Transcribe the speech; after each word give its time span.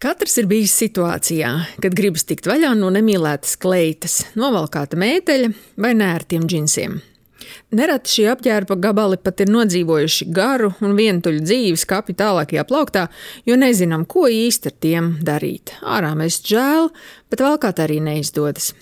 Katrs 0.00 0.38
ir 0.40 0.46
bijis 0.48 0.72
situācijā, 0.80 1.48
kad 1.84 1.92
gribas 1.92 2.22
tikt 2.24 2.46
vaļā 2.48 2.70
no 2.78 2.88
nemīlētas 2.94 3.58
kleitas, 3.60 4.14
novalkāta 4.32 4.96
mēteļa 4.96 5.50
vai 5.76 5.90
nērtiem 5.92 6.46
džinsiem. 6.48 6.94
Nereti 7.76 8.14
šie 8.14 8.24
apģērba 8.32 8.78
gabali 8.80 9.18
pat 9.20 9.42
ir 9.44 9.52
nodzīvojuši 9.52 10.30
garu 10.32 10.70
un 10.80 10.96
vientuļu 10.96 11.44
dzīvi 11.44 11.82
skāpju 11.84 12.16
tālākajā 12.16 12.64
plauktā, 12.72 13.04
jo 13.44 13.60
nezinām, 13.60 14.08
ko 14.08 14.24
īsti 14.32 14.72
ar 14.72 14.78
tiem 14.86 15.12
darīt. 15.20 15.74
Ārā 15.84 16.14
mēs 16.16 16.40
žēl, 16.48 16.88
bet 17.28 17.44
valkāt 17.44 17.84
arī 17.84 18.00
neizdodas. 18.08 18.72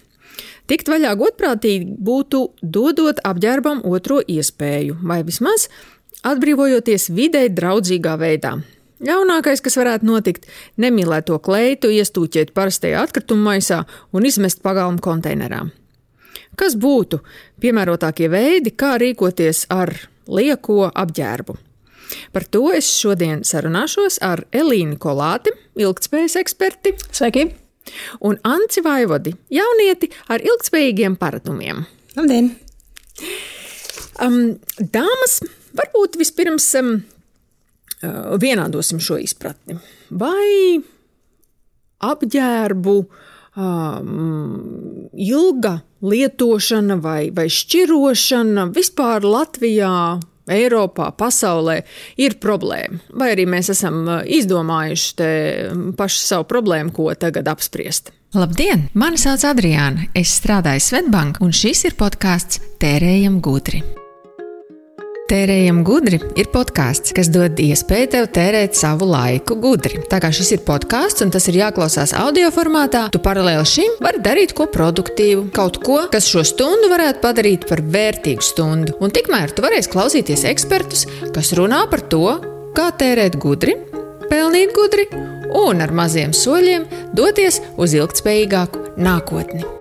Tikt 0.70 0.86
vaļā 0.86 1.16
godprātīgi 1.18 1.98
būtu 1.98 2.46
dodot 2.62 3.18
apģērbam 3.26 3.82
otro 3.90 4.22
iespēju, 4.22 5.02
vai 5.02 5.24
vismaz 5.26 5.66
atbrīvojoties 6.22 7.10
vidē 7.10 7.48
draudzīgā 7.50 8.14
veidā, 8.22 8.60
Ļaunākais, 9.04 9.62
kas 9.62 9.78
varētu 9.78 10.08
notikt, 10.08 10.48
nemīlēt 10.80 11.28
to 11.30 11.38
kleitu, 11.38 11.90
iestūķēt 11.94 12.50
parastajā 12.56 13.04
atkrituma 13.06 13.52
maisā 13.52 13.84
un 14.10 14.26
izmest 14.26 14.62
pagalmu 14.64 14.98
konteinerā. 15.02 15.62
Kas 16.58 16.74
būtu 16.74 17.20
piemērotākie 17.62 18.26
veidi, 18.32 18.74
kā 18.74 18.96
rīkoties 18.98 19.68
ar 19.70 19.94
lieko 20.26 20.88
apģērbu? 20.90 21.54
Par 22.32 22.46
to 22.50 22.64
es 22.74 22.88
šodien 22.98 23.44
sarunāšos 23.46 24.18
ar 24.24 24.42
Elīnu 24.50 24.98
Kolāti, 24.98 25.52
ilgspējas 25.78 26.38
eksperti. 26.40 26.96
Sveiki! 27.12 27.46
Un 28.26 28.40
Anci 28.44 28.82
Vaivodi, 28.84 29.32
jaunieti 29.52 30.10
ar 30.32 30.42
ilgspējīgiem 30.44 31.14
paradumiem. 31.20 31.84
Labdien! 32.18 32.50
Um, 34.18 34.58
dāmas, 34.78 35.38
varbūt 35.78 36.18
vispirms 36.18 36.66
um, 36.80 36.98
vienādosim 38.02 39.00
šo 39.02 39.18
izpratni. 39.22 39.78
Vai 40.10 40.78
apģērbu 42.04 42.96
um, 43.58 45.08
ilga 45.18 45.78
lietošana 46.06 46.98
vai, 47.02 47.30
vai 47.34 47.48
šķirošana 47.50 48.68
vispār 48.74 49.26
Latvijā, 49.26 50.18
Eiropā, 50.48 51.10
pasaulē 51.18 51.82
ir 52.16 52.38
problēma? 52.40 53.02
Vai 53.20 53.34
arī 53.34 53.44
mēs 53.50 53.72
esam 53.74 54.06
izdomājuši 54.24 55.28
pašu 55.98 56.22
savu 56.24 56.48
problēmu, 56.48 56.94
ko 56.96 57.10
tagad 57.18 57.50
apspriest? 57.52 58.14
Labdien! 58.36 58.88
Mani 58.96 59.20
sauc 59.20 59.44
Adriāna. 59.48 60.10
Es 60.16 60.34
strādāju 60.40 60.84
Svetbank, 60.84 61.40
un 61.44 61.54
šis 61.56 61.86
ir 61.88 61.96
podkāsts 62.00 62.60
Tērējam 62.80 63.40
gudri. 63.44 63.82
Tērējam 65.28 65.82
gudri 65.84 66.16
ir 66.40 66.46
podkāsts, 66.48 67.12
kas 67.12 67.28
dod 67.28 67.58
iespēju 67.60 68.08
tev 68.14 68.28
tērēt 68.32 68.78
savu 68.78 69.10
laiku 69.10 69.58
gudri. 69.60 70.00
Tā 70.08 70.22
kā 70.24 70.30
šis 70.32 70.54
ir 70.56 70.62
podkāsts 70.64 71.20
un 71.20 71.34
tas 71.34 71.44
ir 71.50 71.58
jāklausās 71.58 72.14
audio 72.16 72.48
formātā, 72.54 73.04
tu 73.12 73.20
paralēli 73.20 73.68
šim 73.68 73.98
vari 74.00 74.22
darīt 74.24 74.56
ko 74.56 74.70
produktīvu, 74.72 75.50
kaut 75.52 75.82
ko, 75.84 76.00
kas 76.08 76.30
šo 76.32 76.46
stundu 76.48 76.88
varētu 76.88 77.20
padarīt 77.26 77.68
par 77.68 77.84
vērtīgu 77.84 78.48
stundu. 78.48 78.96
Un 79.04 79.12
tikmēr 79.12 79.52
tu 79.52 79.66
varēsi 79.66 79.92
klausīties 79.92 80.48
ekspertus, 80.48 81.04
kas 81.36 81.52
runā 81.60 81.84
par 81.92 82.06
to, 82.08 82.38
kā 82.78 82.88
tērēt 82.96 83.36
gudri, 83.36 83.76
pelnīt 84.32 84.72
gudri 84.76 85.10
un 85.60 85.84
ar 85.84 85.92
maziem 85.92 86.32
soļiem 86.32 86.88
doties 87.12 87.60
uz 87.76 88.00
ilgspējīgāku 88.00 88.96
nākotni. 88.96 89.77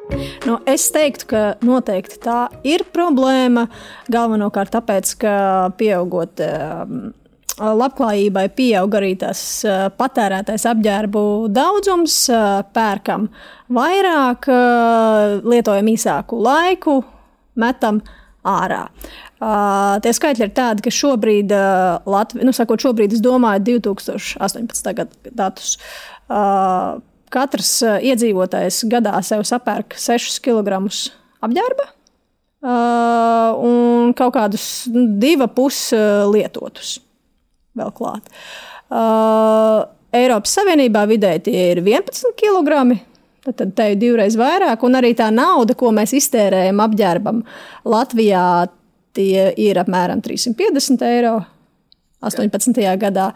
Nu, 0.48 0.58
es 0.70 0.88
teiktu, 0.96 1.28
ka 1.32 1.44
noteikti 1.66 2.20
tā 2.24 2.48
ir 2.68 2.86
problēma. 2.96 3.68
Galvenokārt 4.12 4.72
tāpēc, 4.78 5.14
ka 5.22 5.34
pieaugot 5.80 6.44
um, 6.46 7.10
labklājībai, 7.58 8.46
pieaug 8.56 8.98
arī 9.00 9.14
tas 9.20 9.42
uh, 9.68 9.88
patērētais 9.98 10.68
apģērbu 10.72 11.24
daudzums, 11.54 12.20
uh, 12.32 12.62
pērkam 12.76 13.28
vairāk, 13.74 14.48
uh, 14.52 15.38
lietojam 15.48 15.92
īsāku 15.92 16.40
laiku, 16.46 17.02
metam 17.60 18.02
ārā. 18.48 18.86
Uh, 19.38 19.98
tie 20.02 20.14
skaitļi 20.16 20.48
ir 20.48 20.56
tādi, 20.58 20.86
ka 20.86 20.94
šobrīd, 20.94 21.52
uh, 21.54 22.00
Latvija, 22.10 22.48
nu, 22.48 22.56
sakot, 22.56 22.82
šobrīd 22.82 23.18
es 23.18 23.22
domāju, 23.26 23.66
2018. 23.84 24.94
gada 24.98 25.36
datus. 25.44 25.76
Uh, 26.28 27.04
katrs 27.34 27.72
eh, 27.86 28.00
iedzīvotājs 28.12 28.84
gadā 28.92 29.18
sev 29.26 29.44
sapērk 29.48 29.98
6 30.00 30.40
kg 30.44 30.80
apģērba 31.46 31.86
uh, 31.86 33.52
un 33.62 34.14
kaut 34.18 34.34
kādus 34.38 34.88
nu, 34.94 35.06
divus 35.22 35.54
pus 35.56 35.82
eh, 35.96 36.24
lietotus 36.32 36.98
vēl 37.78 37.92
klāt. 37.94 38.32
Eiropas 40.18 40.56
Savienībā 40.58 41.04
vidēji 41.06 41.44
tie 41.46 41.66
ir 41.76 41.82
11 41.84 42.32
kg. 42.40 42.96
Tad 43.46 43.76
te 43.78 43.86
ir 43.92 44.00
divreiz 44.02 44.34
vairāk, 44.40 44.82
un 44.88 44.98
arī 44.98 45.12
tā 45.16 45.28
nauda, 45.30 45.76
ko 45.78 45.92
mēs 45.94 46.16
iztērējam 46.18 46.82
apģērbam 46.82 47.44
Latvijā, 47.86 48.48
tie 49.14 49.52
ir 49.62 49.78
apmēram 49.78 50.24
350 50.26 51.06
eiro 51.06 51.36
18. 52.26 52.80
gadā, 52.98 53.28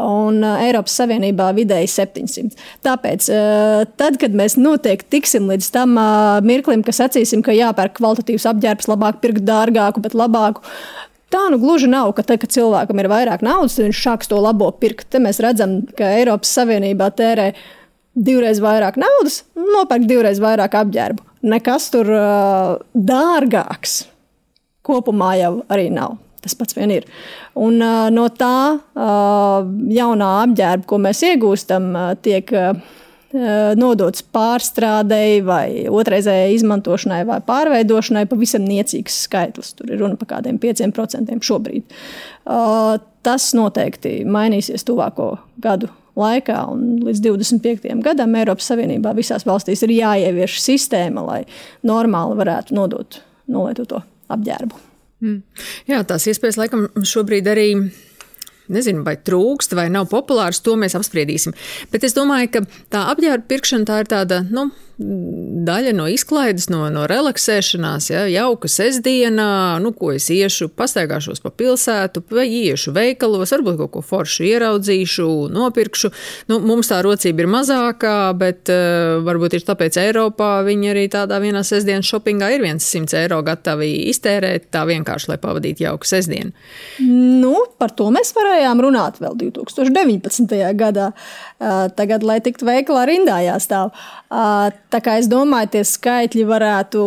un 0.00 0.40
uh, 0.40 0.62
Eiropas 0.64 0.94
Savienībā 0.96 1.50
vidēji 1.56 1.90
700. 1.92 2.56
Tāpēc, 2.86 3.28
uh, 3.34 3.82
tad, 4.00 4.16
kad 4.22 4.32
mēs 4.36 4.56
noteikti 4.56 5.18
tiksim 5.18 5.50
līdz 5.50 5.68
tam 5.74 5.98
uh, 6.00 6.38
mirklim, 6.46 6.84
ka 6.86 6.94
sacīsim, 6.96 7.44
ka 7.44 7.52
jāpērk 7.52 7.98
kvalitatīvs 7.98 8.48
apģērbs, 8.54 8.88
labāk 8.88 9.20
pirkt 9.20 9.44
dārgāku, 9.44 10.00
bet 10.04 10.16
labāku. 10.16 10.64
Tā 11.30 11.44
nu 11.52 11.60
gluži 11.62 11.90
nav, 11.90 12.14
ka 12.16 12.24
tad, 12.26 12.40
kad 12.42 12.50
cilvēkam 12.50 13.02
ir 13.02 13.10
vairāk 13.12 13.44
naudas, 13.46 13.76
viņš 13.78 14.00
sāks 14.02 14.30
to 14.30 14.40
labo 14.40 14.70
pirkt. 14.72 15.06
Te 15.12 15.20
mēs 15.22 15.38
redzam, 15.44 15.82
ka 15.98 16.08
Eiropas 16.16 16.50
Savienībā 16.56 17.10
tērē 17.14 17.52
divreiz 18.18 18.58
vairāk 18.62 18.96
naudas, 18.98 19.44
nopērk 19.54 20.08
divreiz 20.10 20.40
vairāk 20.42 20.74
apģērbu. 20.80 21.28
Nekas 21.52 21.90
tur 21.92 22.08
uh, 22.16 22.80
dārgāks 22.96 24.00
kopumā 24.84 25.36
jau 25.38 25.54
arī 25.70 25.86
nav. 25.92 26.16
Tas 26.40 26.56
pats 26.56 26.76
vien 26.76 26.92
ir. 26.94 27.04
Un 27.60 27.82
uh, 27.84 28.08
no 28.14 28.28
tā 28.32 28.54
uh, 28.80 29.68
jaunā 29.92 30.30
apģērba, 30.46 30.88
ko 30.88 31.00
mēs 31.02 31.20
iegūstam, 31.28 31.90
uh, 31.92 32.14
tiek 32.24 32.52
uh, 32.56 32.72
nodots 33.78 34.24
pārstrādei, 34.34 35.38
vai 35.46 35.86
otrreizējai 35.86 36.56
izmantošanai, 36.56 37.20
vai 37.28 37.38
pārveidošanai, 37.46 38.24
pavisam 38.30 38.64
niecīgs 38.66 39.20
skaitlis. 39.28 39.74
Tur 39.78 39.92
ir 39.92 40.02
runa 40.02 40.18
par 40.18 40.32
kādiem 40.34 40.58
5% 40.62 41.38
šobrīd. 41.46 41.86
Uh, 42.42 42.96
tas 43.22 43.52
noteikti 43.54 44.20
mainīsies 44.26 44.84
tuvāko 44.88 45.36
gadu 45.62 45.92
laikā, 46.18 46.58
un 46.72 47.00
līdz 47.06 47.22
25. 47.28 47.96
gadam 48.04 48.34
Eiropas 48.40 48.70
Savienībā 48.72 49.14
visās 49.16 49.46
valstīs 49.48 49.84
ir 49.86 49.94
jāievieš 49.94 50.58
sistēma, 50.64 51.24
lai 51.26 51.40
normāli 51.86 52.38
varētu 52.40 52.76
nodot 52.76 53.22
nolietoto 53.50 54.02
apģērbu. 54.30 54.89
Mm. 55.20 55.42
Jā, 55.90 56.00
tās 56.08 56.26
iespējas 56.30 56.58
laikam 56.60 56.86
šobrīd 57.04 57.48
arī 57.50 57.68
nezinu, 58.70 59.02
vai 59.06 59.16
trūkst, 59.18 59.74
vai 59.76 59.88
nav 59.92 60.08
populārs, 60.12 60.62
to 60.64 60.76
mēs 60.78 60.94
apspriedīsim. 60.98 61.56
Bet 61.92 62.06
es 62.06 62.14
domāju, 62.16 62.52
ka 62.54 62.62
tā 62.92 63.06
apģērba 63.12 63.48
pirkšana 63.50 63.88
tā 63.88 64.00
ir 64.04 64.10
tāda, 64.10 64.40
nu, 64.46 64.68
daļa 65.00 65.92
no 65.96 66.04
izklaides, 66.12 66.66
no, 66.72 66.82
no 66.92 67.06
relaksēšanās, 67.08 68.10
ja, 68.12 68.24
jauka 68.28 68.68
sestdienā, 68.68 69.78
nu, 69.80 69.94
ko 69.96 70.12
es 70.12 70.26
iešu, 70.32 70.68
pastaigāšos 70.76 71.40
pa 71.40 71.52
pilsētu, 71.54 72.22
vai 72.34 72.44
iešu 72.50 72.92
veikalos, 72.96 73.52
varbūt 73.54 73.78
kaut 73.80 73.92
ko 73.94 74.02
foršu 74.04 74.44
ieraudzīšu, 74.50 75.28
nopirkšu. 75.54 76.10
Nu, 76.52 76.60
mums 76.64 76.92
tā 76.92 77.00
rocība 77.06 77.44
ir 77.44 77.50
mazākā, 77.52 78.16
bet 78.40 78.72
uh, 78.72 79.22
varbūt 79.24 79.56
ir 79.56 79.64
tāpēc 79.70 79.96
Eiropā 80.02 80.50
viņi 80.68 80.92
arī 80.92 81.06
tādā 81.12 81.40
vienā 81.40 81.64
sestdienas 81.66 82.10
shoppingā 82.10 82.52
ir 82.54 82.64
viens 82.66 82.84
simts 82.84 83.16
eiro 83.16 83.40
gatavi 83.46 83.88
iztērēt 84.12 84.68
tā 84.74 84.84
vienkārši, 84.90 85.32
lai 85.32 85.40
pavadītu 85.40 85.86
jauku 85.86 86.08
sestdienu. 86.08 86.52
Nu, 87.00 87.54
par 87.80 87.96
to 87.96 88.10
mēs 88.12 88.34
varējām 88.36 88.84
runāt 88.84 89.22
vēl 89.22 89.38
2019. 89.46 90.60
gadā. 90.76 91.10
Uh, 91.60 91.88
tagad, 91.96 92.24
lai 92.26 92.40
tiktu 92.44 92.68
veikalā 92.68 93.08
rindā 93.08 93.40
jāstāv. 93.46 93.94
Uh, 94.30 94.68
Tā 94.90 95.02
kā 95.04 95.18
es 95.20 95.28
domāju, 95.30 95.70
tie 95.76 95.84
skaitļi 95.86 96.46
varētu 96.48 97.02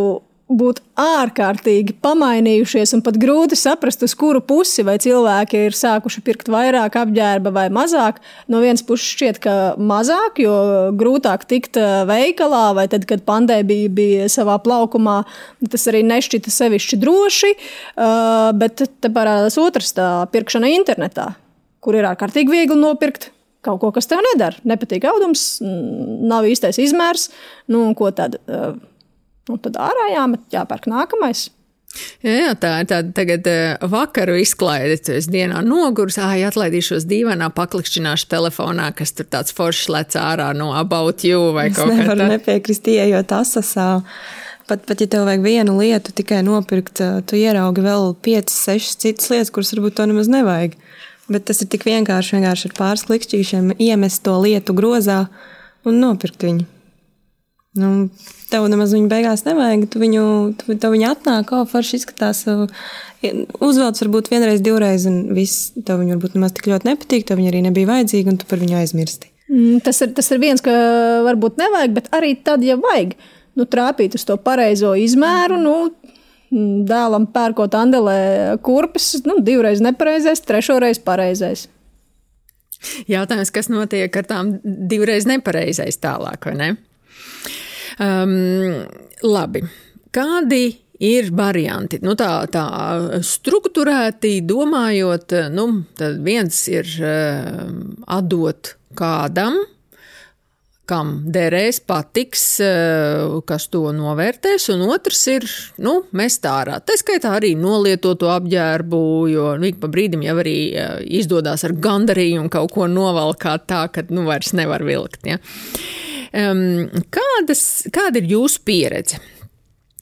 būt 0.54 0.82
ārkārtīgi 1.00 1.96
pamainījušies, 2.04 2.94
un 2.98 3.02
pat 3.06 3.18
grūti 3.22 3.58
saprast, 3.58 4.04
uz 4.06 4.14
kuru 4.18 4.42
pusi 4.44 4.84
vai 4.86 4.98
cilvēki 5.02 5.64
ir 5.70 5.78
sākuši 5.78 6.24
pirkt 6.26 6.52
vairāk 6.52 6.98
apģērba 7.00 7.54
vai 7.56 7.66
mazāk. 7.74 8.20
No 8.52 8.62
vienas 8.64 8.84
puses 8.86 9.08
šķiet, 9.16 9.40
ka 9.44 9.56
mazāk, 9.80 10.42
jo 10.44 10.56
grūtāk 11.00 11.48
tikt 11.50 11.80
eh, 11.82 12.04
veikalā, 12.10 12.66
vai 12.78 12.88
tad, 12.92 13.08
kad 13.10 13.26
pandēmija 13.28 13.94
bija 13.94 14.32
savā 14.32 14.60
plaukumā, 14.64 15.22
tas 15.74 15.88
arī 15.92 16.04
nešķita 16.12 16.54
sevišķi 16.54 17.00
droši. 17.02 17.54
Eh, 17.54 18.50
bet 18.60 18.84
te 18.84 19.14
parādās 19.14 19.58
otrs 19.62 19.96
tā 19.98 20.10
pirkšana 20.34 20.74
internetā, 20.76 21.32
kur 21.84 21.98
ir 21.98 22.12
ārkārtīgi 22.12 22.60
viegli 22.60 22.80
nopirkt 22.80 23.32
kaut 23.64 23.82
ko, 23.82 23.92
kas 23.96 24.10
tev 24.12 24.22
nedara. 24.26 24.60
Nepatīk 24.68 25.08
audums, 25.10 25.58
nav 25.64 26.48
īstais 26.50 26.80
izmērs. 26.84 27.30
Nu, 27.72 27.86
ko 27.98 28.12
tad? 28.16 28.40
Nu, 29.50 29.60
tad 29.60 29.80
ārā 29.82 30.14
jāmet, 30.14 30.48
jāpērk 30.54 30.88
nākamais. 30.92 31.50
Jā, 32.24 32.34
jā, 32.34 32.54
tā 32.58 32.70
ir 32.82 32.88
tāda 32.90 33.12
tagad 33.14 33.48
uh, 33.50 33.84
vakaru 33.92 34.38
izklaide. 34.42 34.96
Tu 35.04 35.14
esi 35.18 35.30
dienā 35.34 35.62
nogurs, 35.66 36.18
ah, 36.22 36.34
atlaidīšos 36.48 37.06
dīvainā, 37.10 37.52
paklikšķināšu 37.54 38.30
telefonā, 38.32 38.90
kas 38.98 39.14
tur 39.18 39.28
tāds 39.30 39.54
foršs 39.54 39.92
lec 39.94 40.18
ārā 40.18 40.50
no 40.58 40.72
about 40.80 41.26
you 41.28 41.52
vai 41.54 41.68
es 41.70 41.78
kaut 41.78 41.92
kā 41.92 42.00
tāda. 42.00 42.02
Es 42.02 42.08
nevaru 42.08 42.30
nepiekrist, 42.32 42.90
ieejot 42.90 43.36
asasā. 43.38 43.90
Pat, 44.70 44.86
pat 44.88 45.04
ja 45.04 45.10
tev 45.12 45.28
vajag 45.28 45.44
vienu 45.44 45.76
lietu 45.78 46.16
tikai 46.16 46.40
nopirkt, 46.48 47.04
tu 47.28 47.38
ieraugi 47.38 47.84
vēl 47.84 48.14
5, 48.26 48.56
6 48.56 48.98
citas 49.04 49.30
lietas, 49.30 49.52
kuras 49.54 49.74
varbūt 49.76 50.00
to 50.00 50.08
nemaz 50.10 50.32
nevajag. 50.32 50.80
Bet 51.32 51.48
tas 51.48 51.62
ir 51.64 51.70
tik 51.72 51.86
vienkārši, 51.88 52.38
vienkārši 52.38 52.70
ar 52.70 52.78
pāris 52.78 53.06
klikšķīšiem 53.08 53.76
iemest 53.80 54.24
to 54.26 54.36
lietu 54.44 54.76
grozā 54.76 55.26
un 55.88 56.02
nopirkt 56.04 56.44
viņu. 56.44 56.66
Nu, 57.80 57.90
tev 58.52 58.68
nemaz 58.70 58.92
viņu 58.94 59.10
beigās 59.10 59.46
nevajag. 59.48 59.88
Tu 59.90 60.02
viņu, 60.02 60.24
tu, 60.60 60.76
tu 60.78 60.92
viņu 60.94 61.08
atnāk, 61.10 61.48
kā 61.50 61.64
forši 61.70 61.98
izskatās. 62.02 62.44
Uzvelc 63.24 64.02
varbūt 64.04 64.30
vienreiz, 64.30 64.62
divreiz, 64.62 65.08
un 65.10 65.32
viss 65.34 65.72
tev 65.80 66.04
viņa 66.04 66.18
varbūt 66.18 66.36
nemaz 66.38 66.54
tik 66.54 66.70
ļoti 66.70 66.92
nepatīk. 66.92 67.26
Tev 67.26 67.42
viņa 67.42 67.54
arī 67.54 67.64
nebija 67.66 67.90
vajadzīga, 67.90 68.34
un 68.34 68.42
tu 68.42 68.50
par 68.50 68.62
viņu 68.62 68.78
aizmirsti. 68.84 69.32
Mm, 69.50 69.82
tas 69.86 70.04
ir, 70.06 70.14
tas 70.18 70.30
ir 70.32 70.44
viens, 70.44 70.62
ka 70.64 70.74
varbūt 71.26 71.58
nevajag, 71.62 71.96
bet 71.98 72.12
arī 72.16 72.36
tad, 72.46 72.62
ja 72.66 72.78
vajag, 72.80 73.18
nu, 73.58 73.66
trāpīt 73.70 74.20
uz 74.20 74.28
to 74.28 74.38
pareizo 74.38 74.94
izmēru. 75.00 75.58
Nu, 75.62 75.76
dēlam 76.88 77.28
pērkot 77.34 77.76
andelē 77.78 78.18
kurpes, 78.66 79.14
nu, 79.28 79.40
divreiz 79.46 79.82
nepareizais, 79.84 80.44
trešoreiz 80.46 81.02
pareizais. 81.04 81.68
Jautājums, 83.08 83.52
kas 83.54 83.70
notiek 83.72 84.16
ar 84.20 84.28
tām 84.28 84.58
divreiz 84.64 85.28
nepareizais 85.30 86.00
tālāk, 86.04 86.50
vai 86.50 86.56
ne? 86.60 86.70
Um, 88.02 88.34
labi. 89.24 89.64
Kādi 90.14 90.64
ir 91.04 91.30
varianti? 91.36 92.00
Nu, 92.04 92.16
tā, 92.20 92.32
tā 92.52 92.66
struktūrēti 93.24 94.36
domājot, 94.48 95.38
nu, 95.54 95.68
viens 96.26 96.60
ir 96.72 96.90
uh, 97.00 97.70
atdot 98.18 98.76
kādam, 99.00 99.62
kam 100.90 101.14
derēs, 101.32 101.80
patiks, 101.88 102.44
uh, 102.64 103.40
kas 103.48 103.70
to 103.72 103.86
novērtēs, 103.96 104.68
un 104.74 104.86
otrs 104.92 105.22
ir 105.32 105.48
nu, 105.84 106.00
mest 106.16 106.46
ārā. 106.50 106.80
Tā 106.84 106.98
skaitā 107.00 107.36
arī 107.38 107.54
nolietoto 107.60 108.32
apģērbu, 108.34 109.04
jo 109.32 109.50
nu, 109.60 109.70
ik 109.72 109.80
pa 109.84 109.92
brīdim 109.92 110.26
jau 110.28 110.38
arī 110.44 110.58
uh, 110.72 110.98
izdodas 111.04 111.64
ar 111.68 111.76
gandarījumu 111.84 112.52
kaut 112.54 112.76
ko 112.76 112.90
novalkāt 112.92 113.68
tā, 113.72 113.86
ka 113.94 114.06
nu, 114.12 114.28
vairs 114.28 114.52
nevar 114.58 114.84
vilkt. 114.88 115.24
Ja? 115.28 115.40
Um, 116.34 116.90
kādas, 117.14 117.86
kāda 117.94 118.20
ir 118.20 118.32
jūsu 118.36 118.64
pieredze? 118.66 119.22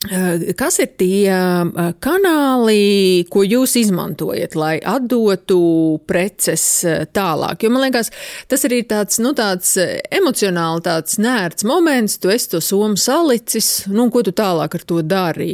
Uh, 0.01 0.47
kas 0.57 0.79
ir 0.81 0.87
tie 0.97 1.29
uh, 1.29 1.91
kanāli, 2.01 3.21
ko 3.29 3.43
jūs 3.45 3.75
izmantojat, 3.83 4.55
lai 4.57 4.79
atdotu 4.81 5.59
preces 6.09 6.63
uh, 6.89 7.03
tālāk? 7.05 7.61
Jo 7.61 7.69
man 7.69 7.85
liekas, 7.85 8.09
tas 8.49 8.65
arī 8.65 8.79
ir 8.81 8.87
tāds, 8.89 9.19
nu, 9.21 9.35
tāds 9.37 9.75
emocionāli 9.77 10.81
tāds 10.89 11.21
nērts 11.21 11.67
moments, 11.69 12.17
tu 12.17 12.33
esi 12.33 12.49
to 12.49 12.63
somu 12.65 12.97
salicis, 12.97 13.69
nu, 13.93 14.07
ko 14.09 14.25
tu 14.25 14.33
tālāk 14.33 14.79
ar 14.79 14.87
to 14.89 15.03
dari? 15.05 15.53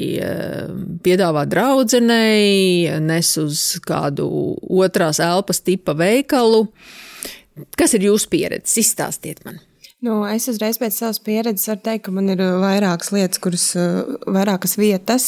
Piedāvā 1.04 1.44
draudzenei, 1.52 2.88
nes 3.04 3.36
uz 3.44 3.68
kādu 3.84 4.30
otrās 4.64 5.20
elpas 5.20 5.60
tipa 5.60 5.92
veikalu. 5.92 6.70
Kas 7.76 8.00
ir 8.00 8.08
jūsu 8.08 8.32
pieredze? 8.32 8.80
Izstāstiet 8.80 9.44
man! 9.44 9.60
Nu, 10.06 10.20
es 10.30 10.46
uzreiz 10.46 10.78
pēc 10.78 10.94
savas 10.94 11.18
pieredzes 11.26 11.72
varu 11.72 11.82
teikt, 11.88 12.04
ka 12.06 12.12
man 12.14 12.30
ir 12.30 12.42
uh, 12.44 12.60
vairākas 12.62 13.10
lietas, 13.16 13.40
kuras, 13.42 13.64
uh, 13.74 14.18
vairākas 14.30 14.76
vietas, 14.78 15.26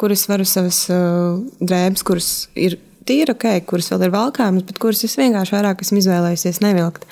kuras 0.00 0.24
varu 0.30 0.46
savas 0.48 0.78
uh, 0.88 1.36
drēbes, 1.60 2.04
kuras 2.06 2.30
ir 2.56 2.78
tīri 3.06 3.32
ok, 3.32 3.46
kuras 3.68 3.88
vēl 3.92 4.06
ir 4.06 4.12
valkāmas, 4.14 4.64
bet 4.66 4.78
kuras 4.82 5.02
es 5.06 5.16
vienkārši 5.18 5.54
vairāk 5.54 5.82
esmu 5.84 6.00
izvēlējusies 6.00 6.60
nevilkt. 6.64 7.06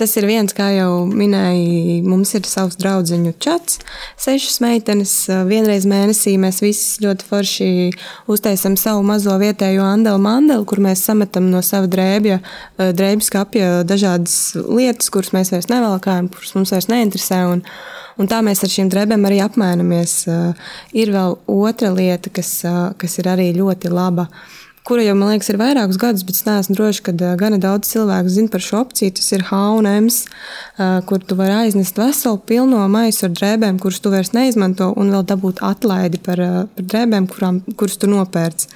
Tas 0.00 0.14
ir 0.18 0.26
viens, 0.28 0.54
kā 0.56 0.70
jau 0.74 1.04
minēju, 1.10 2.00
mums 2.08 2.34
ir 2.36 2.46
savs 2.48 2.78
draugu 2.80 3.32
čats, 3.42 3.80
sešas 4.20 4.60
meitenes. 4.64 5.12
Vienreiz 5.48 5.86
mēnesī 5.90 6.36
mēs 6.40 6.62
visi 6.64 7.04
ļoti 7.04 7.28
forši 7.28 7.68
uztaisām 8.30 8.78
savu 8.80 9.04
mazo 9.06 9.36
vietējo 9.40 9.84
andelu 9.84 10.22
mandelu, 10.22 10.64
kur 10.68 10.80
mēs 10.84 11.04
sametam 11.04 11.50
no 11.52 11.62
sava 11.62 11.90
drēbja, 11.90 12.40
drēbjas 12.78 13.32
kapja 13.34 13.72
dažādas 13.86 14.54
lietas, 14.56 15.12
kuras 15.12 15.34
mēs 15.36 15.52
vairs 15.54 15.70
nevalkājam, 15.72 16.30
kuras 16.32 16.54
mums 16.56 16.74
vairs 16.74 16.90
neinteresē. 16.92 17.44
Un, 17.56 17.66
Un 18.14 18.28
tā 18.30 18.36
mēs 18.46 18.60
ar 18.62 18.70
šīm 18.70 18.86
drēbēm 18.92 19.24
arī 19.26 19.40
apmainamies. 19.42 20.12
Ir 20.94 21.10
vēl 21.10 21.32
otra 21.50 21.88
lieta, 21.90 22.30
kas, 22.30 22.60
kas 22.94 23.18
ir 23.18 23.26
arī 23.26 23.48
ļoti 23.56 23.90
laba. 23.90 24.28
Uh, 24.28 24.63
kura 24.84 25.04
jau, 25.04 25.14
man 25.16 25.32
liekas, 25.32 25.48
ir 25.48 25.58
vairākus 25.60 25.98
gadus, 26.00 26.24
bet 26.28 26.36
es 26.36 26.44
neesmu 26.44 26.76
droši, 26.76 27.02
ka 27.06 27.14
gana 27.40 27.58
daudz 27.60 27.88
cilvēku 27.94 28.32
zina 28.32 28.52
par 28.52 28.64
šo 28.64 28.82
opciju. 28.84 29.14
Tas 29.16 29.32
ir 29.32 29.46
H&M, 29.48 30.10
kur 31.08 31.24
tu 31.24 31.38
vari 31.38 31.56
aiznest 31.64 31.98
veselu 32.00 32.40
pilno 32.44 32.82
maisu 32.92 33.28
ar 33.28 33.34
drēbēm, 33.38 33.80
kuras 33.80 34.02
tu 34.04 34.12
vairs 34.12 34.34
neizmanto, 34.36 34.90
un 35.00 35.12
vēl 35.14 35.24
dabūt 35.30 35.64
atlaidi 35.64 36.20
par, 36.24 36.42
par 36.76 36.88
drēbēm, 36.92 37.28
kurām, 37.32 37.62
kuras 37.80 37.96
tu 38.00 38.10
nopērci. 38.12 38.68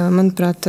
Manuprāt, 0.00 0.66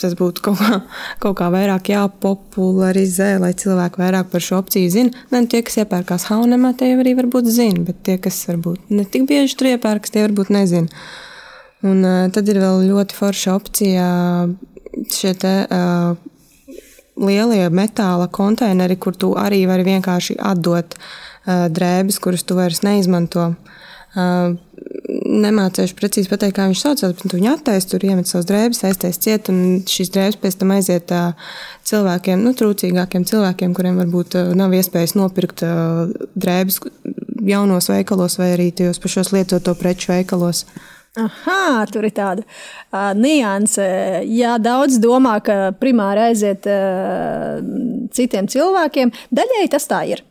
tas 0.00 0.16
būtu 0.18 0.42
kaut 0.44 0.58
kā, 0.58 0.80
kaut 1.22 1.36
kā 1.38 1.50
vairāk 1.52 1.92
jāpopularizē, 1.92 3.34
lai 3.42 3.52
cilvēki 3.60 4.00
vairāk 4.00 4.32
par 4.32 4.42
šo 4.42 4.62
opciju 4.62 4.90
zinātu. 4.96 5.20
Ne 5.36 5.44
tie, 5.52 5.60
kas 5.66 5.78
iepērkās 5.84 6.26
H&M, 6.30 6.64
tie 6.80 6.94
arī 6.96 7.14
varbūt 7.20 7.52
zina, 7.52 7.84
bet 7.86 8.00
tie, 8.08 8.16
kas 8.24 8.40
varbūt 8.48 8.90
ne 8.94 9.04
tik 9.04 9.28
bieži 9.30 9.60
tur 9.60 9.74
iepērkas, 9.74 10.16
tie 10.16 10.24
varbūt 10.26 10.52
nezina. 10.54 11.04
Un 11.84 12.04
uh, 12.04 12.20
tad 12.32 12.48
ir 12.48 12.62
vēl 12.62 12.86
ļoti 12.88 13.16
forša 13.16 13.56
opcija 13.58 14.06
šie 15.12 15.34
te, 15.36 15.54
uh, 15.68 16.14
lielie 17.20 17.66
metāla 17.70 18.28
konteineri, 18.32 18.96
kur 18.96 19.16
tu 19.16 19.34
arī 19.38 19.64
vari 19.70 19.86
vienkārši 19.86 20.38
atdot 20.40 20.96
uh, 20.96 21.66
drēbes, 21.70 22.20
kuras 22.22 22.46
tu 22.46 22.56
vairs 22.58 22.82
neizmanto. 22.86 23.52
Uh, 24.14 24.54
nemācīšu 25.44 25.96
precīzi 25.98 26.30
pateikt, 26.30 26.54
kā 26.56 26.68
viņš 26.70 26.80
saucās, 26.80 27.14
bet 27.18 27.34
viņi 27.34 27.50
attaisno, 27.50 27.90
tur 27.90 28.06
iemet 28.06 28.30
savas 28.30 28.46
drēbes, 28.46 28.84
aiztais 28.86 29.18
ciet, 29.20 29.50
un 29.50 29.82
šīs 29.90 30.12
drēbes 30.14 30.38
pēc 30.40 30.58
tam 30.60 30.72
aiziet 30.76 31.10
uh, 31.14 31.52
cilvēkiem, 31.90 32.40
nu, 32.46 32.54
trūcīgākiem 32.56 33.26
cilvēkiem, 33.28 33.74
kuriem 33.76 33.98
varbūt 34.00 34.38
uh, 34.38 34.54
nav 34.56 34.74
iespējas 34.78 35.16
nopirkt 35.18 35.66
uh, 35.66 36.06
drēbes 36.38 36.80
jaunos 37.44 37.90
veikalos 37.90 38.38
vai 38.40 38.54
arī 38.54 38.70
tajos 38.72 39.02
pašos 39.02 39.34
lietoto 39.34 39.74
preču 39.78 40.14
veikalos. 40.14 40.64
Uh, 40.64 40.93
Aha, 41.14 41.84
tur 41.94 42.02
ir 42.08 42.10
tāda 42.10 42.42
uh, 42.42 43.12
nianse. 43.14 43.84
Jā, 44.34 44.56
daudz 44.58 44.96
domā, 44.98 45.36
ka 45.46 45.70
primāri 45.78 46.24
aiziet 46.32 46.66
uh, 46.66 47.60
citiem 48.10 48.48
cilvēkiem. 48.50 49.12
Daļēji 49.30 49.70
tas 49.76 49.86
tā 49.86 50.00
ir. 50.10 50.24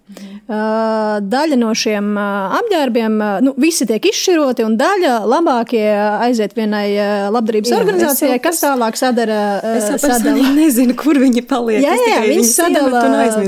Uh, 0.43 1.21
daļa 1.23 1.55
no 1.55 1.69
šiem 1.71 2.09
uh, 2.19 2.57
apģērbiem, 2.57 3.13
uh, 3.15 3.37
nu, 3.45 3.53
visi 3.63 3.87
tiek 3.87 4.03
izšķiroti, 4.09 4.65
un 4.67 4.75
daļa 4.77 5.13
labākie 5.23 5.85
aiziet 6.27 6.51
vienai 6.57 6.89
uh, 6.97 7.29
labdarības 7.31 7.71
jā, 7.71 7.79
organizācijai, 7.79 8.41
kas 8.43 8.59
tālāk 8.65 8.99
sadara. 8.99 9.39
Uh, 9.63 9.79
es 9.79 10.03
sadala. 10.03 10.51
nezinu, 10.57 10.97
kur 10.99 11.15
viņi 11.23 11.45
paliek. 11.47 11.79
Jā, 11.85 11.95
jā 11.95 12.19
viņi 12.27 12.43
sadala 12.51 13.05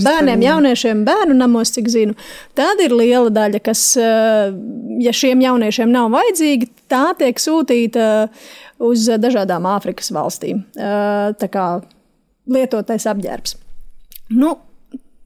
bērniem, 0.08 0.48
jauniešiem 0.48 1.04
bērnu 1.04 1.36
namos, 1.36 1.76
cik 1.76 1.92
zinu. 1.92 2.16
Tāda 2.56 2.88
ir 2.88 2.96
liela 2.96 3.28
daļa, 3.42 3.60
kas, 3.68 3.84
uh, 4.00 4.56
ja 5.04 5.12
šiem 5.12 5.44
jauniešiem 5.44 5.92
nav 5.92 6.08
vajadzīgi, 6.16 6.72
tā 6.96 7.04
tiek 7.20 7.42
sūtīta 7.42 8.08
uz 8.88 9.06
dažādām 9.20 9.68
Āfrikas 9.76 10.12
valstīm. 10.16 10.64
Tā 10.76 11.52
kā 11.52 11.68
lietotais 12.48 13.08
apģērbs. 13.12 13.58
Nu, 14.36 14.56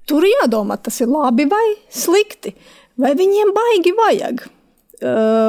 tur 0.10 0.26
jādomā, 0.28 0.80
tas 0.82 1.00
ir 1.04 1.12
labi 1.12 1.46
vai 1.50 1.66
slikti. 1.94 2.56
Vai 3.00 3.14
viņiem 3.16 3.54
baigi 3.56 3.94
vajag 3.96 4.48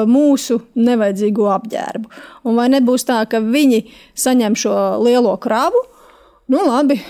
mūsu 0.07 0.61
nevajadzīgo 0.79 1.49
apģērbu? 1.57 2.13
Un 2.47 2.59
vai 2.61 2.69
nebūs 2.71 3.07
tā, 3.09 3.25
ka 3.31 3.41
viņi 3.43 3.83
saņem 4.15 4.55
šo 4.59 4.75
lielo 5.03 5.33
kravu? 5.43 5.83
Nu, 6.51 6.63
labi, 6.67 7.01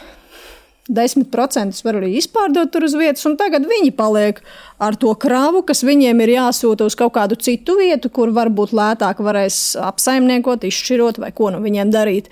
10% 0.91 1.85
var 1.87 1.99
arī 2.01 2.15
izpārdot 2.19 2.71
tur 2.73 2.85
uz 2.87 2.95
vietas, 2.99 3.23
un 3.29 3.37
tagad 3.39 3.67
viņi 3.69 3.93
paliek 3.97 4.41
ar 4.83 4.97
to 4.99 5.13
kravu, 5.21 5.63
kas 5.67 5.85
viņiem 5.87 6.23
ir 6.25 6.35
jāsūta 6.35 6.89
uz 6.89 6.97
kaut 6.99 7.15
kādu 7.15 7.39
citu 7.39 7.77
vietu, 7.79 8.11
kur 8.11 8.33
varbūt 8.35 8.75
lētāk 8.77 9.23
varēs 9.23 9.77
apsaimniekot, 9.81 10.67
izšķirot 10.67 11.21
vai 11.23 11.31
ko 11.37 11.53
no 11.55 11.63
viņiem 11.63 11.93
darīt. 11.95 12.31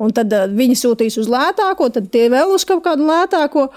Un 0.00 0.14
tad 0.16 0.32
uh, 0.32 0.46
viņi 0.48 0.78
sūtīs 0.78 1.18
uz 1.20 1.28
lētāko, 1.30 1.90
tad 1.92 2.08
tie 2.14 2.28
vēl 2.32 2.54
uz 2.54 2.64
kaut 2.68 2.84
kādu 2.86 3.08
lētāko. 3.08 3.68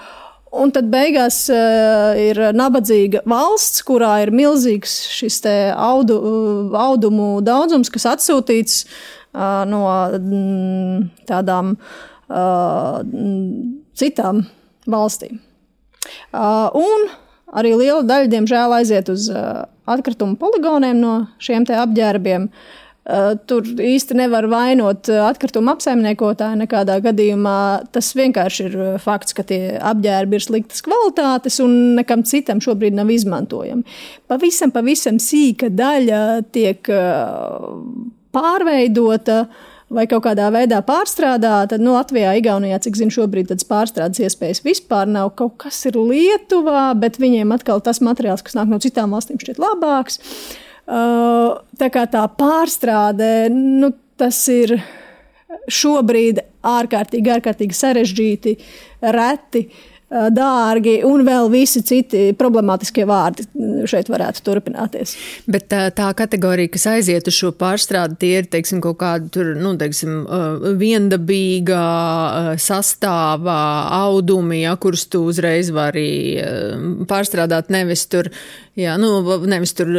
Un 0.52 0.72
tad 0.72 0.88
beigās 0.92 1.44
uh, 1.52 2.12
ir 2.20 2.40
nabadzīga 2.56 3.24
valsts, 3.28 3.84
kurā 3.88 4.18
ir 4.24 4.32
milzīgs 4.36 4.96
šis 5.12 5.40
audu, 5.76 6.16
uh, 6.16 6.80
audumu 6.88 7.34
daudzums, 7.44 7.92
kas 7.92 8.08
atsūtīts 8.16 8.82
uh, 8.84 9.64
no 9.68 9.84
mm, 10.16 11.06
tādām 11.28 11.76
uh, 11.76 13.81
citām 13.98 14.44
valstīm. 14.90 15.40
Uh, 16.32 16.68
un 16.74 17.10
arī 17.52 17.74
liela 17.76 18.02
daļa, 18.06 18.30
diemžēl, 18.32 18.76
aiziet 18.80 19.10
uz 19.12 19.28
uh, 19.30 19.64
atkritumu 19.90 20.38
poligoniem 20.40 20.98
no 21.02 21.16
šiem 21.42 21.66
apģērbiem. 21.68 22.48
Uh, 23.02 23.32
tur 23.50 23.66
īsti 23.66 24.14
nevar 24.14 24.46
vainot 24.46 25.10
atkritumu 25.10 25.72
apsaimniekotāju 25.74 26.60
nekādā 26.60 27.00
gadījumā. 27.02 27.56
Tas 27.94 28.12
vienkārši 28.18 28.66
ir 28.68 28.76
fakts, 29.02 29.34
ka 29.34 29.44
tie 29.46 29.76
apģērbi 29.82 30.38
ir 30.38 30.44
sliktas 30.44 30.84
kvalitātes 30.86 31.58
un 31.64 31.96
nekam 31.98 32.22
citam 32.26 32.62
šobrīd 32.62 32.94
nav 32.94 33.10
izmantojami. 33.10 33.82
Pavisam, 34.30 34.70
pavisam 34.74 35.18
sīka 35.22 35.70
daļa 35.74 36.22
tiek 36.54 36.90
pārveidota 38.32 39.42
vai 39.92 40.06
kaut 40.10 40.24
kādā 40.26 40.48
veidā 40.54 40.80
pārstrādāta. 40.86 41.78
Nu, 41.80 41.94
Latvijā, 41.96 42.32
Igaunijā, 42.40 42.80
cik 42.84 42.98
zinu, 42.98 43.14
šobrīd 43.14 43.50
tādas 43.50 43.68
pārstrādes 43.68 44.22
iespējas 44.24 44.62
vispār 44.64 45.10
nav. 45.10 45.34
Kaut 45.38 45.58
kas 45.64 45.78
ir 45.88 45.98
Lietuvā, 46.00 46.90
bet 46.98 47.20
viņiem 47.22 47.54
atkal 47.56 47.82
tas 47.84 48.02
materiāls, 48.04 48.44
kas 48.46 48.56
nāk 48.58 48.72
no 48.72 48.80
citām 48.82 49.14
valstīm, 49.14 49.40
šķiet 49.42 49.60
labāks. 49.62 50.20
Uh, 50.82 51.60
tā 51.78 51.92
kā 51.94 52.06
tā 52.10 52.24
pārstrāde, 52.38 53.46
nu, 53.52 53.92
tas 54.18 54.40
ir 54.52 54.78
šobrīd 55.70 56.42
ārkārtīgi, 56.66 57.36
ārkārtīgi 57.36 57.76
sarežģīti, 57.76 58.58
reti. 59.14 59.66
Uh, 59.68 59.91
dārgi 60.34 60.98
un 61.08 61.24
vēl 61.26 61.48
visi 61.52 61.82
citi 61.86 62.24
problemātiskie 62.38 63.04
vārdi 63.08 63.46
šeit 63.88 64.10
varētu 64.12 64.44
turpināties. 64.44 65.14
Bet 65.50 65.68
tā, 65.72 65.86
tā 65.96 66.10
kategorija, 66.16 66.72
kas 66.74 66.86
aiziet 66.92 67.28
uz 67.30 67.38
šo 67.38 67.52
pārstrādi, 67.56 68.18
tie 68.20 68.32
ir 68.42 68.50
teiksim, 68.52 68.82
kaut 68.84 68.98
kāda 69.00 69.30
tur, 69.32 69.52
nu, 69.58 69.74
teiksim, 69.80 70.22
viendabīga 70.80 71.82
sastāvā 72.60 73.62
audumi, 74.02 74.62
ja, 74.66 74.76
kurus 74.80 75.06
tu 75.12 75.24
uzreiz 75.30 75.72
vari 75.74 76.10
pārstrādāt 77.08 77.72
nevis 77.72 78.04
tur, 78.12 78.30
jā, 78.78 78.98
nu, 79.00 79.38
nevis 79.48 79.74
tur 79.78 79.90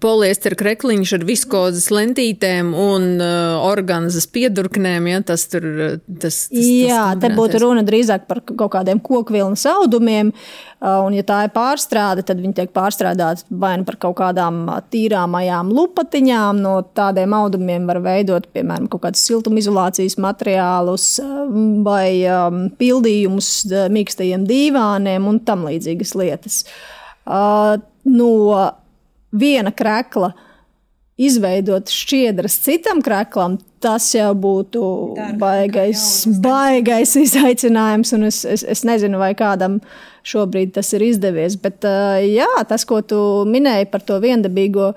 poliester 0.00 0.56
krekliņš 0.58 1.14
ar 1.18 1.28
viskozes 1.28 1.90
lentītēm 1.92 2.72
un 2.72 3.08
organzas 3.20 4.28
piedurknēm, 4.32 5.08
ja, 5.12 5.22
tas 5.26 5.46
tur, 5.52 5.66
tas, 6.08 6.46
tas 6.48 6.68
Jā, 6.68 7.04
tas 7.14 7.22
te 7.22 7.32
būtu 7.36 7.60
runa 7.62 7.84
drīzāk 7.86 8.28
par 8.30 8.42
kaut 8.48 8.72
kādiem 8.74 9.00
ko 9.04 9.18
kokvilnas 9.18 9.66
audumiem. 9.66 10.32
Uh, 10.78 11.00
un, 11.08 11.14
ja 11.16 11.24
tā 11.26 11.40
ir 11.46 11.50
pārstrāde, 11.54 12.22
tad 12.26 12.38
viņi 12.38 12.54
tiek 12.60 12.72
pārstrādāti 12.74 13.48
vai 13.50 13.72
nu 13.80 13.86
par 13.88 13.96
kaut 14.04 14.14
kādām 14.20 14.60
uh, 14.68 14.76
tīrāmajām 14.92 15.72
lupatiņām. 15.74 16.60
No 16.62 16.76
tādiem 16.94 17.34
audumiem 17.34 17.88
var 17.88 17.98
veidot, 18.04 18.46
piemēram, 18.54 18.86
kaut 18.92 19.08
kādus 19.08 19.24
siltumizolācijas 19.26 20.18
materiālus 20.22 21.08
vai 21.86 22.22
um, 22.30 22.68
pildījumus 22.78 23.50
uh, 23.72 23.88
mīkstajiem 23.94 24.46
dīvāniem 24.46 25.26
un 25.26 25.42
tam 25.48 25.66
līdzīgas 25.66 26.14
lietas. 26.20 26.62
No 27.28 28.30
viena 29.36 29.72
krekla 29.74 30.32
izveidot 31.18 31.90
šķiedras 31.90 32.54
citam 32.62 33.00
kreklam, 33.02 33.56
tas 33.82 34.06
jau 34.14 34.30
būtu 34.38 34.82
baigais, 35.38 36.02
baigais 36.42 37.14
izaicinājums. 37.18 38.14
Es, 38.30 38.44
es, 38.46 38.62
es 38.62 38.84
nezinu, 38.86 39.18
vai 39.20 39.32
kādam 39.38 39.80
šobrīd 40.28 40.76
tas 40.76 40.92
ir 40.94 41.04
izdevies. 41.08 41.58
Bet 41.60 41.86
jā, 42.22 42.48
tas, 42.70 42.86
ko 42.86 43.00
tu 43.02 43.20
minēji 43.50 43.90
par 43.90 44.06
to 44.06 44.20
viendabīgo 44.22 44.92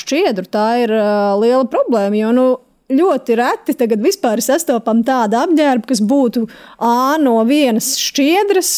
šķiedru, 0.00 0.48
tā 0.48 0.68
ir 0.84 0.96
liela 1.42 1.64
problēma. 1.68 2.20
Jo, 2.20 2.32
nu, 2.36 2.48
ļoti 2.92 3.36
reti 3.38 3.74
tagad 3.78 4.02
vispār 4.04 4.42
sastopam 4.44 5.02
tādu 5.06 5.38
apģērbu, 5.40 5.88
kas 5.88 6.02
būtu 6.04 6.44
A 6.84 7.16
no 7.22 7.38
vienas 7.48 7.94
šķiedras, 8.00 8.72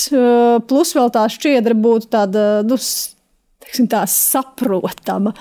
plus 0.69 0.95
vēl 0.97 1.11
tā 1.15 1.27
šķiedra 1.33 1.75
būtu 1.75 2.11
tāda, 2.13 2.45
nu, 2.67 2.79
teiksim, 3.65 3.89
tā 3.91 4.05
saprotama. 4.11 5.35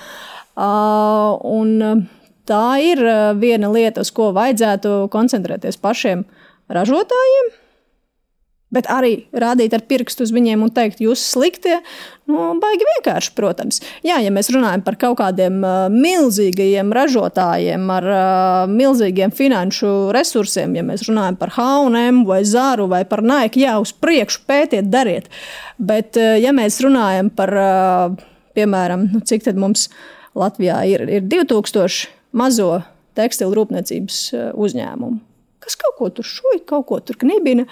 Un 0.55 2.07
tā 2.47 2.65
ir 2.81 3.03
viena 3.41 3.69
lieta, 3.73 4.05
uz 4.05 4.13
ko 4.15 4.31
vajadzētu 4.35 5.05
koncentrēties 5.13 5.77
pašiem 5.81 6.25
ražotājiem. 6.71 7.53
Bet 8.75 8.89
arī 8.91 9.13
rādīt 9.31 9.73
ar 9.75 9.83
pirkstu 9.87 10.25
uz 10.25 10.33
viņiem 10.35 10.65
un 10.65 10.71
teikt, 10.75 10.99
jūs 11.03 11.21
sliktie, 11.31 11.77
nu, 12.27 12.49
baigi 12.59 12.87
vienkārši, 12.89 13.31
protams. 13.37 13.79
Jā, 14.05 14.17
ja 14.23 14.33
mēs 14.35 14.49
runājam 14.51 14.83
par 14.85 14.97
kaut 14.99 15.19
kādiem 15.21 15.61
uh, 15.63 15.85
milzīgajiem 15.93 16.91
ražotājiem 16.95 17.85
ar 17.95 18.09
uh, 18.11 18.71
milzīgiem 18.71 19.33
finanšu 19.35 19.93
resursiem, 20.15 20.75
ja 20.75 20.83
mēs 20.85 21.05
runājam 21.07 21.39
par 21.39 21.53
H&M 21.55 22.23
vai 22.27 22.41
Zāru 22.47 22.89
vai 22.91 23.05
par 23.07 23.23
Nike, 23.23 23.63
jā, 23.63 23.77
uz 23.81 23.93
priekšu 23.95 24.43
pētiet, 24.49 24.89
dariet. 24.91 25.29
Bet, 25.79 26.19
uh, 26.19 26.35
ja 26.41 26.51
mēs 26.55 26.81
runājam 26.83 27.31
par, 27.35 27.53
uh, 27.55 28.25
piemēram, 28.57 29.07
nu, 29.13 29.23
cik 29.23 29.47
tad 29.47 29.61
mums 29.61 29.87
Latvijā 30.35 30.81
ir, 30.91 31.05
ir 31.07 31.23
2000 31.31 32.11
mazo 32.35 32.81
tekstilu 33.15 33.55
rūpniecības 33.55 34.19
uzņēmumu, 34.59 35.21
kas 35.65 35.79
kaut 35.81 35.97
ko 35.99 36.11
tur 36.13 36.27
šūja, 36.29 36.61
kaut 36.69 36.87
ko 36.91 37.01
tur 37.03 37.19
knibina. 37.21 37.65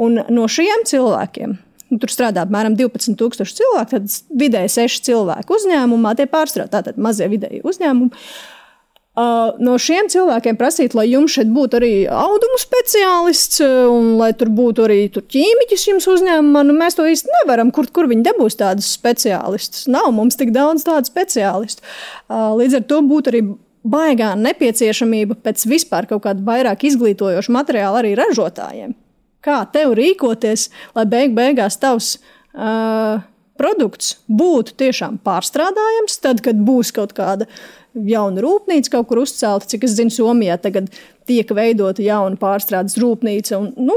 Un 0.00 0.22
no 0.30 0.46
šiem 0.50 0.86
cilvēkiem 0.88 1.58
nu, 1.90 1.98
tur 1.98 2.12
strādā 2.12 2.44
apmēram 2.46 2.78
12,000 2.78 3.58
cilvēku, 3.60 3.90
tad 3.96 4.38
vidēji 4.40 4.76
6 4.78 5.10
cilvēku 5.10 5.58
uzņēmumā 5.58 6.14
tie 6.18 6.30
pārstrādā, 6.30 6.70
tātad 6.78 7.00
mazie 7.02 7.28
vidēji 7.30 7.64
uzņēmumi. 7.66 8.24
Uh, 9.20 9.56
no 9.58 9.72
šiem 9.82 10.06
cilvēkiem 10.08 10.54
prasīt, 10.56 10.94
lai 10.94 11.08
jums 11.10 11.34
šeit 11.34 11.48
būtu 11.50 11.80
arī 11.80 11.94
audumu 12.14 12.60
speciālists, 12.62 13.58
uh, 13.64 13.88
un 13.90 14.12
lai 14.20 14.30
tur 14.38 14.52
būtu 14.54 14.84
arī 14.86 15.00
tur 15.12 15.24
ķīmiķis 15.34 15.86
jums 15.88 16.06
uzņēmumā, 16.12 16.62
nu 16.68 16.76
mēs 16.78 16.94
to 16.96 17.04
īsti 17.10 17.34
nevaram. 17.40 17.72
Kur, 17.74 17.88
kur 17.90 18.06
viņi 18.08 18.22
dabūs 18.28 18.56
tādus 18.62 18.92
speciālistus? 18.94 19.88
Nav 19.90 20.12
mums 20.14 20.38
tik 20.38 20.54
daudz 20.54 20.86
tādu 20.86 21.10
speciālistu. 21.10 21.82
Uh, 22.30 22.54
līdz 22.62 22.78
ar 22.78 22.86
to 22.86 23.02
būtu 23.10 23.34
arī 23.34 23.42
baigā 23.86 24.34
nepieciešamība 24.36 25.38
pēc 25.44 25.64
vispār 25.68 26.08
kaut 26.10 26.24
kāda 26.26 26.44
vairāk 26.44 26.84
izglītojoša 26.90 27.54
materiāla 27.54 28.02
arī 28.02 28.14
ražotājiem. 28.18 28.94
Kā 29.40 29.62
tev 29.72 29.94
rīkoties, 29.96 30.68
lai 30.96 31.06
beig 31.08 31.32
beigās 31.36 31.78
tavs 31.80 32.18
uh, 32.18 33.22
produkts 33.60 34.18
būtu 34.28 34.76
tiešām 34.80 35.20
pārstrādājams, 35.24 36.18
tad, 36.20 36.42
kad 36.44 36.60
būs 36.60 36.92
kaut 36.96 37.14
kāda 37.16 37.48
jauna 37.94 38.44
rūpnīca 38.44 38.92
kaut 38.92 39.08
kur 39.08 39.22
uzcelta, 39.24 39.68
cik 39.70 39.86
es 39.88 39.96
zinu, 39.96 40.12
Somijā 40.12 40.58
tagad 40.60 40.90
tiek 41.28 41.48
veidota 41.56 42.04
jauna 42.04 42.36
pārstrādes 42.40 42.98
rūpnīca. 43.00 43.56
Un, 43.56 43.72
nu, 43.80 43.96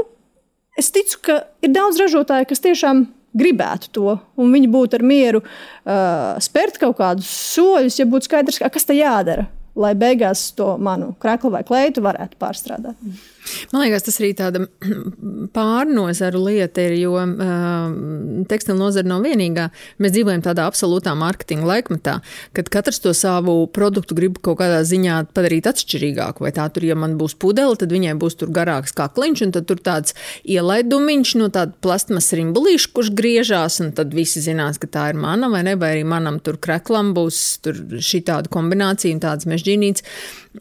es 0.80 0.88
ticu, 0.94 1.20
ka 1.28 1.42
ir 1.64 1.74
daudz 1.76 2.00
ražotāju, 2.00 2.48
kas 2.48 2.64
tiešām 2.64 3.04
gribētu 3.36 3.90
to, 3.92 4.16
un 4.38 4.54
viņi 4.54 4.70
būtu 4.70 4.96
ar 4.96 5.04
mieru 5.04 5.42
uh, 5.44 6.40
spērt 6.42 6.80
kaut 6.80 6.96
kādus 7.02 7.28
soļus, 7.28 8.00
ja 8.00 8.08
būtu 8.08 8.30
skaidrs, 8.30 8.62
kas 8.72 8.88
te 8.88 8.96
jādara 8.96 9.44
lai 9.76 9.94
beigās 9.98 10.48
to 10.56 10.74
manu 10.78 11.12
kreklu 11.22 11.50
vai 11.54 11.62
kleitu 11.66 12.04
varētu 12.04 12.38
pārstrādāt. 12.40 12.98
Man 13.72 13.84
liekas, 13.84 14.06
tas 14.06 14.18
arī 14.20 14.32
tāda 14.38 14.64
pārnozaru 15.56 16.44
lieta 16.46 16.84
ir, 16.86 16.96
jo 17.02 17.16
uh, 17.18 18.44
tekstilu 18.50 18.78
nozara 18.78 19.08
nav 19.08 19.24
vienīgā. 19.26 19.68
Mēs 20.02 20.14
dzīvojam 20.14 20.44
tādā 20.44 20.66
absolūtā 20.68 21.14
mārketinga 21.18 21.68
laikmetā, 21.68 22.18
kad 22.56 22.70
katrs 22.72 23.02
to 23.04 23.12
savu 23.16 23.56
produktu 23.74 24.16
grib 24.16 24.38
kaut 24.44 24.60
kādā 24.62 24.80
ziņā 24.86 25.20
padarīt 25.36 25.68
atšķirīgāku. 25.70 26.46
Vai 26.46 26.52
tā 26.56 26.66
tur, 26.72 26.86
ja 26.88 26.96
man 26.98 27.18
būs 27.20 27.36
pudele, 27.40 27.76
tad 27.80 27.92
viņai 27.94 28.16
būs 28.20 28.38
tur 28.40 28.52
garāks 28.54 28.96
kakliņš, 28.96 29.44
un 29.46 29.54
tad 29.56 29.68
tur 29.70 29.82
tāds 29.84 30.16
ielaidumiņš 30.48 31.34
no 31.40 31.50
tāda 31.54 31.76
plastmas 31.84 32.30
rimbulīša, 32.36 32.92
kurš 32.96 33.12
griežās, 33.16 33.80
un 33.84 33.92
tad 33.96 34.14
visi 34.16 34.42
zinās, 34.44 34.80
ka 34.80 34.90
tā 34.90 35.08
ir 35.12 35.20
mana, 35.20 35.50
vai 35.52 35.64
ne, 35.66 35.76
vai 35.80 35.94
arī 35.96 36.06
manam 36.08 36.40
tur 36.44 36.58
kreklam 36.62 37.12
būs 37.16 37.42
šī 37.64 38.24
tāda 38.28 38.52
kombinācija 38.52 39.14
un 39.14 39.22
tāds 39.24 39.48
mežģīnīts. 39.50 40.06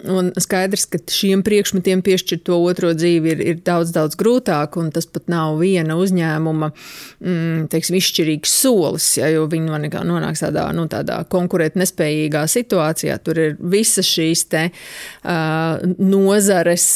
Un 0.10 0.32
skaidrs, 0.42 0.88
ka 0.90 0.98
šiem 1.14 1.44
priekšmetiem 1.46 2.02
piešķirt 2.06 2.48
to 2.48 2.58
otro 2.74 2.92
dzīvi 2.98 3.34
ir, 3.34 3.44
ir 3.54 3.62
daudz, 3.66 3.94
daudz 3.96 4.18
grūtāk, 4.20 4.78
un 4.82 4.92
tas 4.94 5.08
pat 5.10 5.30
nav 5.32 5.58
viena 5.62 5.98
uzņēmuma 6.00 6.70
mm, 6.74 7.68
teiksim, 7.72 7.98
izšķirīgs 8.00 8.58
solis, 8.64 9.08
ja, 9.20 9.30
jo 9.34 9.48
viņi 9.52 9.92
nonāks 10.10 10.44
tādā, 10.44 10.68
nu, 10.76 10.88
tādā 10.92 11.22
konkurēt 11.32 11.78
nespējīgā 11.80 12.46
situācijā. 12.52 13.18
Tur 13.24 13.42
ir 13.42 13.58
visas 13.60 14.10
šīs 14.10 14.46
te, 14.52 14.68
uh, 14.70 15.82
nozares 16.02 16.88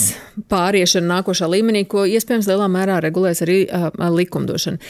pāriešana 0.52 1.18
nākošā 1.18 1.50
līmenī, 1.52 1.86
ko 1.90 2.06
iespējams 2.10 2.50
lielā 2.52 2.70
mērā 2.72 3.02
regulēs 3.08 3.44
arī 3.46 3.64
uh, 3.68 3.90
likumdošana. 4.18 4.82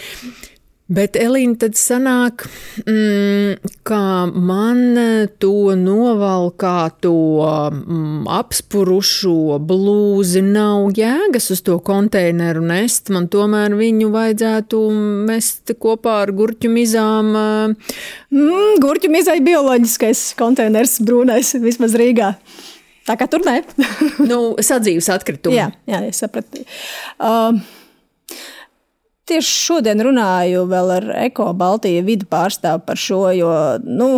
Bet, 0.88 1.18
Elīna, 1.20 1.58
tad 1.60 1.76
sanāk, 1.76 2.46
mm, 2.88 3.72
ka 3.88 4.00
man 4.32 4.96
to 5.36 5.74
novalkāto 5.76 7.12
mm, 7.44 8.22
apspurušo 8.32 9.58
blūzi 9.68 10.46
nav 10.46 10.96
jēgas 10.96 11.52
uz 11.52 11.64
to 11.68 11.76
konteineru 11.84 12.64
nest. 12.70 13.12
Man 13.12 13.28
tomēr 13.28 13.76
viņu 13.76 14.14
vajadzētu 14.14 14.80
mest 15.28 15.76
kopā 15.76 16.22
ar 16.24 16.32
gurķu 16.38 16.72
mizām. 16.72 17.36
Mm, 17.36 18.80
gurķu 18.80 19.12
mizai 19.12 19.42
bioloģiskais 19.44 20.30
konteiners 20.40 21.02
brūnais, 21.04 21.52
vismaz 21.68 22.00
Rīgā. 22.00 22.32
Tā 23.08 23.20
kā 23.20 23.28
tur 23.28 23.44
nē. 23.44 23.60
nu, 24.32 24.40
sadzīves 24.64 25.12
atkritumi. 25.12 25.60
Jā, 25.60 25.68
jā, 25.84 26.06
es 26.08 26.24
sapratu. 26.24 26.64
Uh, 27.20 27.60
Tieši 29.28 29.54
šodien 29.68 30.00
runāju 30.06 30.64
vēl 30.72 30.96
ar 31.02 31.12
Eko 31.26 31.52
Baltiju 31.58 32.06
vidu 32.08 32.28
pārstāvu 32.32 32.86
par 32.88 33.00
šo, 33.00 33.26
jo, 33.36 33.52
nu, 33.84 34.12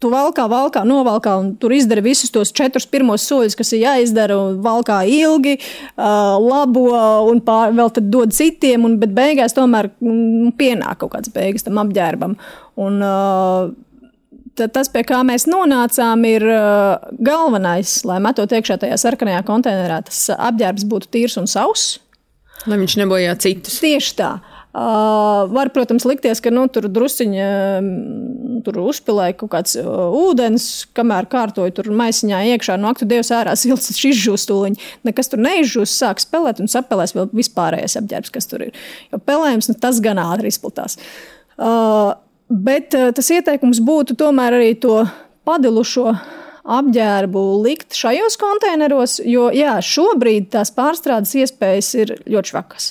Tu 0.00 0.08
valkā, 0.08 0.46
valkā, 0.48 0.80
novalkā, 0.88 1.34
un 1.36 1.48
tur 1.60 1.74
izdara 1.76 2.00
visus 2.00 2.32
tos 2.32 2.54
četrus 2.56 2.86
pirmos 2.88 3.26
soļus, 3.28 3.52
kas 3.58 3.74
ir 3.76 3.82
jāizdara, 3.82 4.38
valkā 4.64 5.02
ilgi, 5.04 5.58
labo, 6.00 6.86
un 7.28 7.42
pār, 7.44 7.74
vēl 7.76 7.92
tad 7.92 8.08
dod 8.08 8.32
citiem, 8.32 8.86
un, 8.88 8.96
bet 9.02 9.12
beigās 9.12 9.52
tomēr 9.58 9.90
mm, 10.00 10.54
pienāk 10.56 11.02
kaut 11.02 11.12
kāds 11.18 11.34
beigas 11.34 11.68
tam 11.68 11.82
apģērbam. 11.84 12.38
Un, 12.80 12.96
tas, 14.56 14.88
pie 14.88 15.04
kā 15.04 15.20
mēs 15.28 15.44
nonācām, 15.52 16.24
ir 16.32 16.48
galvenais, 17.20 17.98
lai 18.08 18.22
metot 18.24 18.56
iekšā 18.56 18.80
tajā 18.80 18.96
sarkanajā 19.04 19.44
konteinerā, 19.52 20.00
tas 20.08 20.30
apģērbs 20.32 20.88
būtu 20.88 21.12
tīrs 21.12 21.36
un 21.44 21.50
sauss. 21.50 21.98
Lai 22.68 22.76
viņš 22.80 22.96
nebojā 23.00 23.36
citus. 23.40 23.78
Tieši 23.80 24.16
tā. 24.18 24.30
Uh, 24.70 25.48
var, 25.50 25.72
protams, 25.74 26.04
likties, 26.06 26.38
ka 26.38 26.52
nu, 26.54 26.62
tur 26.70 26.84
druskuļi 26.94 27.40
uh, 27.42 28.82
uzpildīja 28.86 29.34
kaut 29.40 29.50
kāds 29.50 29.74
uh, 29.80 29.88
ūdens, 30.14 30.66
kamēr 30.94 31.26
kārtoja 31.32 31.74
tur 31.74 31.88
maisiņā 31.98 32.44
iekšā. 32.52 32.76
No 32.78 32.92
aktu 32.92 33.08
dievs 33.10 33.32
ārā 33.34 33.56
silts, 33.58 33.90
šis 33.98 34.20
žūstūliņš. 34.20 34.84
Nekas 35.08 35.32
tur 35.32 35.42
neizžūst, 35.42 35.96
sāk 35.96 36.22
spēlēt 36.22 36.62
un 36.62 36.70
sapēlēs 36.70 37.16
vēl 37.16 37.26
vispārējais 37.34 37.98
apģērbs, 37.98 38.34
kas 38.36 38.46
tur 38.52 38.68
ir. 38.68 38.84
Jo 39.10 39.18
pelējums 39.18 39.72
nu, 39.72 39.78
tas 39.82 39.98
gan 40.04 40.22
ātri 40.22 40.54
izplatās. 40.54 41.00
Uh, 41.58 42.12
bet 42.46 42.94
uh, 42.94 43.10
tas 43.16 43.32
ieteikums 43.34 43.82
būtu 43.82 44.14
tomēr 44.22 44.60
arī 44.60 44.76
to 44.78 45.00
padilušo 45.50 46.14
apģērbu 46.70 47.42
likt 47.64 47.96
šajos 47.98 48.38
konteineros, 48.40 49.18
jo 49.26 49.48
jā, 49.54 49.76
šobrīd 49.82 50.50
tās 50.54 50.72
pārstrādes 50.74 51.34
iespējas 51.42 51.90
ir 51.98 52.14
ļoti 52.30 52.52
švakas. 52.52 52.88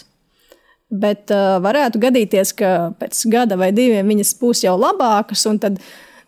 Bet 0.89 1.29
uh, 1.33 1.59
varētu 1.61 2.01
gadīties, 2.01 2.53
ka 2.57 2.91
pēc 2.99 3.21
gada 3.29 3.59
vai 3.59 3.69
diviem 3.75 4.07
viņas 4.09 4.33
būs 4.41 4.63
jau 4.65 4.73
labākas, 4.79 5.45
un 5.49 5.59
tad, 5.61 5.77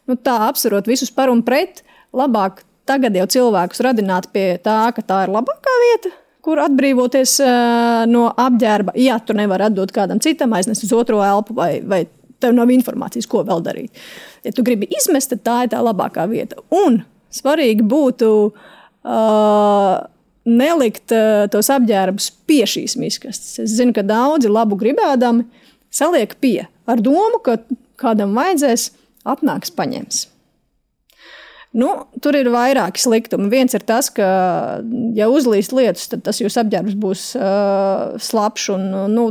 nu, 0.05 0.17
tā 0.17 0.37
apsverot 0.47 0.89
visus 0.89 1.09
par 1.13 1.33
un 1.33 1.41
pret, 1.45 1.81
labāk 2.13 2.61
tagad 2.89 3.15
jau 3.17 3.27
cilvēkus 3.37 3.81
radināt 3.85 4.29
pie 4.33 4.59
tā, 4.61 4.83
ka 4.93 5.01
tā 5.05 5.23
ir 5.25 5.33
labākā 5.33 5.75
vieta, 5.85 6.13
kur 6.45 6.61
atbrīvoties 6.61 7.35
uh, 7.45 8.03
no 8.09 8.27
apģērba. 8.29 8.95
Ja 9.01 9.17
tu 9.21 9.33
nevari 9.37 9.67
atdot 9.69 9.93
kādam 9.95 10.21
citam, 10.21 10.53
aiznest 10.57 10.85
uz 10.85 10.93
otro 10.93 11.23
elpu, 11.25 11.57
vai, 11.57 11.71
vai 11.81 12.05
tev 12.41 12.53
nav 12.57 12.69
informācijas, 12.73 13.29
ko 13.29 13.43
vēl 13.47 13.65
darīt. 13.65 14.03
Ja 14.45 14.53
tu 14.53 14.65
gribi 14.65 14.89
izmest, 14.93 15.33
tad 15.33 15.43
tā 15.45 15.57
ir 15.65 15.73
tā 15.73 15.81
labākā 15.85 16.25
vieta. 16.29 16.61
Un 16.85 17.01
svarīgi 17.35 17.85
būtu. 17.87 18.31
Uh, 19.01 20.01
nelikt 20.47 21.13
uh, 21.13 21.45
tos 21.51 21.69
apģērbus 21.73 22.31
pie 22.49 22.63
šīs 22.69 22.97
miskastes. 22.99 23.59
Es 23.61 23.75
zinu, 23.77 23.93
ka 23.95 24.05
daudzi 24.05 24.49
labu 24.51 24.77
gribēdami 24.79 25.45
saliek 25.93 26.33
pie 26.41 26.65
ar 26.89 27.01
domu, 27.03 27.41
ka 27.45 27.59
kādam 28.01 28.33
vajadzēs, 28.37 28.89
atnāks 29.29 29.73
paņems. 29.77 30.25
Nu, 31.77 31.91
tur 32.19 32.35
ir 32.35 32.49
vairāki 32.51 32.99
sliktumi. 32.99 33.47
Viens 33.51 33.75
ir 33.77 33.85
tas, 33.87 34.09
ka, 34.11 34.25
ja 35.15 35.29
uzlīst 35.31 35.71
lietus, 35.75 36.09
tad 36.11 36.25
tas 36.25 36.41
jūsu 36.41 36.59
apģērbs 36.65 36.97
būs 36.99 37.29
uh, 37.39 38.17
slapjš. 38.19 38.73
Nu, 39.13 39.29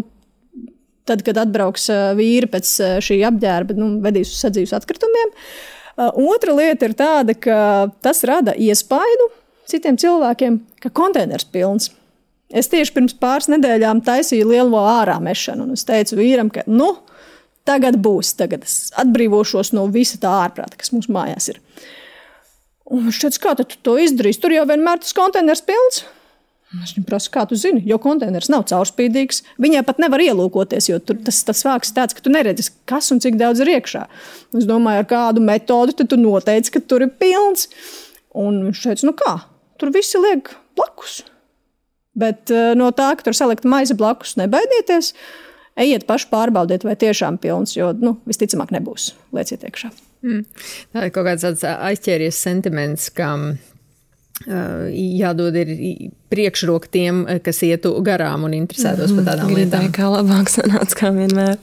tad, 1.10 1.26
kad 1.26 1.42
atbrauks 1.42 1.90
uh, 1.92 2.14
vīri 2.16 2.48
pēc 2.48 2.70
uh, 2.80 2.94
šī 3.04 3.18
apģērba, 3.28 3.76
nu, 3.76 3.90
vedīs 4.06 4.32
uz 4.32 4.40
sadzīves 4.46 4.72
atkritumiem. 4.78 5.34
Uh, 5.34 5.79
otra 5.98 6.54
lieta 6.56 6.88
ir 6.88 6.96
tāda, 6.98 7.34
ka 7.34 7.90
tas 8.04 8.22
rada 8.28 8.54
iespaidu 8.58 9.30
citiem 9.70 9.98
cilvēkiem, 10.00 10.60
ka 10.82 10.90
konteiners 10.94 11.46
pilns. 11.46 11.90
Es 12.50 12.66
tieši 12.70 12.94
pirms 12.96 13.14
pāris 13.14 13.46
nedēļām 13.52 14.02
taisīju 14.06 14.48
lielo 14.50 14.80
ārā 14.82 15.20
mešanu, 15.22 15.68
un 15.68 15.78
es 15.78 15.86
teicu 15.86 16.18
vīram, 16.18 16.50
ka 16.50 16.64
nu, 16.66 16.96
tagad 17.68 18.00
būs, 18.02 18.32
tagad 18.38 18.66
es 18.66 18.90
atbrīvošos 18.98 19.70
no 19.76 19.86
visa 19.92 20.18
tā 20.18 20.32
ārprāta, 20.46 20.78
kas 20.80 20.90
mums 20.94 21.06
mājās 21.12 21.52
ir. 21.52 21.60
Un 22.90 23.06
viņš 23.06 23.20
teica, 23.22 23.42
kā 23.44 23.52
tu 23.60 23.68
to 23.86 23.94
izdarīsi? 24.02 24.40
Tur 24.42 24.56
jau 24.56 24.64
vienmēr 24.66 24.98
tas 25.04 25.14
konteiners 25.14 25.62
pilns. 25.62 26.02
Es 26.78 26.92
viņam 26.94 27.06
prasu, 27.08 27.30
kā 27.34 27.42
tu 27.50 27.56
zini, 27.58 27.80
jo 27.88 27.96
konteiners 27.98 28.46
nav 28.52 28.62
caurspīdīgs. 28.70 29.42
Viņai 29.62 29.80
pat 29.88 29.98
nevar 30.02 30.22
ielūkoties, 30.22 30.86
jo 30.92 31.00
tur 31.02 31.18
tas, 31.26 31.40
tas 31.48 31.64
vārks 31.66 31.90
ir 31.90 31.96
tāds, 31.96 32.14
ka 32.14 32.22
tu 32.22 32.30
neredzi, 32.30 32.68
kas 32.86 33.10
un 33.10 33.18
cik 33.22 33.40
daudz 33.40 33.62
ir 33.64 33.72
iekšā. 33.72 34.04
Es 34.60 34.68
domāju, 34.70 35.02
ar 35.02 35.08
kādu 35.10 35.42
metodi 35.42 35.96
tu 35.98 36.18
noteici, 36.20 36.70
ka 36.76 36.82
tur 36.86 37.02
ir 37.06 37.10
pilns. 37.18 37.66
Un 38.38 38.60
viņš 38.68 38.84
teica, 38.84 39.06
nu 39.08 39.14
kā, 39.18 39.34
tur 39.82 39.90
visi 39.96 40.20
liek 40.22 40.52
blakus. 40.78 41.24
Bet 42.14 42.54
uh, 42.54 42.70
no 42.78 42.92
tā, 42.94 43.08
ka 43.18 43.26
tur 43.26 43.34
salikt 43.34 43.66
maizi 43.66 43.96
blakus, 43.98 44.36
nebaidieties. 44.38 45.10
Ejiet 45.80 46.06
paši 46.06 46.28
pārbaudiet, 46.30 46.86
vai 46.86 46.94
tiešām 46.98 47.40
pilns, 47.42 47.74
jo 47.74 47.90
nu, 47.98 48.14
visticamāk 48.30 48.70
nebūs. 48.76 49.10
Lieciet 49.34 49.66
iekšā. 49.66 49.90
Mm. 50.22 50.46
Tā 50.94 51.08
ir 51.08 51.12
kaut 51.14 51.26
kāds 51.26 51.66
aizķēries 51.66 52.38
sentiments, 52.38 53.08
ka 53.16 53.32
uh, 53.34 53.70
jādod 54.46 55.56
ir 55.60 55.72
priekšroka 56.32 56.88
tiem, 56.88 57.24
kas 57.44 57.60
ietu 57.66 57.92
garām 58.06 58.46
un 58.48 58.54
interesētos 58.56 59.12
mm, 59.12 59.18
par 59.18 59.26
tādām 59.28 59.52
lietām. 59.52 59.88
Kā 59.92 60.08
labāk 60.08 60.48
sanāca, 60.52 60.96
kā 60.96 61.10
vienmēr. 61.12 61.58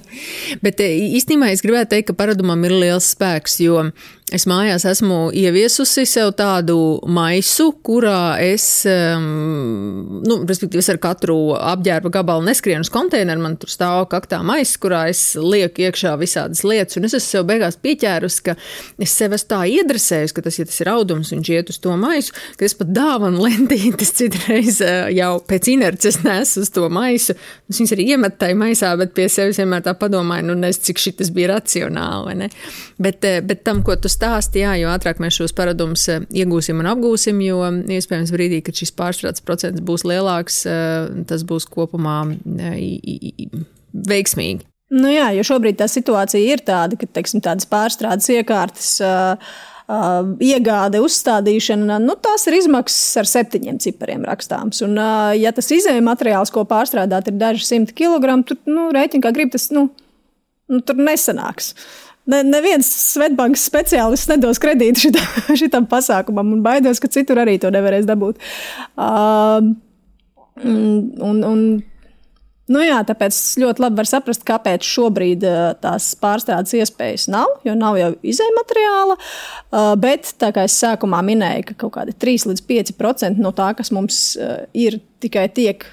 Bet 0.62 0.84
īstenībā 0.84 1.50
es 1.56 1.64
gribētu 1.66 1.96
teikt, 1.96 2.12
ka 2.12 2.18
paradumam 2.20 2.62
ir 2.68 2.76
liels 2.78 3.10
spēks, 3.16 3.58
jo 3.64 3.88
Es 4.36 4.44
mājās 4.44 4.84
esmu 4.84 5.30
ieviesusi 5.32 6.04
sev 6.04 6.34
tādu 6.36 6.76
maisu, 7.08 7.70
kurā 7.80 8.36
es, 8.44 8.66
um, 8.92 10.18
nu, 10.20 10.36
respektīvi, 10.44 10.82
es 10.84 10.90
ar 10.92 10.98
katru 11.00 11.38
apģērba 11.56 12.12
gabalu 12.12 12.44
neskrienu 12.50 12.84
uz 12.84 12.92
konteineru. 12.92 13.40
Man 13.46 13.56
tur 13.62 13.72
stāv 13.72 14.10
kaktā 14.12 14.42
maisa, 14.44 14.74
kurā 14.84 15.06
es 15.14 15.22
lieku 15.40 15.86
iekšā 15.86 16.12
visādas 16.20 16.66
lietas. 16.68 16.98
Un 17.00 17.08
es 17.08 17.16
esmu 17.16 17.24
sev 17.24 17.46
beigās 17.48 17.80
pieķērusi, 17.80 18.42
ka 18.50 18.58
es 19.00 19.14
sev 19.16 19.38
esmu 19.38 19.52
tā 19.54 19.62
iedresējusi, 19.78 20.36
ka 20.36 20.44
tas, 20.50 20.60
ja 20.60 20.68
tas 20.68 20.82
ir 20.84 20.92
audums, 20.92 21.32
viņš 21.32 21.54
iet 21.56 21.72
uz 21.72 21.80
to 21.88 21.96
maisu, 21.96 22.36
ka 22.60 22.68
es 22.68 22.76
pat 22.76 22.92
dāvanu 23.00 23.48
lentītes 23.48 24.12
citreiz 24.20 24.82
uh, 24.84 25.08
jau 25.16 25.32
pēc 25.48 25.72
inerces 25.78 26.20
nesu 26.28 26.66
uz 26.66 26.74
to 26.76 26.92
maisu. 26.92 27.38
Es 27.72 27.80
viņas 27.80 27.96
arī 27.96 28.10
iemetu 28.12 28.44
tajā 28.44 28.60
maisā, 28.60 28.92
bet 29.00 29.16
pie 29.16 29.32
sevis 29.32 29.64
vienmēr 29.64 29.88
tā 29.88 29.96
padomāju, 29.96 30.50
nu, 30.52 30.60
nezinu, 30.66 30.90
cik 30.92 31.04
šis 31.06 31.32
bija 31.32 31.54
racionāli. 31.56 32.52
Bet, 33.00 33.24
uh, 33.24 33.40
bet 33.48 33.64
tam, 33.64 33.80
ko 33.88 33.96
tu 33.96 34.12
stāsti, 34.18 34.64
jā, 34.66 34.74
jo 34.82 34.90
ātrāk 34.92 35.22
mēs 35.24 35.38
šos 35.38 35.54
paradumus 35.58 36.08
eh, 36.12 36.26
iegūsim 36.44 36.82
un 36.82 36.90
apgūsim, 36.92 37.40
jo 37.46 37.62
iespējams 37.98 38.34
brīdī, 38.34 38.62
kad 38.66 38.78
šis 38.80 38.94
pārstrādes 38.98 39.46
procents 39.46 39.84
būs 39.86 40.06
lielāks, 40.08 40.64
eh, 40.70 41.24
tas 41.30 41.46
būs 41.48 41.70
kopumā 41.72 42.20
eh, 42.34 43.48
veiksmīgi. 44.12 44.66
Nu 44.98 45.10
jā, 45.12 45.32
jo 45.36 45.44
šobrīd 45.44 45.80
tā 45.82 45.90
situācija 45.92 46.54
ir 46.54 46.64
tāda, 46.68 46.96
ka 47.00 47.10
teiksim, 47.18 47.44
tādas 47.44 47.68
pārstrādes 47.70 48.30
iekārtas. 48.38 48.94
Uh, 49.04 49.58
Uh, 49.88 50.34
iegāde, 50.44 51.00
uzstādīšana, 51.00 51.96
nu, 52.04 52.18
tās 52.20 52.44
ir 52.50 52.58
izmaksas 52.58 53.22
ar 53.22 53.30
septiņiem 53.32 53.78
cipariem 53.80 54.26
rakstāms. 54.28 54.82
Un, 54.84 54.98
uh, 55.00 55.30
ja 55.32 55.54
tas 55.56 55.72
izējuma 55.72 56.10
materiāls, 56.10 56.52
ko 56.52 56.66
pārstrādāt, 56.68 57.30
ir 57.32 57.38
daži 57.40 57.64
simti 57.64 57.96
kilogramu, 57.96 58.44
tad 58.50 58.68
nu, 58.68 58.90
rēķina, 58.92 59.24
kā 59.24 59.32
grib, 59.38 59.54
tas 59.54 59.70
nu, 59.72 59.86
nu, 60.68 60.82
tur 60.84 61.00
nesanāks. 61.00 61.72
Uh, 61.72 62.07
ne, 62.32 62.44
neviens 62.48 62.88
Svetbankas 63.14 63.66
speciālists 63.70 64.30
nedos 64.32 64.62
kredītu 64.64 65.08
šitam, 65.08 65.44
šitam 65.64 65.90
pasākumam, 65.90 66.56
un 66.58 66.64
baidos, 66.66 67.02
ka 67.04 67.12
citur 67.12 67.44
arī 67.44 67.58
to 67.62 67.72
nevarēs 67.74 68.08
dabūt. 68.10 68.42
Uh, 68.96 69.74
un, 70.64 71.46
un, 71.52 71.62
Nu 72.68 72.82
jā, 72.84 72.98
tāpēc 73.08 73.38
ļoti 73.62 73.80
labi 73.80 73.96
var 74.02 74.08
saprast, 74.10 74.42
kāpēc 74.48 74.84
šobrīd 74.84 75.46
tās 75.80 76.10
pārstrādes 76.20 76.74
iespējas 76.76 77.30
nav, 77.32 77.54
jo 77.64 77.78
nav 77.80 77.96
jau 77.96 78.10
izējuma 78.28 78.60
materiāla. 78.60 79.16
Bet, 80.04 80.34
tā 80.36 80.50
kā 80.52 80.66
es 80.68 80.76
sākumā 80.82 81.22
minēju, 81.30 81.70
ka 81.70 81.78
kaut 81.86 81.94
kādi 81.96 82.16
3 82.20 82.50
līdz 82.52 82.66
5% 82.68 83.40
no 83.40 83.54
tā, 83.56 83.70
kas 83.78 83.94
mums 83.96 84.20
ir, 84.76 85.00
tikai 85.24 85.46
tiek 85.56 85.88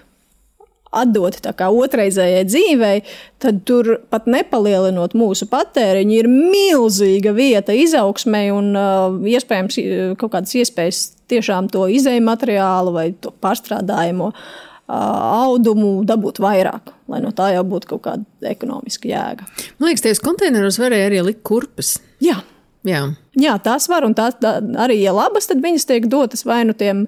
atdoti 0.94 1.42
otrreizējai 1.44 2.44
dzīvei, 2.48 2.98
tad 3.42 3.62
tur 3.68 3.96
pat 4.10 4.28
nepalielinot 4.30 5.16
mūsu 5.18 5.48
patēriņu, 5.50 6.18
ir 6.18 6.30
milzīga 6.30 7.34
vieta 7.36 7.76
izaugsmai 7.76 8.46
un 8.54 8.72
uh, 8.78 9.18
iespējams 9.34 9.80
kaut 10.20 10.36
kādas 10.36 10.54
iespējas 10.60 11.02
tiešām 11.32 11.70
to 11.72 11.86
izēju 11.90 12.24
materiālu 12.24 12.94
vai 12.94 13.08
to 13.20 13.32
pārstrādājumu 13.44 14.30
uh, 14.30 14.48
audumu 14.88 16.02
dabūt 16.06 16.40
vairāk, 16.44 16.92
lai 17.08 17.20
no 17.24 17.32
tā 17.36 17.50
jau 17.54 17.64
būtu 17.68 17.94
kaut 17.94 18.04
kāda 18.08 18.50
ekonomiska 18.54 19.08
jēga. 19.10 19.48
Man 19.78 19.90
liekas, 19.90 20.04
tajos 20.04 20.24
konteineros 20.24 20.80
varēja 20.82 21.10
arī 21.10 21.22
likt 21.30 21.44
kurpes. 21.46 21.96
Jā. 22.24 22.40
Jā. 22.84 23.06
Jā, 23.40 23.54
tās 23.64 23.88
var, 23.88 24.04
un 24.06 24.14
tās 24.14 24.36
tā, 24.40 24.58
arī, 24.84 25.00
ja 25.02 25.14
labas, 25.16 25.48
tad 25.50 25.64
viņas 25.64 25.88
tiek 25.88 26.06
dotas 26.12 26.44
vai 26.46 26.62
nu 26.68 26.76
tiem 26.76 27.06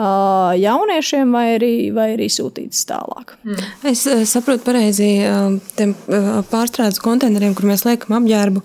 jauniešiem, 0.00 1.32
vai 1.34 1.56
arī, 1.56 1.72
vai 1.92 2.12
arī 2.14 2.28
sūtītas 2.30 2.86
tālāk. 2.88 3.34
Mm. 3.44 3.64
Es 3.90 4.04
saprotu 4.30 4.62
pareizi, 4.64 5.08
tiem 5.76 5.94
pārstrādes 6.50 7.02
konteineriem, 7.02 7.56
kur 7.58 7.66
mēs 7.68 7.84
liekam 7.84 8.14
apģērbu. 8.20 8.62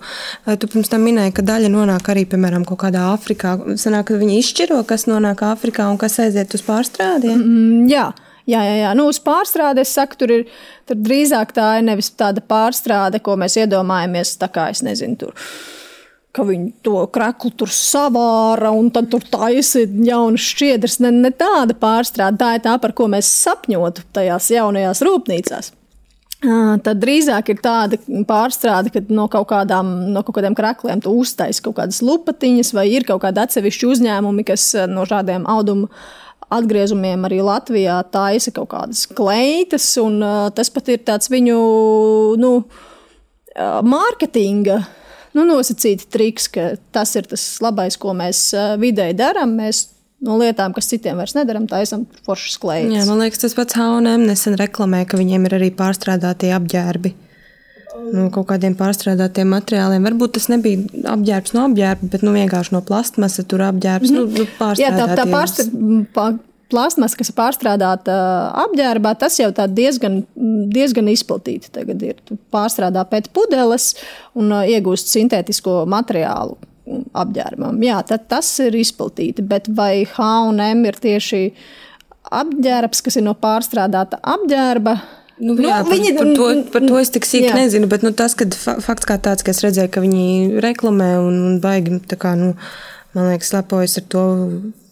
Tu 0.62 0.70
pirms 0.72 0.92
tam 0.92 1.02
minēji, 1.04 1.34
ka 1.36 1.44
daļa 1.46 1.72
nonāk 1.74 2.12
arī, 2.14 2.24
piemēram, 2.30 2.64
kaut 2.68 2.84
kādā 2.86 3.08
Āfrikā. 3.10 3.56
Sanāk, 3.74 4.06
ka 4.12 4.20
viņi 4.22 4.38
izšķiro, 4.38 4.78
kas 4.88 5.08
nonāk 5.10 5.42
Āfrikā 5.44 5.90
un 5.90 5.98
kas 6.00 6.20
aiziet 6.22 6.54
uz 6.56 6.64
pārstrādiem? 6.64 7.36
Mm, 7.36 7.90
jā. 7.90 8.08
Jā, 8.46 8.60
jā, 8.62 8.76
jā. 8.78 8.90
Nu, 8.94 9.08
uz 9.10 9.18
pārstrādi 9.18 9.82
es 9.82 9.90
saku, 9.90 10.20
tur 10.20 10.30
ir 10.30 10.44
tur 10.86 10.98
drīzāk 11.02 11.50
tā 11.56 11.80
ir 11.80 11.88
nevis 11.88 12.12
tāda 12.14 12.38
pārstrāde, 12.38 13.18
ko 13.18 13.34
mēs 13.34 13.58
iedomājamies. 13.58 14.36
Tā 14.38 14.46
kā 14.54 14.68
es 14.70 14.84
nezinu, 14.86 15.18
tur 15.18 15.34
ka 16.36 16.44
viņi 16.44 16.68
to 16.84 17.00
kreklu 17.12 17.50
tur 17.56 17.72
savāra 17.72 18.70
un 18.76 18.90
tad 18.94 19.08
tur 19.12 19.24
taisa 19.24 19.86
jaunas 19.86 20.44
šķiedras. 20.52 21.00
Ne, 21.04 21.14
ne 21.14 21.32
tāda 21.32 21.76
pārstrāde, 21.80 22.40
tā 22.42 22.52
ir 22.58 22.64
tā, 22.66 22.76
par 22.82 22.94
ko 22.96 23.08
mēs 23.12 23.30
sapņotu 23.46 24.06
tajās 24.16 24.52
jaunajās 24.52 25.02
rūpnīcās. 25.06 25.72
Tad 26.46 27.00
drīzāk 27.00 27.48
ir 27.50 27.60
tāda 27.64 27.96
pārstrāde, 28.28 28.92
ka 28.92 29.00
no 29.08 29.24
kaut, 29.32 29.48
kādām, 29.50 29.88
no 30.12 30.20
kaut 30.22 30.36
kādiem 30.36 30.54
krākliem 30.54 31.00
tu 31.02 31.14
uztaisīji 31.22 31.64
kaut 31.64 31.78
kādas 31.78 32.02
lupatiņas, 32.04 32.74
vai 32.76 32.84
ir 32.92 33.06
kaut 33.08 33.22
kādi 33.24 33.40
atsevišķi 33.40 33.88
uzņēmumi, 33.94 34.44
kas 34.46 34.68
no 34.90 35.06
šādiem 35.08 35.48
audumu 35.48 35.88
atgriezumiem 36.52 37.24
arī 37.26 37.40
Latvijā 37.42 37.96
taisa 38.12 38.52
kaut 38.54 38.68
kādas 38.74 39.06
kleitas, 39.08 39.88
tas 40.54 40.70
pat 40.70 40.92
ir 40.92 41.00
tāds 41.08 41.32
viņu 41.32 41.56
nu, 42.38 42.52
mārketinga 43.96 44.78
nu, 45.36 45.44
nosacīti 45.48 46.08
triks, 46.12 46.48
ka 46.52 46.70
tas 46.94 47.14
ir 47.18 47.28
tas 47.30 47.44
labais, 47.64 47.98
ko 48.00 48.14
mēs 48.16 48.48
vidēji 48.80 49.18
darām. 49.18 49.54
Mēs 49.60 49.86
no 50.24 50.38
lietām, 50.40 50.74
kas 50.76 50.88
citiem 50.90 51.20
vairs 51.20 51.36
nedaram, 51.36 51.68
taisam 51.70 52.06
foršas 52.26 52.56
klējas. 52.62 52.94
Jā, 52.94 53.04
man 53.10 53.20
liekas, 53.24 53.42
tas 53.44 53.56
pats 53.56 53.76
Haunēm 53.78 54.26
nesen 54.28 54.56
reklamē, 54.58 55.04
ka 55.08 55.20
viņiem 55.20 55.48
ir 55.48 55.58
arī 55.58 55.70
pārstrādātie 55.76 56.54
apģērbi. 56.56 57.14
Nu, 57.96 58.26
kaut 58.32 58.50
kādiem 58.50 58.74
pārstrādātiem 58.76 59.48
materiāliem. 59.54 60.04
Varbūt 60.04 60.34
tas 60.36 60.50
nebija 60.52 60.82
apģērbs 61.14 61.54
no 61.56 61.64
apģērba, 61.70 62.10
bet 62.12 62.24
nu, 62.26 62.34
vienkārši 62.36 62.74
no 62.74 62.82
plastmasa 62.84 63.44
tur 63.48 63.64
apģērbs. 63.70 64.12
Mm 64.12 64.18
-hmm. 64.18 64.34
nu, 64.36 64.44
nu, 64.44 64.74
Jā, 64.80 64.92
tā, 64.92 65.06
tā 65.16 65.24
pārstrādāta 65.30 66.26
plasmas, 66.72 67.14
kas 67.18 67.30
ir 67.30 67.36
pārstrādāta 67.38 68.14
apģērbā, 68.64 69.14
tas 69.20 69.38
jau 69.38 69.50
diezgan, 69.54 70.22
diezgan 70.72 71.10
izplatīti 71.12 71.72
tagad 71.74 72.02
ir. 72.02 72.22
Pārstrādā 72.54 73.06
pēc 73.10 73.30
pudeles 73.34 73.92
un 74.38 74.54
iegūst 74.62 75.12
sintētisko 75.14 75.84
materiālu 75.90 76.58
apģērbam. 77.16 77.78
Jā, 77.82 78.00
tas 78.06 78.48
ir 78.62 78.76
izplatīti, 78.78 79.44
bet 79.46 79.70
vai 79.74 80.06
H&M 80.06 80.86
ir 80.86 80.98
tieši 81.02 81.42
apģērbs, 82.36 83.02
kas 83.06 83.18
ir 83.18 83.26
no 83.26 83.36
pārstrādāta 83.38 84.20
apģērba? 84.22 84.96
Nu, 85.36 85.52
nu, 85.52 85.66
jā, 85.68 85.82
viņi, 85.84 86.14
par, 86.16 86.24
par, 86.24 86.36
to, 86.38 86.46
par 86.72 86.84
to 86.88 86.98
es 87.02 87.10
tik 87.12 87.26
sīki 87.28 87.50
jā. 87.50 87.56
nezinu, 87.58 87.90
bet 87.92 88.06
nu, 88.06 88.14
tas, 88.16 88.32
ka 88.38 88.46
fakts 88.56 89.08
kā 89.08 89.18
tāds, 89.20 89.44
ka 89.44 89.52
es 89.52 89.60
redzēju, 89.66 89.90
ka 89.92 90.00
viņi 90.00 90.62
reklamē 90.64 91.10
un, 91.20 91.36
un 91.50 91.58
baigi, 91.60 91.98
kā, 92.16 92.32
nu, 92.40 92.54
man 93.12 93.28
liekas, 93.34 93.52
lepojas 93.52 93.98
ar 94.00 94.06
to 94.14 94.24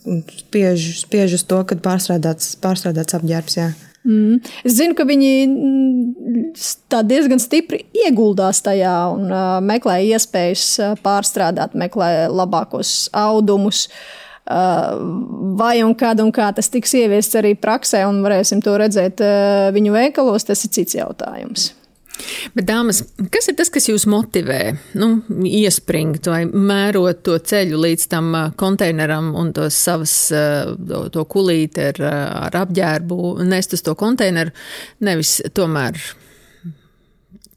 spiež, 0.05 0.87
spiež 1.03 1.39
uz 1.39 1.45
to, 1.49 1.61
ka 1.67 1.77
pārstrādāts, 1.81 2.55
pārstrādāts 2.63 3.17
apģērbs. 3.17 3.59
Jā. 3.59 3.73
Mm. 4.05 4.43
Es 4.69 4.77
zinu, 4.77 4.93
ka 4.97 5.07
viņi 5.09 5.31
mm, 5.49 6.51
diezgan 7.09 7.41
stipri 7.41 7.87
ieguldās 8.05 8.61
tajā 8.65 8.97
un 9.15 9.31
uh, 9.33 9.63
meklē 9.65 10.03
iespējas 10.11 10.99
pārstrādāt, 11.05 11.77
meklē 11.79 12.29
labākos 12.29 13.09
audumus. 13.17 13.87
Uh, 14.45 14.99
vai 15.57 15.79
un 15.81 15.95
kad 15.97 16.21
un 16.21 16.29
kā 16.29 16.51
tas 16.53 16.69
tiks 16.69 16.93
ieviests 16.99 17.39
arī 17.41 17.55
praksē, 17.57 18.03
un 18.05 18.21
varēsim 18.27 18.61
to 18.61 18.77
redzēt 18.77 19.25
uh, 19.25 19.71
viņu 19.73 19.95
veikalos, 19.97 20.45
tas 20.45 20.67
ir 20.69 20.75
cits 20.77 20.99
jautājums. 20.99 21.71
Bet, 22.55 22.67
dāmas, 22.69 23.01
kas 23.33 23.49
ir 23.51 23.57
tas, 23.59 23.71
kas 23.75 23.89
jūs 23.89 24.07
motivē 24.11 24.61
nu, 25.01 25.09
iespringt 25.49 26.29
vai 26.31 26.45
mērot 26.47 27.25
to 27.27 27.37
ceļu 27.51 27.81
līdz 27.85 28.07
tam 28.13 28.31
konteineram 28.61 29.33
un 29.39 29.51
tos 29.57 29.79
savas, 29.87 30.15
to, 30.31 31.01
to 31.15 31.25
kulīti 31.31 31.89
ar, 31.91 32.03
ar 32.49 32.61
apģērbu, 32.65 33.19
nest 33.49 33.75
uz 33.75 33.83
to 33.85 33.97
konteineru, 33.99 34.55
nevis 35.05 35.41
tomēr 35.57 35.99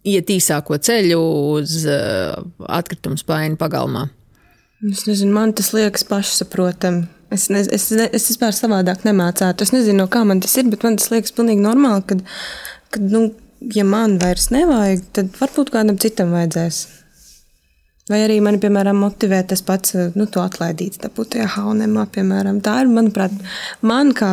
iet 0.07 0.31
īsāko 0.31 0.79
ceļu 0.81 1.21
uz 1.57 1.83
atkritumu 1.87 3.19
spaini 3.19 3.59
pagalmā? 3.59 4.07
Es 4.85 5.07
nezinu, 5.09 5.33
man 5.33 5.53
tas 5.57 5.71
liekas 5.73 6.05
pašsaprotami. 6.07 7.07
Es, 7.33 7.49
ne, 7.51 7.59
es, 7.59 7.89
es 7.91 8.27
vispār 8.29 8.53
savādāk 8.55 9.01
nemācētu. 9.03 9.65
Es 9.65 9.73
nezinu, 9.73 10.03
no 10.03 10.05
kā 10.11 10.21
man 10.27 10.39
tas 10.43 10.53
ir, 10.59 10.69
bet 10.71 10.85
man 10.85 10.95
tas 10.99 11.09
liekas 11.11 11.33
pilnīgi 11.35 11.63
normāli, 11.63 12.05
kad, 12.07 12.21
kad 12.93 13.09
nu, 13.11 13.25
ja 13.61 13.83
man 13.87 14.17
vairs 14.21 14.49
nevajag, 14.53 15.03
tad 15.17 15.33
varbūt 15.39 15.73
kādam 15.73 15.99
citam 16.01 16.33
vajadzēs. 16.35 16.85
Vai 18.07 18.21
arī 18.23 18.37
mani, 18.39 18.59
piemēram, 18.63 19.01
motivē 19.03 19.41
tas 19.49 19.61
pats, 19.67 19.95
nu, 20.15 20.29
to 20.31 20.39
atlaidīt, 20.39 20.95
tā 21.01 21.09
būtu 21.11 21.35
tajā 21.35 21.47
haunēmā, 21.57 22.05
piemēram. 22.15 22.61
Tā 22.63 22.77
ir, 22.85 22.91
manuprāt, 22.93 23.33
man 23.83 24.13
kā 24.15 24.29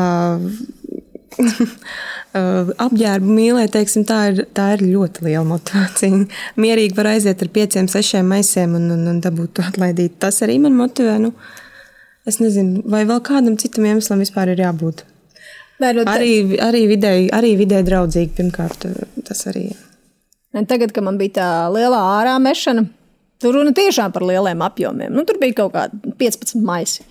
apģērbu 2.87 3.34
mīlēt, 3.34 3.72
teiksim, 3.74 4.04
tā 4.06 4.20
ir, 4.30 4.44
tā 4.54 4.68
ir 4.76 4.84
ļoti 4.87 5.26
liela 5.26 5.42
motivācija. 5.48 6.22
Mierīgi 6.60 6.94
var 6.98 7.10
aiziet 7.16 7.42
ar 7.42 7.50
pieciem, 7.54 7.90
sešiem 7.90 8.30
maisiem 8.30 8.76
un, 8.78 8.87
un, 8.94 9.08
un 9.10 9.18
dabūt 9.24 9.56
to 9.58 9.66
atlaidīt. 9.66 10.20
Tas 10.22 10.38
arī 10.46 10.60
man 10.62 10.78
motivē. 10.78 11.16
Nu, 11.22 11.32
es 12.30 12.38
nezinu, 12.42 12.84
vai 12.90 13.02
vēl 13.10 13.22
kādam 13.26 13.58
citam 13.58 13.90
iemeslam 13.90 14.22
vispār 14.22 14.54
ir 14.54 14.62
jābūt. 14.62 15.02
Vērot, 15.82 16.06
arī, 16.06 16.34
arī, 16.62 16.84
vidēji, 16.90 17.30
arī 17.34 17.54
vidēji 17.58 17.87
draudzīgi, 17.88 18.34
pirmkārt, 18.37 18.87
tas 19.26 19.46
arī. 19.50 19.68
Tagad, 20.70 20.92
kad 20.94 21.02
man 21.02 21.18
bija 21.18 21.34
tā 21.40 21.48
lielā 21.74 21.98
ārā 22.20 22.37
mešana, 22.42 22.84
tur 23.42 23.56
runa 23.58 23.72
tiešām 23.74 24.12
par 24.14 24.22
lieliem 24.26 24.62
apjomiem. 24.62 25.10
Nu, 25.14 25.24
tur 25.26 25.40
bija 25.42 25.64
kaut 25.64 25.74
kādi 25.74 26.14
15 26.20 26.62
maisi. 26.62 27.02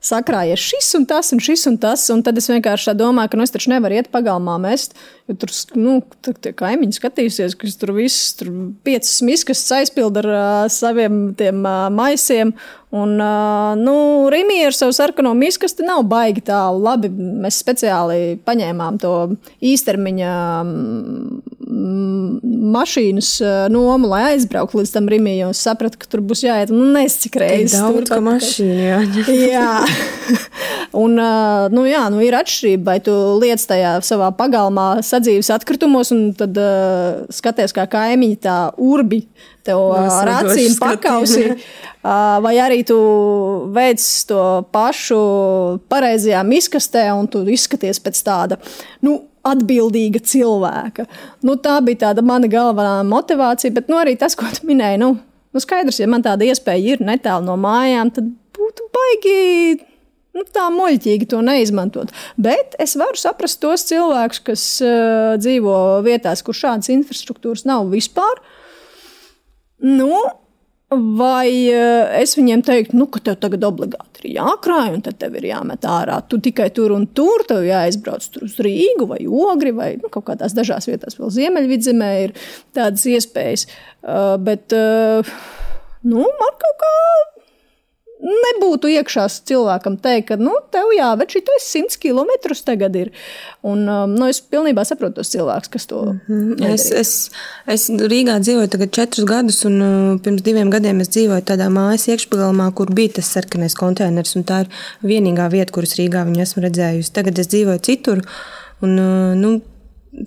Sakrājies 0.00 0.62
šis 0.64 0.86
un 0.96 1.04
tas, 1.04 1.28
un 1.34 1.42
šis 1.44 1.66
un 1.68 1.76
tas. 1.80 2.06
Un 2.12 2.22
tad 2.24 2.38
es 2.40 2.48
vienkārši 2.48 2.94
domāju, 2.96 3.32
ka 3.32 3.40
nu, 3.40 3.44
es 3.44 3.52
taču 3.52 3.68
nevaru 3.74 3.98
iet 3.98 4.08
pagalmā 4.12 4.56
mest. 4.62 4.96
Jo 5.28 5.36
tur 5.42 5.52
nu, 5.76 5.98
kaimiņi 6.24 6.96
skatīsies, 6.96 7.56
ka 7.60 7.68
tur 7.82 7.92
viss 7.98 8.32
tur 8.38 8.48
piecas 8.86 9.20
miskas 9.26 9.60
aizpild 9.76 10.16
ar 10.22 10.30
uh, 10.32 10.64
saviem 10.72 11.34
tiem 11.36 11.60
uh, 11.68 11.90
maisiem. 11.92 12.54
Un, 12.96 13.12
uh, 13.20 13.76
nu, 13.78 13.94
Rīgā 14.32 14.70
ar 14.70 14.74
savu 14.74 14.96
sarkano 14.96 15.34
miskastu 15.36 15.84
nav 15.84 16.06
baigi 16.08 16.46
tālu. 16.48 16.80
Labi, 16.88 17.12
mēs 17.12 17.60
speciāli 17.60 18.38
paņēmām 18.48 18.98
to 19.04 19.14
īstermiņa 19.60 20.32
um, 20.64 21.42
mašīnas 21.70 23.30
nomu, 23.72 24.08
lai 24.10 24.22
aizbrauktu 24.32 24.80
līdz 24.80 24.92
tam. 24.94 25.08
Jo 25.10 25.50
es 25.50 25.62
sapratu, 25.62 25.98
ka 26.00 26.08
tur 26.10 26.22
būs 26.24 26.44
jāiet. 26.44 26.72
Nu, 26.74 26.88
nezinu, 26.94 27.22
cik 27.24 27.38
reizes. 27.42 27.76
Daudz 27.78 28.10
tur 28.10 28.22
mašīnu. 28.26 28.74
Jā. 28.80 28.98
jā. 29.54 29.70
un, 31.02 31.16
uh, 31.18 31.66
nu, 31.74 31.84
jā, 31.88 32.04
nu, 32.12 32.22
ir 32.24 32.36
atšķirība, 32.38 32.84
vai 32.86 32.98
tu 33.04 33.14
liec 33.42 33.62
tajā 33.70 33.96
savā 34.06 34.30
pagalmā 34.36 34.88
sadzīves 35.06 35.50
atkritumos, 35.54 36.12
un 36.14 36.30
tad 36.38 36.58
uh, 36.60 37.24
skaties, 37.34 37.74
kā 37.76 37.86
kaimiņi 37.90 38.40
tā 38.46 38.58
urbi 38.78 39.24
tev 39.66 39.90
ar 39.92 40.30
acīm 40.40 40.76
pakausi. 40.80 41.50
Vai 42.00 42.54
arī 42.62 42.80
tu 42.88 42.96
veic 43.74 44.00
to 44.28 44.44
pašu 44.72 45.18
pareizajā 45.92 46.40
miskastē, 46.48 47.10
un 47.12 47.28
tu 47.28 47.42
izskaties 47.44 48.00
pēc 48.00 48.22
tāda. 48.24 48.56
Nu, 49.04 49.18
Atbildīga 49.46 50.20
cilvēka. 50.20 51.06
Nu, 51.46 51.56
tā 51.56 51.78
bija 51.84 52.06
tāda 52.06 52.24
mana 52.26 52.50
galvenā 52.50 53.00
motivācija, 53.08 53.72
bet 53.76 53.88
nu, 53.88 53.96
arī 54.00 54.16
tas, 54.20 54.36
ko 54.36 54.48
tu 54.52 54.68
minēji, 54.68 55.00
nu, 55.00 55.14
nu 55.52 55.62
skaidrs, 55.62 56.02
ja 56.02 56.08
man 56.10 56.24
tāda 56.26 56.48
iespēja 56.48 56.96
ir 56.96 57.04
netālu 57.04 57.48
no 57.48 57.56
mājām, 57.60 58.12
tad 58.16 58.28
būtu 58.56 58.90
baigi 58.92 59.38
nu, 60.36 60.44
tā 60.54 60.66
muļķīgi 60.74 61.28
to 61.30 61.40
neizmantot. 61.44 62.12
Bet 62.40 62.76
es 62.82 62.96
varu 63.00 63.18
saprast 63.20 63.60
tos 63.62 63.86
cilvēkus, 63.88 64.42
kas 64.46 64.66
uh, 64.84 65.34
dzīvo 65.40 65.74
vietās, 66.06 66.44
kur 66.46 66.56
šādas 66.56 66.92
infrastruktūras 66.94 67.66
nav 67.68 67.88
vispār. 67.92 68.42
Nu, 69.80 70.12
Vai 70.90 71.70
uh, 71.70 72.08
es 72.18 72.32
viņiem 72.34 72.64
teiktu, 72.66 72.96
nu, 72.98 73.04
ka 73.14 73.20
tev 73.22 73.36
tagad 73.38 73.62
obligāti 73.68 74.24
ir 74.24 74.40
jākrāj, 74.40 74.96
un 74.96 75.04
tad 75.06 75.20
tev 75.22 75.36
ir 75.38 75.46
jāmet 75.46 75.86
ārā. 75.86 76.16
Tu 76.26 76.40
tikai 76.42 76.66
tur 76.74 76.96
un 76.96 77.04
tur, 77.14 77.44
tev 77.46 77.62
jāizbrauc 77.62 78.26
tur 78.34 78.48
uz 78.48 78.56
Rīgu 78.58 79.06
vai 79.12 79.20
Ogri 79.22 79.70
vai 79.76 79.92
nu, 80.00 80.10
kaut 80.10 80.26
kādās 80.32 80.56
dažās 80.56 80.90
vietās, 80.90 81.14
vēl 81.20 81.30
Ziemeļvidzemē 81.36 82.10
ir 82.24 82.34
tādas 82.74 83.06
iespējas. 83.06 83.68
Uh, 84.02 84.34
bet, 84.42 84.74
uh, 84.74 85.22
nu, 86.02 86.26
man 86.26 86.58
kaut 86.58 86.82
kā 86.82 86.92
nebūtu 88.20 88.90
iekšā 88.92 89.24
cilvēkam 89.48 89.96
teikt, 90.02 90.28
ka, 90.30 90.36
nu, 90.40 90.52
tev 90.72 90.90
jāved 90.92 91.32
šī 91.32 91.42
100 91.64 91.96
km 92.02 92.52
tagad 92.66 92.96
ir. 92.98 93.10
Un, 93.66 93.86
um, 93.88 94.12
nu, 94.12 94.28
es 94.30 94.42
pilnībā 94.44 94.84
saprotu 94.88 95.20
tos 95.20 95.32
cilvēkus, 95.32 95.72
kas 95.72 95.88
to 95.90 96.02
mm 96.04 96.20
-hmm. 96.28 96.74
es, 96.74 96.90
es, 96.90 97.30
es 97.66 97.88
Rīgā 97.90 98.38
dzīvoju 98.40 98.68
tagad 98.68 98.92
četrus 98.92 99.24
gadus, 99.24 99.64
un 99.64 99.80
uh, 99.82 100.20
pirms 100.20 100.42
diviem 100.42 100.70
gadiem 100.70 101.00
es 101.00 101.08
dzīvoju 101.08 101.42
tādā 101.52 101.68
mājas 101.72 102.08
iekšpagalmā, 102.08 102.72
kur 102.74 102.92
bija 102.94 103.16
tas 103.20 103.32
sarkanais 103.32 103.74
konteiners, 103.74 104.36
un 104.36 104.44
tā 104.44 104.60
ir 104.60 104.68
vienīgā 105.02 105.50
vieta, 105.50 105.72
kuras 105.72 105.96
Rīgā 105.96 106.24
viņu 106.28 106.40
esmu 106.40 106.62
redzējusi. 106.62 107.12
Tagad 107.12 107.38
es 107.38 107.48
dzīvoju 107.48 107.78
citur, 107.78 108.24
un, 108.82 108.98
uh, 108.98 109.36
nu, 109.36 109.60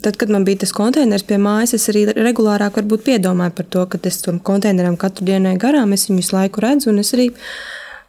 Tad, 0.04 0.16
kad 0.16 0.30
man 0.30 0.46
bija 0.46 0.58
tas 0.58 0.72
konteiners 0.72 1.26
pie 1.28 1.36
mājas, 1.38 1.74
es 1.76 1.90
arī 1.92 2.06
regulārāk 2.16 2.78
piedomāju 3.04 3.52
par 3.52 3.66
to, 3.66 3.86
ka 3.86 4.00
es 4.04 4.22
tam 4.22 4.40
konteineram 4.40 4.96
katru 4.98 5.26
dienu 5.26 5.58
garām, 5.60 5.92
es 5.94 6.08
viņu 6.08 6.22
visu 6.22 6.36
laiku 6.36 6.62
redzu, 6.62 6.90
un 6.90 7.00
es 7.00 7.14
arī 7.14 7.34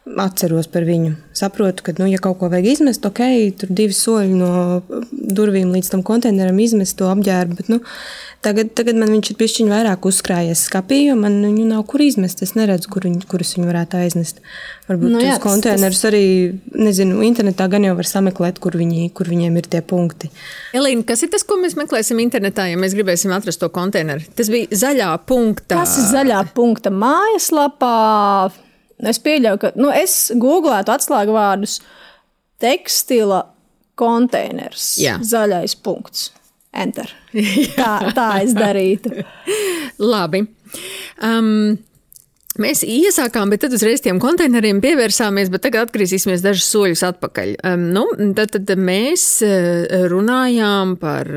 atceros 0.05 0.67
par 0.69 0.85
viņu. 0.85 1.15
Saprotu, 1.35 1.81
ka, 1.87 1.93
nu, 1.97 2.05
ja 2.05 2.19
kaut 2.21 2.37
ko 2.37 2.49
vajag 2.51 2.67
izmest, 2.75 3.05
ok, 3.07 3.21
tur 3.57 3.71
divi 3.73 3.95
soļi 3.95 4.35
no 4.37 4.49
durvīm 5.11 5.71
līdz 5.73 5.89
tam 5.95 6.03
konteineram 6.05 6.59
izmest 6.61 6.97
to 6.99 7.07
apģērbu. 7.09 7.57
Bet, 7.57 7.71
nu, 7.73 7.79
tagad, 8.45 8.69
tagad 8.77 8.99
man 9.01 9.09
viņš 9.15 9.31
ir 9.33 9.39
pišķiņš 9.39 9.73
vairāk 9.73 10.05
uzkrājies 10.05 10.67
skapī, 10.69 11.01
jo 11.07 11.15
man 11.17 11.39
viņu 11.41 11.65
nav 11.71 11.81
kur 11.89 12.03
izmest. 12.05 12.43
Es 12.45 12.53
neredzu, 12.57 12.91
kur 12.93 13.07
viņu, 13.07 13.23
kurus 13.31 13.55
viņu 13.57 13.69
varētu 13.71 13.97
aiznest. 14.03 14.43
Varbūt 14.85 15.15
nu, 15.15 15.23
jā, 15.25 15.39
tos 15.39 15.47
konteinerus 15.47 16.03
tas... 16.03 16.11
arī, 16.11 16.25
nezinu, 16.77 17.23
internetā 17.25 17.65
gan 17.73 17.87
jau 17.87 17.95
var 17.97 18.09
sameklēt, 18.09 18.61
kur, 18.61 18.77
viņi, 18.77 19.07
kur 19.17 19.31
viņiem 19.31 19.57
ir 19.57 19.69
tie 19.73 19.81
punkti. 19.81 20.29
Elīna, 20.77 21.01
kas 21.09 21.25
ir 21.25 21.33
tas, 21.33 21.43
ko 21.47 21.57
mēs 21.61 21.73
meklēsim 21.79 22.21
internetā, 22.21 22.69
ja 22.69 22.77
mēs 22.77 22.93
gribēsim 22.93 23.33
atrast 23.33 23.63
to 23.63 23.71
konteineru? 23.73 24.21
Tas 24.37 24.53
bija 24.53 24.69
zaļā 24.85 25.09
punkta. 25.25 25.79
Tas 25.79 25.97
ir 25.97 26.07
zaļā 26.13 26.45
punkta 26.53 26.93
mājaslapā 26.93 27.95
Es 29.03 29.19
pieļauju, 29.19 29.59
ka 29.59 29.71
nu, 29.75 29.89
es 29.91 30.31
googlētu 30.39 30.93
atslēgu 30.93 31.35
vārdus 31.35 31.79
tekstila 32.63 33.41
konteiners, 33.99 34.95
Jā. 35.01 35.17
zaļais 35.23 35.75
punkts. 35.83 36.29
Enter. 36.75 37.11
tā, 37.79 37.91
tā 38.15 38.29
es 38.43 38.55
darītu. 38.55 39.23
Labi. 40.03 40.43
Um, 41.23 41.77
Mēs 42.61 42.85
iesākām, 42.87 43.49
bet 43.51 43.65
tad 43.65 43.73
uzreiz 43.75 43.99
tiem 43.99 44.15
konteineriem 44.23 44.77
pievērsāmies, 44.83 45.49
bet 45.51 45.65
tagad 45.65 45.89
atgriezīsimies 45.89 46.43
dažus 46.43 46.69
soļus 46.71 47.01
atpakaļ. 47.03 47.49
Nu, 47.81 48.05
tad, 48.37 48.53
tad 48.55 48.79
mēs 48.79 49.25
eh, 49.43 50.05
runājām 50.07 50.93
par 51.01 51.27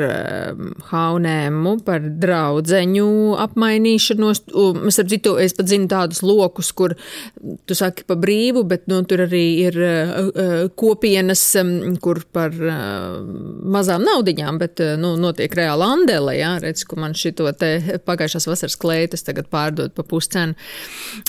haunēmu, 0.93 1.73
par 1.87 2.07
draudzeņu 2.23 3.09
apmainīšanos. 3.49 4.43
Es, 4.87 5.01
citu, 5.11 5.35
es 5.43 5.57
pat 5.59 5.73
zinu 5.73 5.91
tādus 5.91 6.23
lokus, 6.23 6.71
kur 6.71 6.95
tu 7.67 7.79
saki 7.79 8.07
pa 8.07 8.15
brīvu, 8.19 8.63
bet 8.71 8.87
nu, 8.91 9.01
tur 9.09 9.25
arī 9.27 9.45
ir 9.65 9.81
uh, 9.83 10.71
kopienas, 10.79 11.43
um, 11.59 11.97
kur 12.03 12.23
par 12.31 12.55
mazām 12.55 14.07
naudiņām, 14.07 14.63
bet 14.63 14.85
nu, 15.03 15.17
notiek 15.19 15.59
reāla 15.59 15.91
andele. 15.97 16.39
Jā, 16.39 16.55
redz, 16.63 16.87
ka 16.87 16.99
man 17.01 17.19
šito 17.19 17.51
te 17.59 17.99
pagājušās 18.07 18.49
vasaras 18.51 18.79
klētas 18.79 19.27
tagad 19.27 19.51
pārdod 19.51 19.99
pa 19.99 20.07
puscenu. 20.07 20.55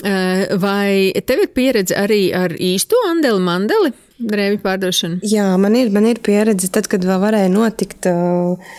Eh, 0.04 0.44
vai 0.60 1.12
tev 1.26 1.44
ir 1.44 1.50
pieredze 1.56 1.96
arī 1.98 2.22
ar 2.36 2.54
īsto 2.56 2.98
andeli 3.10 3.42
mandeli, 3.44 3.92
drēbju 4.20 4.62
pārdošanu? 4.64 5.20
Jā, 5.26 5.50
man 5.60 5.76
ir, 5.78 5.90
man 5.94 6.08
ir 6.08 6.22
pieredze 6.24 6.70
tad, 6.72 6.88
kad 6.90 7.04
vēl 7.06 7.20
varēja 7.22 7.52
notikt. 7.52 8.08
Eh, 8.10 8.72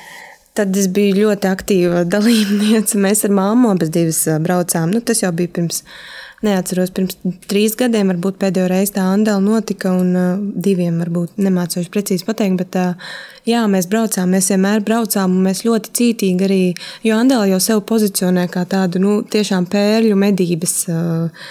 tad 0.58 0.76
es 0.76 0.90
biju 0.92 1.28
ļoti 1.28 1.52
aktīva 1.52 2.04
dalībniece. 2.16 3.00
Mēs 3.02 3.26
ar 3.28 3.36
māmu 3.38 3.74
abas 3.76 3.94
divas 3.94 4.24
eh, 4.28 4.42
braucām. 4.44 4.94
Nu, 4.96 5.04
tas 5.06 5.24
jau 5.24 5.32
bija 5.36 5.54
pirms 5.60 5.84
neatceros, 6.46 6.92
pirms 6.96 7.18
trīs 7.50 7.76
gadiem, 7.80 8.12
varbūt 8.14 8.40
pēdējo 8.42 8.70
reizi 8.72 8.96
tā 8.98 9.06
Andela 9.12 9.42
notika, 9.44 9.94
un 9.98 10.14
uh, 10.18 10.40
diviem 10.40 11.00
varbūt 11.04 11.42
nemācoši 11.42 11.92
precīzi 11.94 12.28
pateikt, 12.28 12.62
bet 12.62 12.80
uh, 12.80 13.12
jā, 13.50 13.66
mēs 13.72 13.90
braucām, 13.92 14.34
mēs 14.36 14.52
vienmēr 14.54 14.86
braucām, 14.88 15.38
un 15.38 15.50
mēs 15.50 15.66
ļoti 15.68 15.94
cītīgi 16.00 16.48
arī, 16.48 16.64
jo 17.08 17.20
Andela 17.20 17.50
jau 17.50 17.62
sev 17.64 17.86
pozicionē 17.90 18.48
kā 18.52 18.66
tādu, 18.70 19.02
nu, 19.04 19.20
tiešām 19.24 19.70
pērļu 19.72 20.18
medības. 20.26 20.76
Uh, 20.92 21.48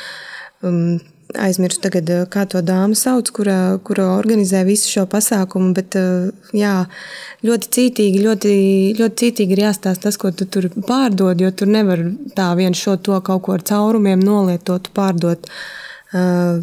um, 0.66 0.98
aizmirsu 1.38 1.80
tagad, 1.84 2.10
eh, 2.10 2.24
kā 2.26 2.46
to 2.48 2.62
dāmu 2.62 2.96
sauc, 2.98 3.30
kura, 3.32 3.78
kura 3.84 4.08
organizē 4.16 4.64
visu 4.66 4.90
šo 4.90 5.06
pasākumu. 5.06 5.74
Bet, 5.74 5.96
eh, 5.96 6.30
jā, 6.52 6.86
ļoti 7.44 7.70
cītīgi, 7.76 8.24
ļoti, 8.26 8.54
ļoti 8.98 9.14
cītīgi 9.22 9.56
ir 9.56 9.64
jāstāsta 9.66 10.08
tas, 10.08 10.16
ko 10.16 10.30
tu 10.30 10.44
tur 10.44 10.68
pārdod, 10.68 11.40
jo 11.40 11.50
tur 11.50 11.68
nevar 11.68 11.98
tā 12.34 12.56
vien 12.56 12.72
šo 12.72 12.96
to 13.02 13.20
kaut 13.20 13.42
ko 13.42 13.52
ar 13.52 13.62
caurumiem 13.62 14.20
nolietot, 14.20 14.90
pārdot. 14.94 15.46
Uh, 16.12 16.58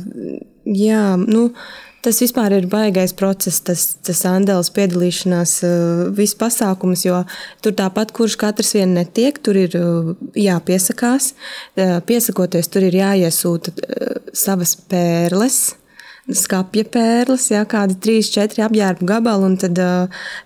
jā, 0.65 1.15
nu, 1.15 1.45
uh, 1.45 1.86
Tas 2.07 2.21
vispār 2.23 2.53
ir 2.55 2.69
baisais 2.71 3.11
process, 3.19 3.59
tas, 3.67 3.81
tas 4.07 4.21
Andēlas 4.29 4.69
piedalīšanās, 4.71 5.55
uh, 5.67 6.03
viss 6.15 6.37
pasākums, 6.39 7.03
jo 7.03 7.17
tur 7.65 7.73
tāpat, 7.75 8.13
kurš 8.15 8.37
katrs 8.39 8.71
vien 8.77 8.93
netiek, 8.95 9.35
tur 9.43 9.59
ir 9.59 9.75
uh, 9.75 10.13
jāpiesakās. 10.39 11.33
Uh, 11.75 11.97
piesakoties, 12.07 12.71
tur 12.71 12.87
ir 12.87 12.95
jāiesūta 13.01 13.75
savas 14.31 14.77
pērles 14.87 15.59
skāpja 16.27 16.83
pērles, 16.91 17.45
jā, 17.53 17.61
kādi 17.69 17.95
trīs, 18.03 18.31
četri 18.33 18.63
apģērbu 18.65 19.07
gabali, 19.07 19.47
un 19.47 19.59
tad, 19.59 19.79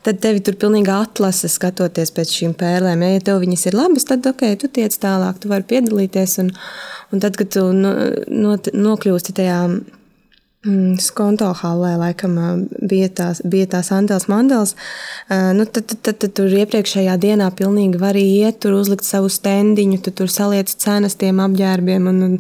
tad 0.06 0.20
tevi 0.22 0.44
tur 0.46 0.58
pilnīgi 0.62 0.92
atlasa 0.94 1.50
skatoties 1.50 2.14
pēc 2.14 2.36
šīm 2.38 2.54
pērlēm. 2.58 3.06
Ja 3.06 3.24
tev 3.32 3.42
viņas 3.42 3.66
ir 3.70 3.78
labas, 3.78 4.06
tad 4.10 4.28
ok, 4.30 4.46
tu 4.62 4.70
tiec 4.70 4.98
tālāk, 5.02 5.42
tu 5.42 5.50
vari 5.52 5.66
piedalīties. 5.74 6.38
Un, 6.44 6.52
un 7.14 7.24
tad, 7.24 7.38
kad 7.40 7.54
tu 7.54 7.66
no, 7.74 7.96
no, 8.30 8.58
nokļūsti 8.58 9.38
tajā 9.42 9.58
Skonto 11.02 11.48
halē 11.58 11.96
laikam 11.98 12.36
bija 12.86 13.08
tās, 13.10 13.40
bija 13.42 13.66
tās 13.72 13.88
Andels 13.96 14.28
Mandels. 14.30 14.76
Nu, 15.58 15.66
tad, 15.66 15.88
tad, 15.90 16.02
tad, 16.06 16.20
tad 16.22 16.36
tur 16.38 16.54
iepriekšējā 16.54 17.16
dienā 17.18 17.48
pilnīgi 17.58 17.98
var 18.02 18.18
iet, 18.20 18.60
tur 18.62 18.76
uzlikt 18.78 19.08
savu 19.08 19.32
stendiņu, 19.34 19.98
tu 20.06 20.14
tur 20.14 20.30
saliec 20.30 20.70
cenas 20.70 21.18
tiem 21.18 21.42
apģērbiem. 21.42 22.06
Un, 22.12 22.20
un, 22.28 22.36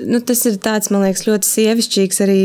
nu, 0.00 0.20
tas 0.24 0.40
ir 0.48 0.56
tāds, 0.64 0.88
man 0.88 1.04
liekas, 1.04 1.26
ļoti 1.28 1.50
sievišķīgs 1.50 2.22
arī 2.24 2.44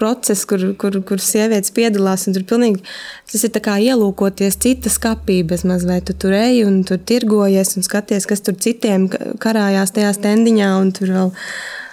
process, 0.00 0.42
kur, 0.50 0.64
kur, 0.74 0.98
kur 1.06 1.22
sievietes 1.22 1.70
piedalās. 1.76 2.26
Tur 2.34 2.42
pilnīgi, 2.48 2.82
tas 3.30 3.46
ir 3.46 3.62
kā 3.62 3.76
ielūkoties 3.78 4.58
citas 4.64 4.98
kapības, 5.02 5.62
mazliet 5.70 6.08
tu 6.10 6.16
tur 6.26 6.34
ej 6.34 6.64
un 6.66 6.80
tur 6.88 6.98
tirgojies 6.98 7.76
un 7.78 7.86
skaties, 7.86 8.26
kas 8.26 8.42
tur 8.42 8.58
citiem 8.58 9.06
karājās 9.38 9.94
tajā 9.94 10.10
stendiņā. 10.18 10.72
Un 10.82 10.90
tur 10.98 11.14
vēl 11.14 11.32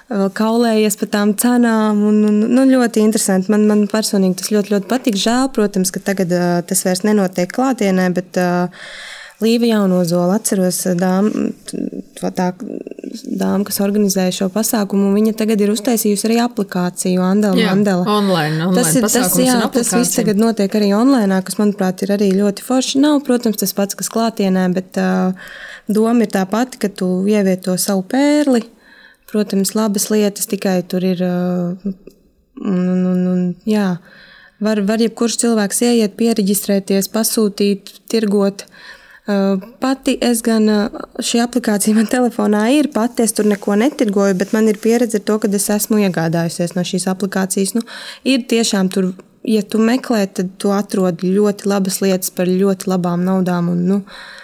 kaulējies 0.09 0.97
par 0.99 1.11
tām 1.13 1.35
cenām. 1.37 2.01
Un, 2.09 2.23
un, 2.29 2.41
nu, 2.49 2.65
ļoti 2.69 3.03
interesanti. 3.05 3.51
Man, 3.53 3.67
man 3.69 3.85
personīgi 3.91 4.41
tas 4.41 4.51
ļoti, 4.53 4.75
ļoti 4.75 4.89
patīk. 4.89 5.19
Žēl, 5.19 5.51
protams, 5.55 5.93
ka 5.93 6.01
tagad 6.11 6.33
uh, 6.33 6.59
tas 6.65 6.83
vairs 6.87 7.05
nenotiek 7.05 7.51
klātienē, 7.53 8.09
bet 8.17 8.39
uh, 8.41 8.89
Līva 9.39 9.69
Jaunozola 9.69 10.35
atceros 10.35 10.81
dāmu, 10.99 11.53
tā 12.19 12.49
dāma, 13.39 13.61
kas 13.63 13.77
organizēja 13.85 14.33
šo 14.35 14.47
pasākumu. 14.51 15.13
Viņa 15.15 15.31
tagad 15.39 15.61
ir 15.63 15.71
uztaisījusi 15.71 16.27
arī 16.27 16.39
aplikāciju 16.43 17.23
Andela 17.23 17.55
jā, 17.55 17.69
Mandela. 17.71 18.03
Online, 18.17 18.65
online 18.65 18.81
tas 18.81 18.97
ir 18.99 19.07
tas, 19.07 19.37
jā, 19.39 19.55
tas 19.71 19.93
viss 19.95 20.17
tagad 20.17 20.41
notiek 20.41 20.75
arī 20.75 20.89
online, 20.97 21.39
kas, 21.47 21.55
manuprāt, 21.61 22.03
ir 22.03 22.11
arī 22.17 22.33
ļoti 22.35 22.65
forši. 22.67 22.99
Nav, 23.05 23.21
protams, 23.29 23.61
tas 23.61 23.71
pats, 23.77 23.95
kas 23.95 24.11
klātienē, 24.11 24.65
bet 24.75 24.99
uh, 24.99 25.31
doma 25.87 26.27
ir 26.27 26.33
tā 26.35 26.43
pati, 26.49 26.81
ka 26.83 26.91
tu 26.91 27.07
ievieto 27.31 27.77
savu 27.79 28.03
pērli 28.11 28.65
Protams, 29.29 29.75
labas 29.77 30.09
lietas 30.09 30.49
tikai 30.49 30.81
tur 30.89 31.05
ir. 31.05 31.21
Un, 32.59 32.87
un, 32.91 33.03
un, 33.07 33.19
un, 33.31 33.43
jā, 33.69 33.93
var, 34.59 34.81
var 34.83 34.99
jebkurš 34.99 35.37
cilvēks 35.43 35.83
ieiet, 35.87 36.15
pieregistrēties, 36.19 37.07
pasūtīt, 37.13 37.93
tirgot. 38.11 38.65
Pati 39.79 40.15
es 40.25 40.41
gan 40.43 40.65
šī 41.23 41.39
aplikācija 41.43 41.95
man 41.95 42.09
telefonā 42.09 42.65
ir, 42.73 42.89
pati 42.91 43.23
es 43.23 43.35
tur 43.37 43.47
neko 43.47 43.77
netirgoju, 43.79 44.35
bet 44.41 44.51
man 44.57 44.67
ir 44.71 44.81
pieredze 44.81 45.21
ar 45.21 45.25
to, 45.29 45.37
ka 45.39 45.51
es 45.53 45.69
esmu 45.77 46.01
iegādājusies 46.01 46.75
no 46.75 46.83
šīs 46.91 47.05
aplikācijas. 47.13 47.75
Nu, 47.77 47.85
ir 48.27 48.43
tiešām 48.49 48.89
tur, 48.91 49.13
ja 49.45 49.61
tu 49.61 49.79
meklē, 49.79 50.25
tad 50.33 50.57
tu 50.59 50.73
atrod 50.75 51.23
ļoti 51.23 51.69
labas 51.69 52.01
lietas 52.03 52.33
par 52.33 52.49
ļoti 52.49 52.89
labām 52.89 53.23
naudām. 53.29 53.69
Un, 53.75 53.85
nu, 53.93 54.01
uh, 54.01 54.38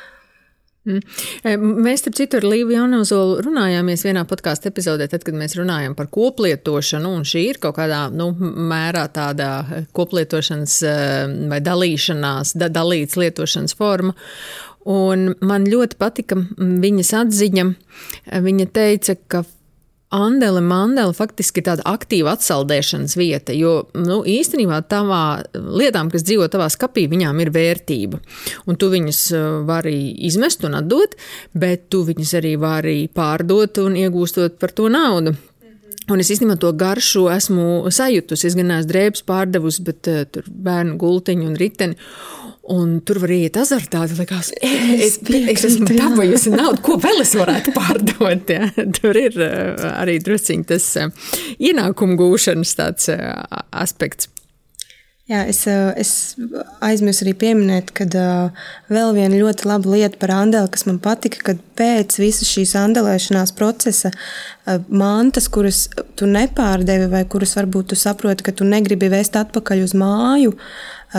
mēs, 0.86 2.02
starp 2.02 2.18
citu, 2.18 2.40
ar 2.40 2.48
Līvu 2.50 2.76
Jaunozolu 2.76 3.40
runājāmies 3.46 4.06
vienā 4.06 4.26
podkāstu 4.30 4.70
epizodē, 4.70 5.08
tad, 5.12 5.26
kad 5.26 5.38
mēs 5.38 5.58
runājam 5.58 5.96
par 5.98 6.10
koplietošanu, 6.14 7.16
un 7.20 7.26
šī 7.28 7.46
ir 7.50 7.60
kaut 7.64 7.78
kādā 7.80 8.06
nu, 8.14 8.30
mērā 8.40 9.08
tāda 9.14 9.50
koplietošanas 9.96 10.78
e, 10.86 10.94
vai 11.52 11.60
dalīšanās, 11.66 12.56
da, 12.62 12.70
dalīts 12.74 13.18
lietošanas 13.20 13.78
forma. 13.78 14.14
Un 14.86 15.32
man 15.42 15.66
ļoti 15.66 15.98
patika 15.98 16.38
viņas 16.38 17.14
atziņa. 17.24 17.70
Viņa 18.46 18.68
teica, 18.76 19.16
ka 19.28 19.42
Andele 20.16 20.62
Mandela 20.64 21.14
faktiski 21.16 21.60
ir 21.60 21.68
tāda 21.70 21.86
aktīva 21.90 22.36
atsaldēšanas 22.36 23.16
vieta, 23.20 23.56
jo 23.56 23.74
nu, 23.98 24.22
īstenībā 24.24 24.80
tavā 24.90 25.44
lietām, 25.54 26.12
kas 26.14 26.24
dzīvo 26.28 26.48
tavā 26.52 26.70
skapī, 26.72 27.08
viņām 27.12 27.42
ir 27.44 27.52
vērtība. 27.56 28.22
Un 28.70 28.80
tu 28.80 28.90
viņus 28.94 29.24
uh, 29.36 29.48
vari 29.68 29.98
izmest 30.28 30.64
un 30.68 30.78
atdot, 30.80 31.18
bet 31.54 31.90
tu 31.92 32.06
viņus 32.08 32.32
arī 32.40 32.56
vari 32.62 32.96
pārdot 33.12 33.82
un 33.84 34.00
iegūstot 34.00 34.56
par 34.62 34.74
to 34.78 34.88
naudu. 34.94 35.36
Un 36.06 36.22
es 36.22 36.30
īstenībā 36.30 36.60
to 36.62 36.70
garšu 36.78 37.26
esmu 37.34 37.68
sajutusi. 37.94 38.46
Es 38.48 38.56
gan 38.58 38.70
neesmu 38.70 38.92
drēbes 38.92 39.26
pārdevusi, 39.26 39.86
bet 39.88 40.12
uh, 40.12 40.24
tur 40.30 40.48
bērnu 40.48 41.00
gultiņu 41.02 41.50
un 41.50 41.60
riteni. 41.60 42.00
Un 42.74 42.96
tur 43.06 43.20
var 43.22 43.30
iet 43.30 43.58
azartā. 43.62 44.02
Likās, 44.18 44.50
es, 44.58 45.20
es, 45.22 45.32
es 45.54 45.66
esmu 45.70 45.86
dabūjusi 45.92 46.54
naudu, 46.56 46.82
ko 46.86 46.96
vēl 47.02 47.22
es 47.22 47.36
varētu 47.38 47.74
pārdot. 47.76 48.50
Ja? 48.50 48.72
Tur 48.98 49.20
ir 49.22 49.38
uh, 49.38 49.92
arī 49.92 50.18
drusciņš 50.26 50.70
tas 50.72 50.88
uh, 51.02 51.28
ienākumu 51.62 52.18
gūšanas 52.22 52.74
tāds, 52.80 53.12
uh, 53.14 53.44
aspekts. 53.70 54.32
Jā, 55.26 55.40
es, 55.50 55.64
es 55.98 56.10
aizmirsu 56.86 57.24
arī 57.26 57.32
pieminēt, 57.42 57.90
ka 57.98 58.06
uh, 58.06 58.66
vēl 58.94 59.16
viena 59.16 59.40
ļoti 59.40 59.66
laba 59.66 59.90
lieta 59.96 60.20
par 60.22 60.36
andeli, 60.36 60.70
kas 60.70 60.86
man 60.86 61.00
patika, 61.02 61.40
kad 61.48 61.64
pēc 61.80 62.20
visas 62.22 62.52
šīs 62.52 62.76
andelēšanās 62.78 63.56
procesa 63.58 64.12
uh, 64.14 64.84
mantas, 64.86 65.48
kuras 65.50 65.88
tu 66.14 66.30
nepārdevi 66.30 67.10
vai 67.10 67.24
kuras 67.26 67.56
varbūt 67.58 67.90
tu 67.90 67.98
saproti, 67.98 68.46
ka 68.46 68.54
tu 68.54 68.70
negribi 68.70 69.10
vēst 69.10 69.38
atpakaļ 69.42 69.82
uz 69.88 69.96
māju, 69.98 70.54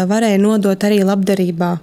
varēja 0.05 0.41
nodot 0.43 0.85
arī 0.85 1.01
labdarībā. 1.07 1.77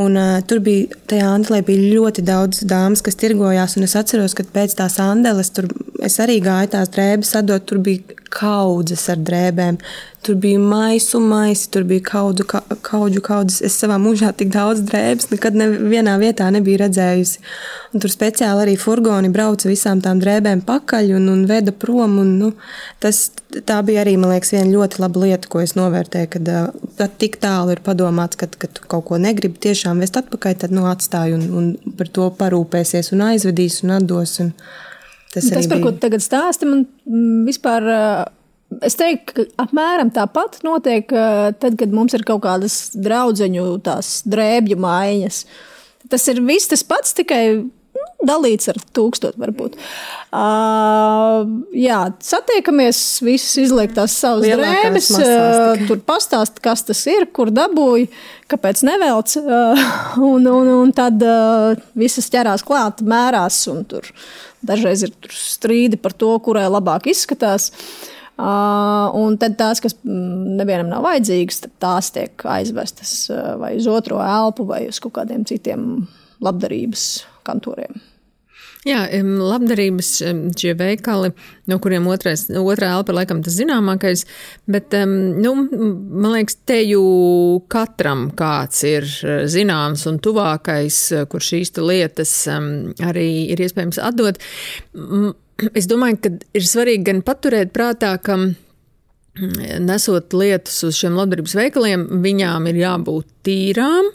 Un, 0.00 0.16
uh, 0.16 0.38
tur 0.48 0.60
bija, 0.64 0.96
tajā 1.10 1.26
andelē 1.28 1.60
bija 1.66 1.88
ļoti 1.96 2.24
daudz 2.24 2.62
dāmas, 2.68 3.02
kas 3.04 3.18
tirgojās. 3.20 3.76
Es 3.84 3.96
atceros, 3.98 4.36
ka 4.36 4.46
pēc 4.54 4.76
tās 4.78 4.96
andeles 5.02 5.50
tur 5.56 5.68
es 6.04 6.16
arī 6.22 6.38
gāju 6.44 6.72
tās 6.76 6.92
drēbes, 6.94 7.34
atdot, 7.40 7.66
tur 7.68 7.82
bija 7.84 8.19
kaudzes 8.30 9.08
ar 9.12 9.20
drēbēm. 9.26 9.78
Tur 10.20 10.36
bija 10.36 10.60
maisu 10.60 11.16
maisi, 11.24 11.70
tur 11.72 11.86
bija 11.88 12.02
kaudu, 12.10 12.44
ka, 12.48 12.60
kaudžu 12.84 13.22
kaudzes. 13.24 13.62
Es 13.64 13.78
savā 13.80 13.96
mūžā 14.00 14.34
tik 14.36 14.50
daudz 14.52 14.82
drēbes 14.88 15.30
nekad 15.30 15.56
nevienā 15.56 16.18
vietā 16.20 16.50
nebiju 16.52 16.82
redzējusi. 16.82 17.40
Un 17.94 18.04
tur 18.04 18.12
speciāli 18.12 18.66
arī 18.66 18.74
furgoni 18.80 19.30
brauca 19.32 19.70
visām 19.70 20.02
tām 20.04 20.20
drēbēm 20.20 20.60
pakaļ 20.68 21.14
un, 21.16 21.30
un 21.32 21.46
veda 21.48 21.72
prom. 21.72 22.18
Un, 22.20 22.34
nu, 22.42 22.50
tas, 23.00 23.22
tā 23.56 23.80
bija 23.86 24.04
arī, 24.04 24.18
man 24.20 24.34
liekas, 24.34 24.52
viena 24.54 24.68
ļoti 24.74 25.00
laba 25.02 25.24
lieta, 25.24 25.50
ko 25.50 25.64
es 25.64 25.74
novērtēju, 25.78 26.30
kad 26.36 26.52
uh, 26.52 27.08
tik 27.22 27.40
tālu 27.40 27.74
ir 27.74 27.82
padomāts, 27.86 28.38
ka, 28.40 28.50
kad 28.60 28.76
tu 28.76 28.84
kaut 28.92 29.08
ko 29.08 29.22
negribi 29.22 29.56
tiešām 29.70 30.04
vest 30.04 30.20
atpakaļ, 30.20 30.60
tad 30.66 30.76
nu, 30.76 30.84
atstāj 30.90 31.34
un, 31.38 31.48
un 31.56 31.96
par 31.96 32.12
to 32.12 32.28
parūpēsies 32.36 33.14
un 33.16 33.24
aizvedīs 33.32 33.80
un 33.86 33.96
atdos. 33.96 34.36
Un 34.44 34.54
tas, 35.34 35.48
tas 35.48 35.70
par 35.70 35.78
bija... 35.78 35.86
ko 35.86 35.94
tagad 36.02 36.24
stāsti, 36.24 36.68
man 36.68 36.86
vispār 37.48 37.88
Es 38.86 38.94
teiktu, 38.94 39.34
ka 39.34 39.64
apmēram 39.64 40.12
tāpat 40.14 40.60
notiek, 40.62 41.10
tad, 41.10 41.74
kad 41.74 41.90
mums 41.90 42.14
ir 42.14 42.22
kaut 42.22 42.44
kādas 42.44 42.92
draugu 42.94 43.34
drēbju 44.30 44.78
maiņas. 44.78 45.40
Tas 46.10 46.28
ir 46.30 46.38
viss 46.46 46.70
tas 46.70 46.84
pats, 46.86 47.16
tikai 47.18 47.42
nu, 47.60 48.04
dalīts 48.26 48.70
ar 48.70 48.78
tūkstošu, 48.94 49.40
varbūt. 49.42 49.74
Uh, 50.30 51.42
jā, 51.74 51.98
satiekamies, 52.22 53.00
visi 53.26 53.64
izliek 53.64 53.90
tās 53.96 54.14
savas 54.22 54.46
drēbes, 54.46 55.10
uh, 55.18 55.82
tur 55.88 55.98
pastāst, 56.06 56.62
kas 56.62 56.86
tas 56.86 57.02
ir, 57.10 57.26
kur 57.34 57.50
dabūji, 57.54 58.06
kāpēc 58.50 58.84
nevelc. 58.86 59.34
Uh, 59.42 59.88
un, 60.30 60.46
un, 60.46 60.70
un 60.76 60.94
tad 60.94 61.18
uh, 61.26 61.74
visas 61.98 62.30
ķerās 62.30 62.64
klāt, 62.66 63.02
mērās, 63.02 63.64
un 63.72 63.82
tur 63.90 64.06
dažreiz 64.66 65.04
ir 65.06 65.14
strīdi 65.34 66.00
par 66.00 66.14
to, 66.16 66.32
kurai 66.44 66.66
labāk 66.70 67.10
izskatās. 67.10 67.70
Uh, 68.40 69.10
un 69.20 69.34
tad 69.40 69.58
tās, 69.60 69.82
kas 69.84 69.98
mm, 70.00 70.54
nevienam 70.56 70.88
nav 70.88 71.04
vajadzīgas, 71.04 71.64
tās 71.82 72.08
tiek 72.14 72.46
aizvestas 72.48 73.12
vai 73.60 73.74
uz 73.76 73.88
otro 73.90 74.22
elpu 74.24 74.64
vai 74.70 74.86
uz 74.88 75.00
kaut 75.02 75.18
kādiem 75.18 75.44
citiem 75.48 76.06
labdarības 76.40 77.10
kantoriem. 77.44 78.00
Jā, 78.88 79.02
labdarības 79.12 80.08
šie 80.56 80.70
veikali, 80.72 81.34
no 81.68 81.76
kuriem 81.84 82.06
otrais, 82.08 82.46
otrā 82.56 82.94
elpa 82.96 83.12
laikam 83.12 83.42
tas 83.44 83.58
zināmākais, 83.58 84.22
bet, 84.72 84.96
nu, 85.04 85.52
man 85.68 86.32
liekas, 86.32 86.56
te 86.64 86.78
jau 86.86 87.60
katram 87.68 88.30
kāds 88.38 88.80
ir 88.88 89.04
eh, 89.04 89.44
zināms 89.52 90.06
un 90.08 90.16
tuvākais, 90.24 91.02
kur 91.28 91.44
šīs 91.44 91.74
lietas 91.76 92.32
arī 92.48 93.28
ir 93.52 93.60
iespējams 93.66 94.00
atdot. 94.00 94.40
Es 95.76 95.84
domāju, 95.90 96.22
ka 96.24 96.32
ir 96.56 96.64
svarīgi 96.64 97.04
gan 97.10 97.20
paturēt 97.26 97.76
prātā, 97.76 98.14
ka 98.16 98.38
nesot 99.84 100.32
lietas 100.32 100.80
uz 100.88 100.96
šiem 100.96 101.20
labdarības 101.20 101.56
veikaliem, 101.58 102.06
viņām 102.24 102.72
ir 102.72 102.80
jābūt 102.80 103.28
tīrām, 103.46 104.08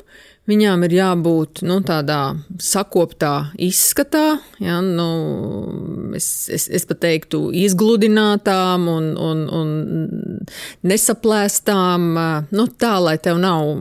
Viņām 0.46 0.84
ir 0.86 0.94
jābūt 0.94 1.64
nu, 1.66 1.80
tādā 1.82 2.36
sakoptā 2.62 3.50
izskatā, 3.58 4.36
ja, 4.62 4.78
nu, 4.86 5.08
es, 6.14 6.28
es, 6.54 6.68
es 6.70 6.86
pat 6.86 7.00
teiktu, 7.02 7.48
izgludinātām 7.66 8.86
un, 8.92 9.08
un, 9.18 9.42
un 9.50 9.72
nesaplēstām. 10.86 12.06
Nu, 12.54 12.68
tā, 12.78 12.94
lai 13.02 13.16
tev 13.18 13.42
nav 13.42 13.74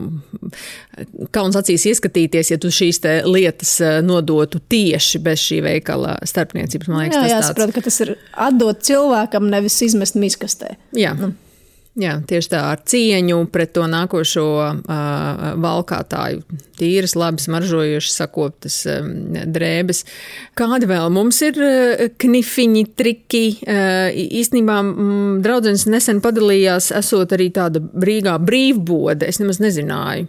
kauns 1.35 1.59
acīs 1.59 1.85
ieskatīties, 1.91 2.55
ja 2.55 2.57
tu 2.61 2.73
šīs 2.73 3.03
lietas 3.29 3.77
nodotu 4.05 4.57
tieši 4.57 5.21
bez 5.21 5.45
šī 5.45 5.61
veikala 5.69 6.17
starpniecības. 6.25 6.89
Man 6.89 7.05
liekas, 7.05 7.19
Jā, 7.19 7.25
tas 7.27 7.35
jāsaprot, 7.35 7.69
tāds... 7.69 7.77
ka 7.77 7.89
tas 7.91 8.01
ir 8.07 8.15
atdot 8.49 8.85
cilvēkam, 8.89 9.53
nevis 9.53 9.77
izmest 9.85 10.17
miskastē. 10.17 10.79
Jā. 10.97 11.13
Nu. 11.19 11.35
Jā, 11.95 12.17
tieši 12.27 12.49
tā 12.51 12.59
ar 12.73 12.81
cieņu 12.83 13.37
pret 13.53 13.69
to 13.77 13.85
nākošo 13.87 14.45
uh, 14.59 15.43
valkātāju. 15.63 16.41
Tīras, 16.75 17.13
labi 17.15 17.39
smaržojušas, 17.39 18.17
sakoptas 18.19 18.81
um, 18.91 19.13
drēbes. 19.55 20.03
Kādi 20.59 20.89
vēl 20.91 21.07
mums 21.15 21.39
ir 21.47 21.61
uh, 21.63 22.03
knifiņi, 22.19 22.83
triki? 22.99 23.45
Uh, 23.63 24.11
īstenībā 24.11 24.81
mm, 24.83 25.39
draudzens 25.45 25.87
nesen 25.87 26.19
padalījās, 26.25 26.91
esot 26.99 27.31
arī 27.37 27.47
tāda 27.55 27.79
brīvā 27.79 28.35
brīvbode. 28.43 29.31
Es 29.31 29.39
nemaz 29.39 29.63
nezināju. 29.63 30.27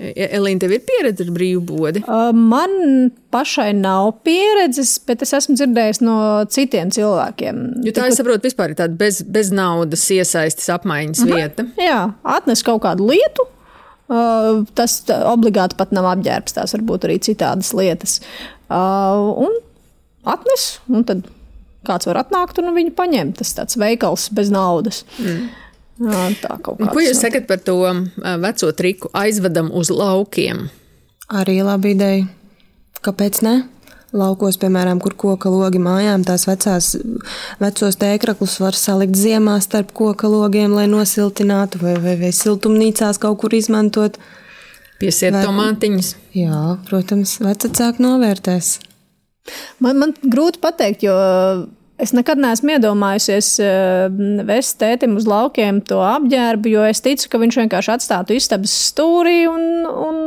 Elīna, 0.00 0.58
tev 0.62 0.72
ir 0.72 0.82
pieredze 0.88 1.26
ar 1.26 1.32
brīvbodi? 1.34 2.02
Man 2.34 3.10
pašai 3.34 3.70
nav 3.76 4.08
pieredzes, 4.26 4.94
bet 5.06 5.22
es 5.22 5.34
esmu 5.36 5.54
dzirdējis 5.58 6.00
no 6.02 6.16
citiem 6.50 6.90
cilvēkiem. 6.94 7.60
Jo 7.84 7.92
tā, 7.92 8.06
Tik, 8.06 8.14
es 8.14 8.20
saprotu, 8.20 8.48
vispār 8.48 8.72
ir 8.72 8.78
tāda 8.80 8.96
bez, 8.98 9.20
bez 9.22 9.52
naudas 9.54 10.06
iesaistes 10.10 10.70
apmaiņas 10.72 11.22
uh 11.22 11.28
mhm. 11.28 11.32
-huh. 11.32 11.42
vieta. 11.42 11.66
Jā, 11.80 12.00
atnes 12.38 12.64
kaut 12.66 12.82
kādu 12.86 13.10
lietu. 13.12 13.46
Tas 14.74 14.98
obligāti 15.08 15.76
pat 15.78 15.92
nav 15.92 16.08
apģērbs, 16.10 16.56
tās 16.56 16.74
var 16.74 16.82
būt 16.88 17.06
arī 17.08 17.20
citādas 17.22 17.72
lietas. 17.76 18.18
Un 18.68 19.54
atnes, 20.24 20.66
un 20.88 21.04
tad 21.08 21.24
kāds 21.86 22.08
var 22.08 22.20
atnākt 22.22 22.60
un 22.60 22.74
viņu 22.76 22.94
paņemt. 22.98 23.38
Tas 23.40 23.54
tāds 23.56 23.78
veikals 23.80 24.28
bez 24.34 24.50
naudas. 24.52 25.04
Mm. 25.18 25.48
Jā, 26.02 26.22
tā 26.42 26.56
kaut 26.64 26.80
kā. 26.80 26.90
Ko 26.90 27.02
jūs 27.02 27.20
sakat 27.22 27.46
par 27.50 27.60
to 27.62 27.76
veco 28.42 28.70
triku 28.78 29.10
aizvedam 29.16 29.70
uz 29.70 29.92
laukiem? 29.92 30.66
Arī 31.32 31.60
laba 31.64 31.92
ideja. 31.92 32.26
Kāpēc 33.02 33.42
ne? 33.46 33.54
Laukos, 34.12 34.58
piemēram, 34.60 34.98
kur 35.00 35.14
koka 35.16 35.48
logi 35.48 35.80
mājām, 35.80 36.20
tās 36.28 36.44
vecās, 36.44 36.90
vecos 37.62 37.96
tēkraklus 37.96 38.58
var 38.60 38.76
salikt 38.76 39.16
ziemā 39.16 39.54
starp 39.64 39.94
koka 39.96 40.28
logiem, 40.28 40.74
lai 40.76 40.84
nosiltinātu, 40.90 41.80
vai, 41.80 41.94
vai, 42.02 42.18
vai 42.20 42.32
siltumnīcās 42.36 43.20
kaut 43.22 43.40
kur 43.40 43.56
izmantot. 43.56 44.18
Piesiet 45.00 45.32
vai, 45.32 45.46
tomātiņas. 45.46 46.12
Jā, 46.36 46.60
protams, 46.90 47.38
vecāki 47.40 48.04
novērtēs. 48.04 48.74
Man, 49.80 49.96
man 50.04 50.12
grūti 50.20 50.60
pateikt, 50.62 51.06
jo 51.08 51.16
Es 52.00 52.14
nekad 52.16 52.40
neesmu 52.40 52.76
iedomājusies 52.78 53.48
uh, 53.62 54.22
vest 54.48 54.78
tētim 54.80 55.18
uz 55.20 55.26
laukiem 55.28 55.82
to 55.86 56.00
apģērbu, 56.02 56.72
jo 56.72 56.86
es 56.88 57.04
ticu, 57.04 57.28
ka 57.30 57.42
viņš 57.42 57.58
vienkārši 57.64 57.92
atstātu 57.98 58.38
istabas 58.38 58.72
stūrī 58.88 59.42
un, 59.50 59.66
un, 59.86 60.18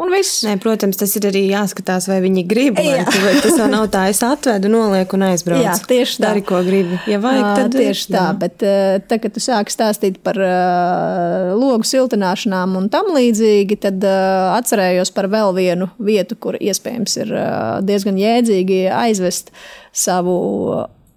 un 0.00 0.10
viss. 0.10 0.40
Nē, 0.48 0.56
protams, 0.62 0.96
tas 0.98 1.12
ir 1.20 1.28
arī 1.28 1.44
jāskatās, 1.52 2.08
vai 2.10 2.18
viņi 2.24 2.44
grib. 2.50 2.80
Vai, 2.80 3.04
vai 3.04 3.34
tas 3.44 3.60
jau 3.60 3.68
nav 3.70 3.86
tā, 3.92 4.06
es 4.10 4.22
atvedu, 4.26 4.72
nolieku 4.72 5.18
un 5.20 5.26
aizbraucu. 5.28 5.66
Jā, 5.68 5.76
tieši 5.92 6.16
tā. 6.16 6.24
Dari, 6.24 6.44
ko 6.50 6.62
gribi. 6.66 6.98
Ja 7.10 7.20
vajag, 7.22 7.48
tad 7.60 7.76
tieši 7.76 8.06
jā. 8.08 8.14
tā. 8.16 8.26
Bet 8.40 8.56
tad, 8.64 9.18
kad 9.22 9.36
tu 9.36 9.44
sāki 9.44 9.76
stāstīt 9.76 10.22
par 10.24 10.40
uh, 10.40 11.50
logu 11.52 11.86
siltināšanām 11.86 12.78
un 12.80 12.88
tam 12.90 13.12
līdzīgi, 13.14 13.76
tad 13.84 14.00
uh, 14.08 14.54
atcerējos 14.56 15.12
par 15.14 15.28
vēl 15.30 15.52
vienu 15.60 15.92
vietu, 16.00 16.40
kur 16.40 16.58
iespējams 16.58 17.20
ir 17.20 17.36
uh, 17.36 17.76
diezgan 17.84 18.18
jēdzīgi 18.18 18.86
aizvest 19.04 19.52
savu 19.92 20.40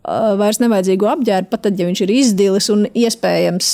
vairs 0.03 0.59
nevajadzīgu 0.63 1.09
apģērbu, 1.13 1.51
pat 1.51 1.65
tad, 1.67 1.79
ja 1.79 1.87
viņš 1.87 2.03
ir 2.05 2.13
izdilis 2.13 2.69
un 2.73 2.87
iespējams 2.91 3.73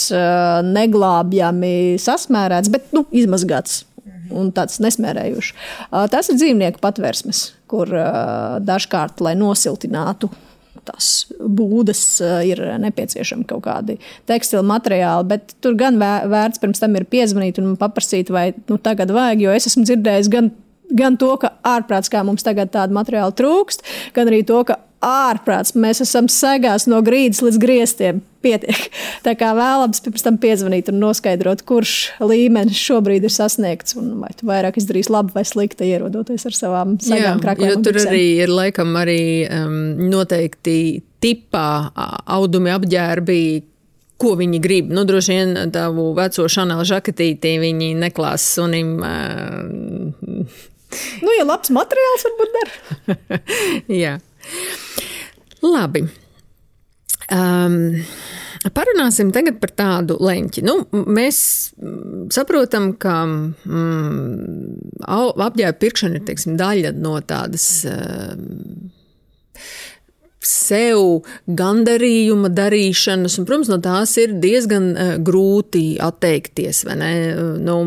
neglābjami 0.69 1.75
sasmērēts, 2.01 2.73
bet 2.73 2.91
nu, 2.95 3.05
izmazgāts. 3.11 3.85
Un 4.29 4.51
tāds 4.53 4.77
nesmērējušs. 4.83 5.55
Tas 6.13 6.27
ir 6.29 6.37
dzīvnieku 6.37 6.77
patvērsmes, 6.83 7.39
kur 7.69 7.89
dažkārt, 8.61 9.23
lai 9.25 9.33
nosiltinātu 9.39 10.29
tās 10.85 11.09
būdas, 11.41 12.01
ir 12.45 12.61
nepieciešami 12.81 13.47
kaut 13.49 13.63
kādi 13.65 13.97
tekstila 14.29 14.61
materiāli. 14.69 15.27
Bet 15.33 15.55
tur 15.65 15.73
gan 15.79 15.97
vērts 15.99 16.61
pirms 16.61 16.81
tam 16.81 16.97
ir 16.97 17.09
piezvanīt 17.09 17.57
un 17.61 17.73
paprasīt, 17.79 18.29
vai 18.33 18.51
nu, 18.69 18.77
tagad 18.77 19.09
vajag, 19.13 19.43
jo 19.47 19.57
es 19.57 19.69
esmu 19.69 19.85
dzirdējis 19.89 20.29
gan 20.33 20.53
gan 20.89 21.17
to, 21.21 21.33
ka 21.41 21.53
ārprāts 21.67 22.11
kā 22.11 22.23
mums 22.25 22.45
tagad 22.45 22.73
tāda 22.73 22.95
materiāla 22.95 23.35
trūkst, 23.35 23.85
gan 24.15 24.31
arī 24.31 24.43
to, 24.47 24.63
ka 24.67 24.81
ārprāts 25.05 25.75
mēs 25.79 26.01
esam 26.03 26.27
segās 26.31 26.85
no 26.89 26.99
grīdas 27.05 27.41
līdz 27.43 27.59
griestiem. 27.61 28.19
Pietiek. 28.43 28.85
Tā 29.25 29.33
kā 29.39 29.51
vēlams 29.55 29.99
pirms 30.03 30.23
tam 30.23 30.37
piezvanīt 30.39 30.91
un 30.91 30.99
noskaidrot, 31.01 31.63
kurš 31.67 31.95
līmenis 32.23 32.79
šobrīd 32.79 33.27
ir 33.27 33.33
sasniegts, 33.33 33.97
un 33.99 34.13
vai 34.21 34.31
tu 34.37 34.47
vairāk 34.47 34.79
izdarīsi 34.79 35.11
labi 35.11 35.35
vai 35.35 35.43
slikti, 35.47 35.89
ierodoties 35.91 36.47
ar 36.47 36.55
savām 36.55 36.95
sagām 37.03 37.41
krāklēm. 37.43 37.73
Jo 37.73 37.81
tur 37.83 37.99
arī 38.05 38.23
ir 38.45 38.53
laikam 38.53 38.95
arī 38.99 39.19
um, 39.43 39.75
noteikti 40.11 40.77
tipā 41.23 41.67
audumi 42.31 42.71
apģērbi, 42.71 43.41
ko 44.19 44.33
viņi 44.39 44.63
grib. 44.63 44.89
Nu, 44.91 45.05
droši 45.07 45.35
vien 45.35 45.71
tavu 45.75 46.09
veco 46.15 46.47
šanelu 46.51 46.87
žaketīti 46.87 47.55
viņi 47.59 47.93
neklās 47.99 48.47
sunim. 48.55 48.97
Uh, 49.03 50.67
nu, 51.23 51.35
ja 51.37 51.45
labs 51.47 51.71
materiāls 51.75 52.25
varbūt 52.27 52.57
der. 52.57 52.73
Jā. 54.03 54.17
Labi. 55.65 56.05
Um, 57.29 57.99
Parunāsim 58.75 59.29
tagad 59.31 59.61
par 59.61 59.71
tādu 59.77 60.17
leņķi. 60.19 60.63
Nu, 60.67 60.81
mēs 60.91 61.37
saprotam, 62.35 62.91
ka 62.99 63.21
mm, 63.23 65.05
apģērba 65.07 65.77
pirkšana 65.79 66.19
ir 66.19 66.25
teiksim, 66.27 66.57
daļa 66.59 66.91
no 66.99 67.15
tādas. 67.23 67.69
Uh, 67.87 68.35
sev 70.49 71.25
gandarījuma 71.59 72.49
darīšanas, 72.55 73.35
un, 73.39 73.47
protams, 73.47 73.69
no 73.71 73.77
tās 73.83 74.15
ir 74.21 74.37
diezgan 74.41 74.91
grūti 75.25 75.99
atteikties. 76.01 76.85
Nu, 77.65 77.77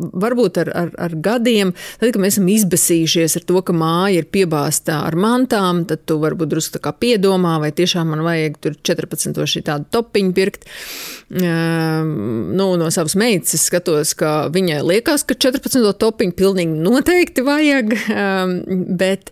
varbūt 0.00 0.60
ar, 0.62 0.70
ar, 0.76 0.92
ar 1.06 1.14
gadiem, 1.22 1.72
tad, 2.00 2.12
kad 2.12 2.20
mēs 2.22 2.36
esam 2.36 2.50
izbēsījušies 2.52 3.38
ar 3.40 3.46
to, 3.48 3.62
ka 3.66 3.76
māja 3.76 4.22
ir 4.22 4.28
piebāzta 4.32 5.00
ar 5.06 5.16
mantām, 5.20 5.84
tad 5.88 6.04
tu 6.08 6.18
varbūt 6.22 6.52
drusku 6.52 6.80
piedomā, 7.00 7.58
vai 7.62 7.72
tiešām 7.76 8.12
man 8.14 8.24
vajag 8.26 8.60
tur 8.64 8.76
14 8.90 9.42
šī 9.54 9.64
tādu 9.66 9.88
topiņu 9.94 10.36
pirkt. 10.36 10.68
Uh, 11.30 12.02
nu, 12.04 12.72
no 12.80 12.88
savas 12.90 13.14
meitas 13.18 13.68
skatos, 13.68 14.16
ka 14.18 14.48
viņai 14.52 14.80
liekas, 14.82 15.24
ka 15.28 15.36
14 15.38 15.92
topiņu 16.00 16.36
pilnīgi 16.38 16.80
noteikti 16.86 17.44
vajag, 17.46 17.94
uh, 17.94 18.56
bet, 18.98 19.30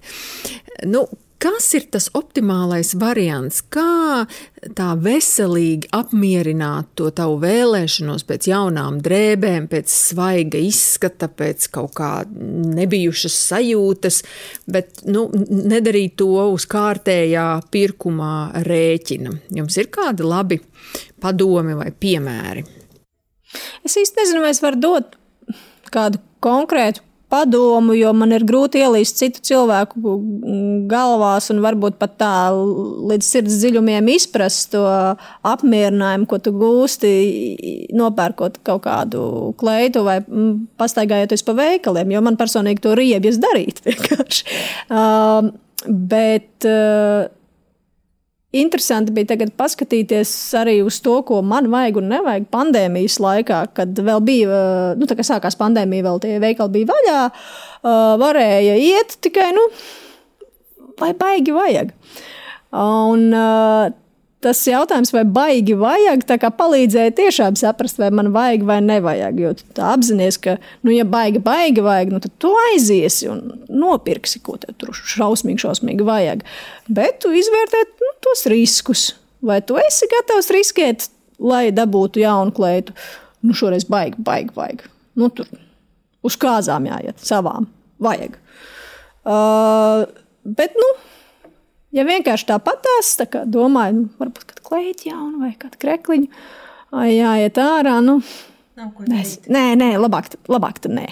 nu, 0.86 1.08
Kas 1.38 1.68
ir 1.78 1.84
tas 1.86 2.08
optimālais 2.18 2.96
variants? 2.98 3.60
Kā 3.70 4.26
tā 4.74 4.88
veselīgi 4.98 5.86
apmierināt 5.94 6.88
to 6.98 7.12
tavu 7.14 7.36
vēlēšanos 7.44 8.26
pēc 8.26 8.48
jaunām 8.50 8.98
drēbēm, 9.04 9.68
pēc 9.70 9.92
svaiga 9.92 10.58
izskata, 10.58 11.28
pēc 11.30 11.68
kaut 11.74 11.94
kā 12.00 12.10
nebijušas 12.32 13.38
sajūtas, 13.52 14.20
bet 14.66 15.04
nu, 15.06 15.28
nedarīt 15.46 16.16
to 16.18 16.32
uz 16.56 16.66
kārtējā 16.70 17.46
pirkumā 17.70 18.34
rēķina? 18.66 19.36
Jums 19.60 19.78
ir 19.78 19.92
kādi 19.94 20.26
labi 20.26 20.58
padomi 21.22 21.78
vai 21.78 21.92
piemēri? 21.94 22.66
Es 23.86 23.94
īsti 23.94 24.24
nezinu, 24.24 24.42
vai 24.42 24.50
es 24.56 24.64
varu 24.64 24.82
dot 24.82 25.14
kādu 25.94 26.20
konkrētu 26.44 27.06
padomu, 27.32 27.92
jo 27.96 28.12
man 28.16 28.32
ir 28.32 28.44
grūti 28.48 28.80
ielīst 28.82 29.20
citu 29.20 29.42
cilvēku 29.50 30.14
galvās 30.90 31.50
un 31.52 31.60
varbūt 31.64 31.98
pat 32.00 32.16
tā 32.20 32.32
līdz 32.52 33.28
sirds 33.28 33.60
dziļumiem 33.60 34.08
izprast 34.14 34.72
to 34.72 34.84
apmierinājumu, 35.48 36.28
ko 36.30 36.40
tu 36.42 36.54
gūsti, 36.56 37.12
nopērkot 37.96 38.60
kaut 38.66 38.84
kādu 38.88 39.22
kleitu 39.60 40.04
vai 40.06 40.20
pastaigājoties 40.80 41.44
pa 41.44 41.56
veikaliem, 41.58 42.16
jo 42.16 42.24
man 42.24 42.40
personīgi 42.40 42.84
to 42.84 42.96
riebjas 42.98 43.40
darīt 43.42 43.82
vienkārši. 43.88 44.60
Uh, 44.88 45.52
bet 45.86 46.66
uh, 46.66 47.28
Interesanti 48.58 49.12
bija 49.14 49.32
tagad 49.34 49.52
paskatīties 49.58 50.32
arī 50.58 50.78
uz 50.86 50.98
to, 51.04 51.18
ko 51.28 51.40
man 51.46 51.68
vajag 51.72 52.00
un 52.00 52.10
nevajag 52.12 52.48
pandēmijas 52.52 53.18
laikā, 53.22 53.60
kad 53.76 54.02
vēl 54.04 54.22
bija, 54.24 54.60
nu, 54.98 55.08
tā 55.08 55.16
kā 55.18 55.26
sākās 55.26 55.58
pandēmija, 55.60 56.06
vēl 56.08 56.20
tie 56.24 56.34
veikali 56.42 56.78
bija 56.78 56.90
vaļā, 56.92 57.20
varēja 58.22 58.76
iet 58.82 59.18
tikai, 59.24 59.50
nu, 59.56 59.68
vai 61.00 61.12
baigi 61.18 61.54
vajag. 61.56 61.94
Un 62.78 63.28
tas 64.44 64.60
jautājums, 64.68 65.10
vai 65.14 65.24
baigi 65.26 65.74
vajag, 65.78 66.24
palīdzēja 66.58 67.14
tiešām 67.18 67.58
saprast, 67.58 67.98
vai 68.00 68.10
man 68.14 68.30
vajag 68.34 68.64
vai 68.68 68.78
nevajag. 68.84 69.40
Jo 69.42 69.52
tu 69.58 69.84
apzinājies, 69.84 70.38
ka, 70.44 70.56
nu, 70.86 70.92
ja 70.94 71.06
baigi, 71.08 71.42
baigi 71.42 71.84
vajag, 71.84 72.12
nu, 72.14 72.22
tad 72.24 72.34
tu 72.42 72.52
aiziesi 72.68 73.30
un 73.32 73.44
nopirksi, 73.68 74.42
ko 74.46 74.56
tev 74.62 74.76
tur 74.80 74.94
šausmīgi, 74.94 75.62
šausmīgi 75.64 76.06
vajag. 76.06 76.44
Bet 76.86 77.22
tu 77.24 77.32
izvērtē 77.34 77.84
nu, 77.90 78.12
tos 78.24 78.46
riskus. 78.52 79.08
Vai 79.44 79.60
tu 79.62 79.78
esi 79.78 80.08
gatavs 80.10 80.50
riskēt, 80.54 81.08
lai 81.38 81.68
dabūtu 81.74 82.22
jaunu 82.22 82.54
kleitu? 82.54 82.94
Nu, 83.46 83.54
šoreiz 83.54 83.86
baigi, 83.90 84.18
baigi 84.26 84.54
vajag. 84.56 84.86
Nu, 85.18 85.30
tur 85.34 85.50
uz 86.26 86.38
kāzām 86.40 86.88
jāiet, 86.90 87.18
savām 87.22 87.68
vajag. 88.02 88.34
Uh, 89.28 90.06
bet, 90.42 90.74
nu, 90.78 90.88
Ja 91.96 92.04
vienkārši 92.04 92.50
tāpatās, 92.50 93.14
tā 93.16 93.24
kā 93.32 93.44
domāju, 93.48 94.02
nu, 94.02 94.08
varbūt 94.20 94.50
kāda 94.50 94.64
kleita 94.66 95.08
jauna 95.08 95.46
vai 95.46 95.54
kāda 95.56 95.80
krekliņa, 95.80 96.42
jāiet 97.08 97.60
ārā. 97.62 97.96
Nu, 98.04 98.18
es, 99.16 99.38
nē, 99.48 99.70
nē, 99.80 99.94
labāk, 100.00 100.34
labāk 100.52 100.82
tad 100.84 100.98
nē. 100.98 101.06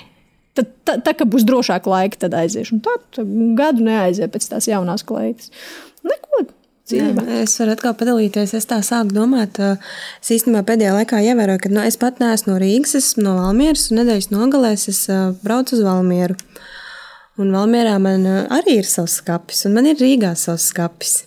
Tad, 0.57 0.69
tā, 0.89 0.99
tā 1.05 1.13
kā 1.17 1.27
būs 1.29 1.45
drošāk 1.49 1.89
laika, 1.89 2.21
tad 2.27 2.37
aiziešu. 2.37 2.77
Un 2.77 2.85
tā, 2.85 2.97
tā 3.13 3.25
gadu 3.59 3.85
neaiziet 3.89 4.33
pēc 4.33 4.49
tās 4.53 4.69
jaunās 4.69 5.05
kleitas. 5.05 5.51
Neko. 6.05 6.47
Jā, 6.93 7.09
es 7.43 7.57
varu 7.59 7.73
atkal 7.75 7.97
padalīties. 7.99 8.53
Es 8.55 8.69
tā 8.71 8.79
sāku 8.87 9.17
domāt. 9.17 9.59
Es 9.59 10.31
īstenībā 10.33 10.63
pēdējā 10.69 10.93
laikā 10.95 11.19
ievēroju, 11.33 11.65
ka 11.65 11.73
nu, 11.73 11.83
es 11.89 11.99
pat 12.01 12.23
neesmu 12.23 12.53
no 12.53 12.61
Rīgas, 12.63 12.95
esmu 13.01 13.25
no 13.27 13.35
Valmieras, 13.41 13.89
un 13.91 14.01
nedēļas 14.01 14.31
nogalēs 14.31 14.87
es 14.93 15.03
braucu 15.43 15.77
uz 15.77 15.83
Valmieru. 15.85 16.39
Un 17.37 17.53
Valmjerā 17.53 17.97
man 18.01 18.25
uh, 18.25 18.43
arī 18.57 18.79
ir 18.81 18.87
savs 18.89 19.19
skats, 19.21 19.67
un 19.69 19.75
man 19.77 19.89
ir 19.91 19.99
Rīgā 20.01 20.33
savs 20.41 20.71
skats. 20.73 21.19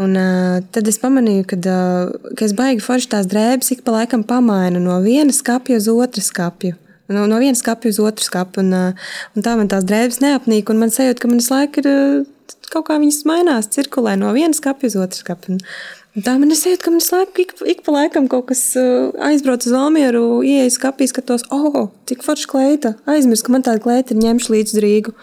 Un, 0.00 0.14
uh, 0.16 0.60
tad 0.72 0.86
es 0.88 0.96
pamanīju, 1.02 1.44
kad, 1.50 1.66
uh, 1.68 2.30
ka 2.38 2.46
es 2.46 2.54
baigi 2.56 2.80
forši 2.80 3.10
tās 3.12 3.28
drēbes 3.28 3.74
ik 3.74 3.82
pa 3.84 3.98
laikam 3.98 4.24
pamainu 4.24 4.80
no 4.80 4.96
viena 5.04 5.34
skapja 5.36 5.76
uz 5.76 5.90
otru 5.92 6.24
skapju. 6.24 6.72
No, 7.10 7.26
no 7.26 7.40
vienas 7.42 7.60
skapja 7.60 7.90
uz 7.90 7.98
otru 8.00 8.24
skapju. 8.24 8.64
Un, 8.64 8.72
uh, 8.72 9.14
un 9.36 9.44
tā 9.44 9.56
man 9.60 9.68
tās 9.68 9.84
drēbes 9.84 10.22
neapnīk, 10.24 10.72
man 10.72 10.94
sajūta, 10.94 11.20
ka 11.20 11.28
man 11.28 11.42
visu 11.42 11.52
laiku 11.52 11.82
ir 11.82 11.90
uh, 11.90 12.60
kaut 12.70 12.86
kā 12.88 12.96
viņas 13.02 13.24
mainās, 13.28 13.68
cirkulē 13.74 14.14
no 14.20 14.30
vienas 14.32 14.62
skapja 14.62 14.88
uz 14.88 14.96
otru 15.04 15.20
skapju. 15.24 15.58
Un, 15.58 15.64
Tā 16.10 16.32
man 16.42 16.50
ir 16.50 16.58
sajūta, 16.58 16.82
ka 16.82 16.90
man 16.90 17.02
laiku, 17.06 17.42
ik, 17.44 17.52
ik 17.70 17.82
pa 17.86 17.92
laikam 17.94 18.24
kaut 18.30 18.48
kas 18.48 18.64
uh, 18.74 19.12
aizbrauc 19.28 19.62
uz 19.62 19.70
Valmieru, 19.70 20.40
ieejas 20.42 20.80
kapī, 20.82 21.06
skatos, 21.06 21.44
oh, 21.54 21.84
cik 22.10 22.24
forša 22.26 22.48
kleita. 22.50 22.90
Aizmirsu, 23.06 23.46
ka 23.46 23.54
man 23.54 23.62
tāda 23.62 23.78
kleita 23.84 24.16
ir 24.16 24.24
ņemša 24.24 24.50
līdz 24.50 24.80
Rīgu. 24.82 25.14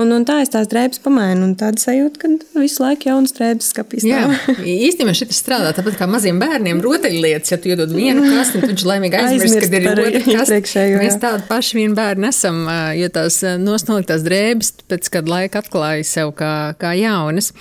Un, 0.00 0.12
un 0.16 0.24
tā 0.24 0.38
es 0.40 0.48
tās 0.52 0.68
drēbes 0.70 1.00
pamainu, 1.04 1.44
un 1.44 1.52
tāda 1.60 1.80
sajūta, 1.82 2.20
ka 2.22 2.60
visu 2.60 2.80
laiku 2.80 3.10
jaunas 3.10 3.34
drēbes 3.36 3.68
skapīs. 3.74 4.06
Jā, 4.08 4.22
īstenībā 4.88 5.12
šis 5.16 5.40
strādā 5.42 5.74
tāpat 5.76 5.98
kā 5.98 6.08
maziem 6.08 6.38
bērniem 6.40 6.80
rotaļlietas. 6.84 7.52
Ja 7.52 7.58
tu 7.60 7.72
iedod 7.72 7.92
vienu 7.92 8.24
kastu, 8.24 8.62
tad 8.62 8.72
viņš 8.72 8.86
laimīgi 8.88 9.20
aizmirst, 9.20 9.66
kad 9.66 9.76
ir 9.76 9.90
otra 9.92 10.22
kaste. 10.24 10.86
Mēs 11.00 11.18
tādi 11.20 11.44
paši 11.50 11.80
vien 11.82 11.96
bērni 11.98 12.30
esam, 12.30 12.62
jo 12.96 13.10
tās 13.12 13.42
nostaliktās 13.60 14.24
drēbes 14.24 14.72
pēc 14.88 15.12
kāda 15.16 15.34
laika 15.34 15.64
atklāja 15.64 16.06
sev 16.08 16.32
kā, 16.38 16.54
kā 16.80 16.94
jaunas. 16.96 17.52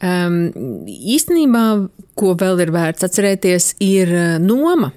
Um, 0.00 0.46
īstenībā, 0.88 1.66
ko 2.16 2.32
vēl 2.40 2.64
ir 2.64 2.72
vērts 2.72 3.04
atcerēties, 3.04 3.74
ir 3.84 4.16
noma. 4.40 4.94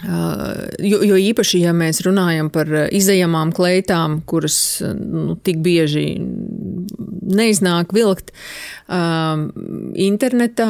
Uh, 0.00 0.70
jo, 0.80 1.02
jo 1.04 1.16
īpaši, 1.20 1.60
ja 1.66 1.74
mēs 1.76 2.00
runājam 2.06 2.48
par 2.52 2.68
izējamām 2.88 3.52
kleitām, 3.52 4.20
kuras 4.24 4.56
nu, 4.80 5.34
tik 5.44 5.60
bieži 5.64 6.06
neiznāk 7.30 7.92
vilkt, 7.94 8.32
uh, 8.88 9.44
internetā, 10.00 10.68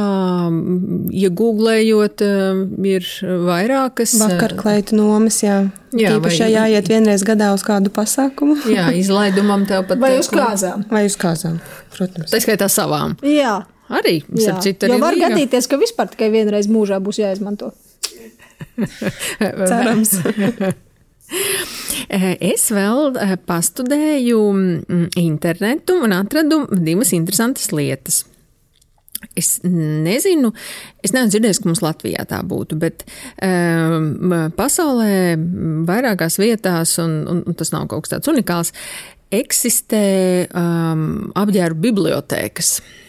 iegūglējot, 1.22 2.24
uh, 2.26 2.62
ir 2.90 3.06
vairākas. 3.46 4.16
Vakarkleitu 4.20 4.98
nomas, 4.98 5.42
jā. 5.44 5.60
Jā, 5.90 6.14
Īpaši, 6.18 6.42
vai, 6.44 6.50
ja 6.52 6.64
jāiet 6.66 6.90
vienreiz 6.90 7.24
gadā 7.26 7.50
uz 7.54 7.64
kādu 7.66 7.90
pasākumu. 7.94 8.60
jā, 8.76 8.90
izlaidumam 8.98 9.66
tev 9.66 9.86
pat. 9.90 9.98
Vai 10.02 10.16
uz 10.20 10.30
kāzām. 10.30 10.86
Vai 10.90 11.04
uz 11.08 11.18
kāzām, 11.18 11.58
protams. 11.94 12.30
Tā 12.30 12.42
skaitā 12.42 12.70
savām. 12.70 13.16
Jā. 13.26 13.60
Arī, 13.90 14.20
starp 14.30 14.62
citu, 14.62 14.86
arī. 14.86 14.94
Jo 14.94 15.02
var 15.02 15.16
Rīgā. 15.16 15.30
gadīties, 15.32 15.66
ka 15.66 15.78
vispār 15.80 16.12
tikai 16.12 16.30
vienreiz 16.30 16.70
mūžā 16.70 17.00
būs 17.02 17.18
jāizmanto. 17.24 17.72
Cerams. 19.70 20.16
Es 22.10 22.64
vēl 22.74 23.14
eh, 23.22 23.36
pastudēju 23.46 24.38
mm, 24.50 25.04
internetu 25.20 26.00
un 26.02 26.14
atradu 26.16 26.64
divas 26.74 27.12
interesantas 27.14 27.70
lietas. 27.70 28.24
Es 29.36 29.58
nezinu, 29.62 30.50
es 31.04 31.12
neesmu 31.12 31.30
dzirdējis, 31.30 31.60
ka 31.60 31.68
mums 31.68 31.82
Latvijā 31.84 32.24
tā 32.28 32.38
būtu, 32.40 32.78
bet 32.80 33.04
um, 33.44 34.32
pasaulē 34.56 35.36
vairākās 35.86 36.38
vietās, 36.40 36.96
un, 37.04 37.18
un, 37.28 37.42
un 37.44 37.58
tas 37.58 37.70
nav 37.74 37.84
kaut 37.92 38.06
kas 38.06 38.16
tāds 38.16 38.32
unikāls, 38.32 38.72
eksistē 39.30 40.04
um, 40.56 41.04
apģērbu 41.38 41.84
bibliotēkas. 41.84 42.72
Jā, 42.80 42.99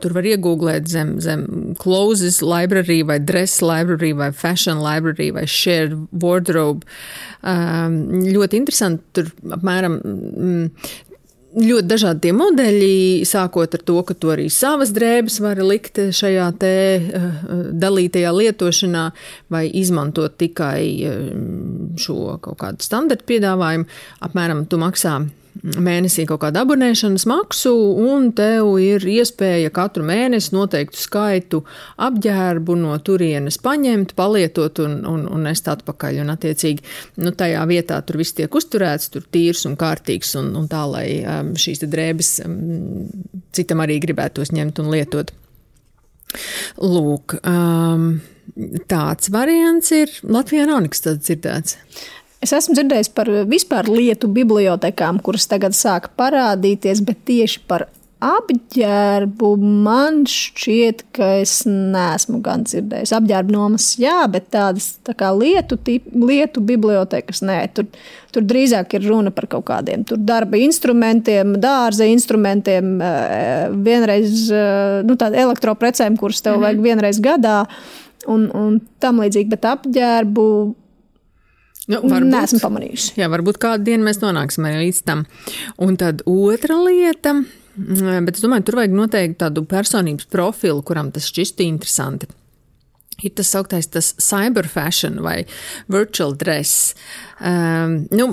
tur 0.00 0.14
var 0.16 0.26
iegūglēt 0.28 0.88
zem, 0.90 1.14
zem 1.24 1.44
clothes 1.80 2.40
library 2.44 3.00
vai 3.06 3.18
dress 3.22 3.62
library 3.64 4.12
vai 4.16 4.30
fashion 4.32 4.82
library 4.84 5.30
vai 5.34 5.46
shared 5.48 5.94
wardrobe. 6.12 6.86
Um, 7.42 8.02
ļoti 8.28 8.60
interesanti. 8.60 9.06
Tur 9.16 9.30
apmēram 9.56 9.96
mm, 10.00 10.66
ļoti 11.60 11.88
dažādi 11.90 12.26
tie 12.26 12.34
modeļi, 12.36 12.92
sākot 13.26 13.74
ar 13.74 13.82
to, 13.86 13.96
ka 14.06 14.14
tu 14.14 14.30
arī 14.30 14.46
savas 14.52 14.92
drēbes 14.94 15.40
vari 15.42 15.66
likt 15.66 15.98
šajā 16.14 16.46
te 16.60 16.74
uh, 17.00 17.42
dalītajā 17.80 18.30
lietošanā 18.36 19.08
vai 19.50 19.64
izmantot 19.80 20.36
tikai 20.40 20.84
uh, 21.08 21.26
šo 21.98 22.36
kaut 22.44 22.60
kādu 22.62 22.86
standarta 22.86 23.26
piedāvājumu. 23.30 23.88
Apmēram 24.28 24.66
tu 24.70 24.78
maksā 24.80 25.18
mēnesī 25.60 26.24
kaut 26.28 26.42
kādu 26.44 26.60
abonēšanas 26.62 27.26
maksu, 27.28 27.72
un 28.10 28.30
tev 28.36 28.72
ir 28.82 29.04
iespēja 29.08 29.72
katru 29.74 30.04
mēnesi 30.08 30.54
noteiktu 30.54 31.00
skaitu 31.00 31.62
apģērbu 32.00 32.76
no 32.80 32.96
turienes 33.04 33.60
paņemt, 33.62 34.14
palietot 34.18 34.80
un, 34.84 35.00
un, 35.10 35.26
un 35.30 35.46
nest 35.48 35.68
atpakaļ. 35.70 36.22
Un, 36.24 36.32
attiecīgi, 36.34 36.86
nu, 37.20 37.34
tajā 37.36 37.64
vietā 37.70 38.00
tur 38.06 38.20
viss 38.20 38.36
tiek 38.36 38.54
uzturēts, 38.54 39.10
tur 39.14 39.26
tīrs 39.32 39.66
un 39.68 39.76
kārtīgs, 39.80 40.34
un, 40.40 40.52
un 40.60 40.70
tā, 40.70 40.84
lai 40.90 41.06
um, 41.20 41.52
šīs 41.58 41.84
drēbes 41.86 42.34
um, 42.46 42.58
citam 43.56 43.84
arī 43.84 44.00
gribētos 44.02 44.54
ņemt 44.56 44.82
un 44.82 44.92
lietot. 44.94 45.34
Lūk, 46.78 47.40
um, 47.42 48.20
tāds 48.90 49.32
variants 49.34 49.90
ir. 49.94 50.12
Latvijā 50.22 50.68
nav 50.70 50.84
nekas 50.84 51.04
tāds 51.06 51.26
dzirdēts. 51.26 51.76
Es 52.40 52.54
esmu 52.56 52.72
dzirdējis 52.76 53.10
par 53.12 53.28
vispār 53.48 53.88
lietu 53.92 54.28
bibliotekām, 54.32 55.20
kuras 55.20 55.44
tagad 55.50 55.76
sāk 55.76 56.08
parādīties, 56.16 57.02
bet 57.04 57.20
tieši 57.28 57.60
par 57.68 57.90
apģērbu 58.20 59.50
man 59.60 60.22
šķiet, 60.28 61.06
ka 61.16 61.28
es 61.40 61.62
neesmu 61.68 62.40
gan 62.44 62.66
dzirdējis. 62.68 63.12
Apģērba 63.16 63.54
nomas, 63.54 63.90
jā, 64.00 64.18
bet 64.32 64.50
tādas 64.52 64.90
tā 65.06 65.14
kā 65.16 65.30
lietu, 65.36 65.78
tip, 65.80 66.08
lietu 66.12 66.60
bibliotekas, 66.64 67.40
nē, 67.44 67.58
tur, 67.76 67.88
tur 68.32 68.44
drīzāk 68.48 68.96
ir 68.98 69.08
runa 69.08 69.32
par 69.32 69.48
kaut 69.52 69.66
kādiem 69.72 70.04
darba 70.08 70.60
instrumentiem, 70.60 71.56
dārza 71.60 72.08
instrumentiem, 72.08 72.92
eh, 73.00 73.64
vienreiz 73.88 74.46
eh, 74.52 75.00
nu, 75.08 75.16
tādiem 75.16 75.48
elektroprecēm, 75.48 76.20
kuras 76.20 76.44
tev 76.44 76.56
-hmm. 76.56 76.68
vajag 76.68 76.84
vienreiz 76.88 77.20
gadā. 77.24 77.64
Un, 78.28 78.50
un 78.52 78.80
tam 79.00 79.20
līdzīgi, 79.24 79.48
bet 79.48 79.64
apģērbu 79.64 80.44
Nu, 81.90 82.02
varbūt, 82.06 82.30
Nesmu 82.30 82.60
pamanījusi. 82.62 83.14
Jā, 83.18 83.30
varbūt 83.32 83.58
kādu 83.62 83.88
dienu 83.90 84.06
mēs 84.06 84.20
nonāksim 84.22 84.68
arī 84.68 84.86
līdz 84.86 85.00
tam. 85.08 85.24
Un 85.82 85.98
tad 86.00 86.22
otra 86.30 86.78
lieta, 86.84 87.34
mm, 87.40 88.28
bet 88.28 88.38
es 88.38 88.44
domāju, 88.44 88.68
tur 88.68 88.80
vajag 88.80 88.94
noteikti 88.94 89.40
tādu 89.42 89.66
personības 89.68 90.28
profilu, 90.30 90.84
kuram 90.86 91.10
tas 91.14 91.26
šķistu 91.30 91.66
interesanti 91.66 92.30
ir 93.22 93.34
tas 93.36 93.52
augtais 93.58 93.88
tas 93.90 94.12
cyberfashion 94.20 95.20
vai 95.24 95.44
virtual 95.90 96.34
dress. 96.38 96.94
Um, 97.40 98.06
nu, 98.12 98.26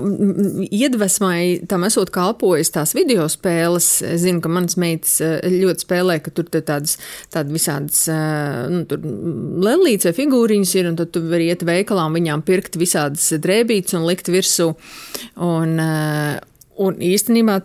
iedvesmai 0.67 1.67
tam 1.71 1.85
esot 1.87 2.11
kalpojis 2.15 2.73
tās 2.75 2.91
video 2.97 3.27
spēles. 3.31 3.89
Es 4.03 4.23
zinu, 4.25 4.41
ka 4.43 4.51
manas 4.51 4.75
meitas 4.79 5.17
eh, 5.23 5.37
ļoti 5.47 5.85
spēlē, 5.85 6.17
ka 6.23 6.33
tur 6.35 6.49
tādas, 6.51 6.97
tādas 7.33 7.53
visādas 7.55 8.01
uh, 8.11 8.65
nu, 8.71 8.83
lelītes 9.63 10.09
vai 10.09 10.15
figūriņas 10.17 10.75
ir, 10.79 10.91
un 10.91 10.99
tad 10.99 11.13
tu 11.15 11.23
vari 11.27 11.51
iet 11.51 11.63
veikalā 11.67 12.07
un 12.09 12.17
viņām 12.19 12.43
pirkt 12.47 12.75
visādas 12.79 13.29
drēbītes 13.43 13.95
un 13.97 14.07
likt 14.09 14.31
virsū. 14.33 14.73
Un, 15.47 15.77
uh, 15.79 16.35
un 16.83 16.99
īstenībā 17.03 17.61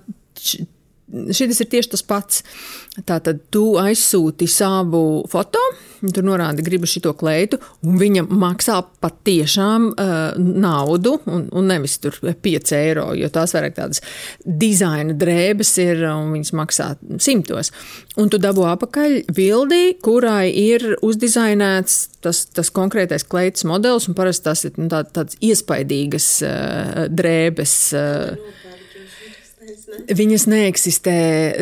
šis 1.12 1.62
ir 1.62 1.70
tieši 1.72 1.92
tas 1.94 2.04
pats. 2.06 2.42
Tātad 3.08 3.38
tu 3.52 3.78
aizsūti 3.80 4.44
savu 4.50 5.22
foto, 5.32 5.60
tur 6.12 6.26
norādi, 6.26 6.64
gribu 6.66 6.88
šo 6.88 7.14
kleitu, 7.16 7.56
un 7.86 7.96
viņa 8.00 8.26
maksā 8.28 8.80
patiešām 9.00 9.86
uh, 9.92 10.18
naudu, 10.36 11.14
un, 11.30 11.46
un 11.56 11.70
nevis 11.70 11.96
tur 12.02 12.18
5 12.20 12.74
eiro, 12.76 13.06
jo 13.16 13.30
tās 13.32 13.54
vairāk 13.56 13.78
tādas 13.78 14.02
dizaina 14.44 15.16
drēbes 15.16 15.72
ir, 15.80 16.04
un 16.10 16.34
viņas 16.36 16.52
maksā 16.58 16.90
simtos. 17.22 17.72
Un 18.20 18.28
tu 18.32 18.40
dabū 18.42 18.66
apakaļ 18.74 19.22
bildi, 19.32 19.96
kurai 20.04 20.50
ir 20.52 20.98
uzdizainēts 21.00 22.00
tas, 22.22 22.44
tas 22.52 22.72
konkrētais 22.74 23.24
kleitas 23.24 23.64
modelis, 23.68 24.10
un 24.10 24.18
parasti 24.18 24.50
tas 24.50 24.66
ir 24.68 24.76
nu, 24.76 24.90
tā, 24.92 25.04
tāds 25.08 25.40
iespaidīgas 25.40 26.28
uh, 26.44 27.06
drēbes. 27.08 27.78
Uh, 27.96 28.60
Viņas 29.92 30.46
neeksistē 30.48 31.14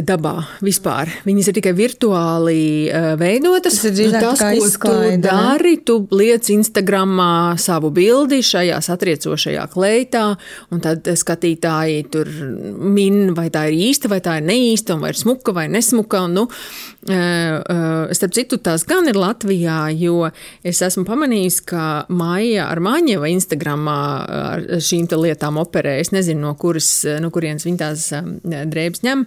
dabā 0.07 0.37
vispār. 0.63 1.11
Viņas 1.27 1.49
ir 1.51 1.55
tikai 1.57 1.73
virtuāli 1.75 2.87
uh, 2.87 3.15
veidotas. 3.19 3.81
Tas 3.83 3.99
ir 3.99 4.13
tas, 4.15 4.39
ko 4.39 4.69
izklaide, 4.69 5.17
tu 5.19 5.25
dari. 5.27 5.73
Tu 5.83 5.97
liec 6.15 6.51
Instagramā 6.55 7.59
savu 7.59 7.91
bildi 7.95 8.39
šajā 8.47 8.79
satriecošajā 8.87 9.65
kleitā, 9.73 10.23
un 10.71 10.83
tad 10.85 11.11
skatītāji 11.19 12.05
tur 12.15 12.31
min, 12.31 13.33
vai 13.35 13.49
tā 13.51 13.65
ir 13.73 13.81
īsta, 13.91 14.11
vai 14.13 14.21
tā 14.23 14.39
ir 14.39 14.47
neīsta, 14.47 14.95
vai 15.01 15.11
ir 15.11 15.19
smuka 15.19 15.55
vai 15.57 15.67
nesmuka. 15.73 16.23
Un, 16.29 16.39
nu, 16.39 16.47
uh, 16.47 17.11
uh, 17.11 18.15
starp 18.15 18.39
citu, 18.39 18.61
tās 18.63 18.87
gan 18.87 19.11
ir 19.11 19.19
Latvijā, 19.19 19.81
jo 19.99 20.31
es 20.63 20.85
esmu 20.87 21.03
pamanījis, 21.09 21.59
ka 21.67 21.89
Maija 22.15 22.71
ar 22.71 22.79
Maņeva 22.87 23.35
Instagramā 23.35 23.99
ar 24.39 24.65
šīm 24.79 25.11
lietām 25.19 25.59
operē. 25.59 25.99
Es 25.99 26.15
nezinu, 26.15 26.45
no, 26.47 26.55
kuras, 26.61 26.93
no 27.19 27.35
kurienes 27.35 27.67
viņa 27.67 27.83
tās 27.83 28.09
drēbes 28.23 29.07
ņem. 29.07 29.27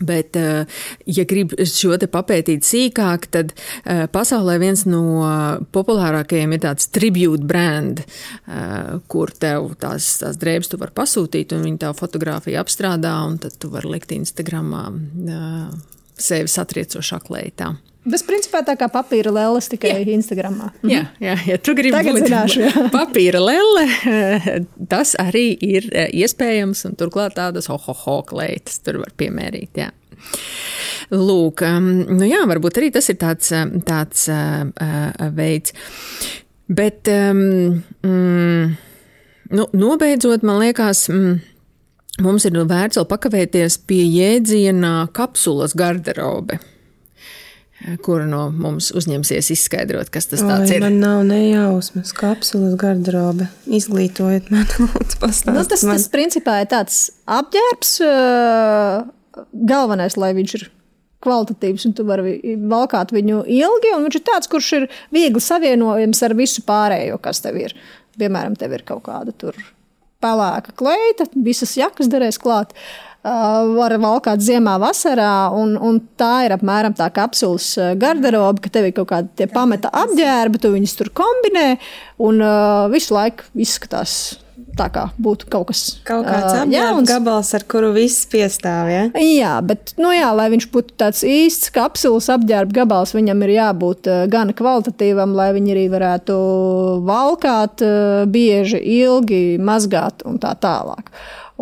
Bet, 0.00 0.38
ja 1.04 1.24
grib 1.28 1.52
šo 1.68 1.98
te 2.00 2.08
papētīt 2.08 2.64
sīkāk, 2.64 3.26
tad 3.34 3.52
pasaulē 4.14 4.54
viens 4.62 4.86
no 4.88 5.02
populārākajiem 5.76 6.54
ir 6.56 6.62
tāds 6.64 6.88
tribute 6.96 7.44
brand, 7.44 8.00
kur 9.12 9.34
tev 9.36 9.74
tās, 9.84 10.08
tās 10.24 10.40
drēbes 10.40 10.72
tu 10.72 10.80
vari 10.80 10.96
pasūtīt, 10.96 11.52
un 11.52 11.68
viņi 11.68 11.82
tā 11.84 11.92
fotografiju 11.98 12.62
apstrādā, 12.62 13.12
un 13.28 13.36
tad 13.44 13.60
tu 13.60 13.68
vari 13.74 13.92
likt 13.98 14.16
Instagramā 14.16 14.86
sevi 16.16 16.48
satriecošā 16.56 17.20
kleitā. 17.28 17.74
Tas 18.02 18.24
principā 18.26 18.64
tā 18.66 18.74
kā 18.74 18.88
papīra 18.90 19.30
lēlas 19.30 19.68
tikai 19.70 19.92
jā. 19.92 20.14
Instagramā. 20.16 20.72
Mhm. 20.80 20.90
Jā, 20.90 21.02
jā, 21.22 21.36
ja 21.52 21.58
tu 21.62 21.74
gribi 21.78 21.94
Tagad 21.94 22.16
būt 22.16 22.26
zināšu, 22.26 22.62
jā. 22.64 22.84
papīra 22.96 23.42
lēle, 23.42 23.84
tas 24.92 25.14
arī 25.22 25.52
ir 25.62 25.86
eh, 25.94 26.08
iespējams, 26.24 26.82
un 26.88 26.98
turklāt 26.98 27.36
tādas 27.38 27.70
ho-ho-ho 27.70 28.16
kleitas 28.26 28.80
tur 28.82 28.98
var 29.04 29.14
piemērīt. 29.22 29.84
Jā. 29.84 29.92
Lūk, 31.14 31.62
nu 31.62 32.26
jā, 32.26 32.42
varbūt 32.50 32.80
arī 32.80 32.90
tas 32.94 33.10
ir 33.12 33.20
tāds, 33.22 33.52
eh, 33.54 33.70
tāds 33.86 34.26
uh, 34.32 35.30
veids. 35.36 35.74
Bet, 36.72 37.06
um, 37.10 37.82
mm, 38.02 38.76
nu, 39.54 39.68
nobeidzot, 39.76 40.42
man 40.46 40.58
liekas, 40.62 41.04
mm, 41.12 41.38
mums 42.24 42.48
ir 42.48 42.58
vērts 42.58 42.98
vēl 42.98 43.08
pakavēties 43.14 43.78
pie 43.86 44.02
jēdziena 44.08 44.94
kapsulas 45.14 45.76
garderobe 45.78 46.58
kura 48.04 48.26
no 48.28 48.46
mums 48.54 48.90
uzņemsies 48.96 49.50
izskaidrot, 49.54 50.10
kas 50.12 50.28
tas 50.30 50.42
Oi, 50.44 50.58
ir. 50.70 50.84
Man 50.84 51.00
nav 51.02 51.22
nejausmas, 51.28 52.12
kapsulas 52.16 52.76
garderobe. 52.80 53.48
Izglītojiet 53.66 54.52
man, 54.54 54.68
lūdzu, 54.84 55.18
pastāstiet. 55.22 55.56
Nu, 55.56 55.64
tas, 55.68 55.84
man. 55.88 55.98
tas 55.98 56.06
principā 56.12 56.60
ir 56.62 56.70
tāds 56.72 57.00
apģērbs, 57.40 57.96
galvenais, 59.72 60.18
lai 60.20 60.32
viņš 60.38 60.56
ir 60.60 60.68
kvalitatīvs, 61.22 61.86
un 61.88 61.94
tu 61.98 62.06
vari 62.06 62.56
valkāt 62.70 63.14
viņu 63.14 63.44
ilgi, 63.46 63.92
un 63.96 64.06
viņš 64.06 64.18
ir 64.18 64.26
tāds, 64.26 64.50
kurš 64.50 64.72
ir 64.80 64.88
viegli 65.14 65.42
savienojams 65.42 66.24
ar 66.26 66.34
visu 66.38 66.64
pārējo, 66.66 67.20
kas 67.22 67.42
tev 67.44 67.60
ir. 67.62 67.76
Piemēram, 68.18 68.58
tev 68.60 68.74
ir 68.76 68.82
kaut 68.86 69.06
kāda 69.06 69.32
tur 69.34 69.56
pelēka 70.22 70.74
kleita, 70.78 71.26
visas 71.46 71.72
jakas 71.78 72.10
derēs 72.10 72.38
klāt. 72.42 72.74
Uh, 72.74 73.11
var 73.22 73.94
valkāt 74.02 74.42
ziemā, 74.42 74.76
vasarā, 74.82 75.52
un, 75.54 75.76
un 75.78 76.00
tā 76.18 76.46
ir 76.46 76.56
apmēram 76.56 76.96
tā 76.98 77.06
kapsulas 77.14 77.68
garderobe, 78.00 78.64
ka 78.64 78.72
tev 78.74 78.88
ir 78.88 78.96
kaut 78.96 79.12
kādi 79.12 79.46
pamata 79.52 79.92
apģērbi, 80.02 80.58
tu 80.62 80.72
viņus 80.74 80.96
tur 80.98 81.12
kombinē, 81.22 81.68
un 82.26 82.42
uh, 82.42 82.88
visu 82.90 83.14
laiku 83.14 83.46
izskatās 83.54 84.40
tā 84.76 84.86
kā 84.92 85.04
būtu 85.20 85.48
kaut 85.52 85.68
kas 85.70 85.82
kaut 86.06 86.24
kāds 86.26 86.54
uh, 86.54 86.62
jauns 86.72 87.08
gabals, 87.08 87.50
ar 87.56 87.64
kuru 87.68 87.92
viss 87.96 88.26
piestāv. 88.30 88.90
Ja? 88.92 89.02
Jā, 89.20 89.52
bet, 89.64 89.94
nu, 90.00 90.12
jā, 90.14 90.30
lai 90.36 90.48
viņš 90.52 90.68
būtu 90.72 90.96
tāds 91.00 91.22
īsts 91.26 91.72
kapsulas 91.74 92.30
apģērba 92.32 92.82
gabals, 92.82 93.14
viņam 93.16 93.44
ir 93.46 93.54
jābūt 93.56 94.10
uh, 94.10 94.24
gan 94.32 94.54
kvalitatīvam, 94.56 95.36
lai 95.38 95.50
viņi 95.56 95.76
arī 95.76 95.86
varētu 95.92 96.38
valkāt 97.08 97.84
uh, 97.86 98.24
bieži, 98.32 98.80
ilgi, 99.02 99.44
mazgāt 99.62 100.24
un 100.28 100.40
tā 100.42 100.54
tālāk. 100.62 101.12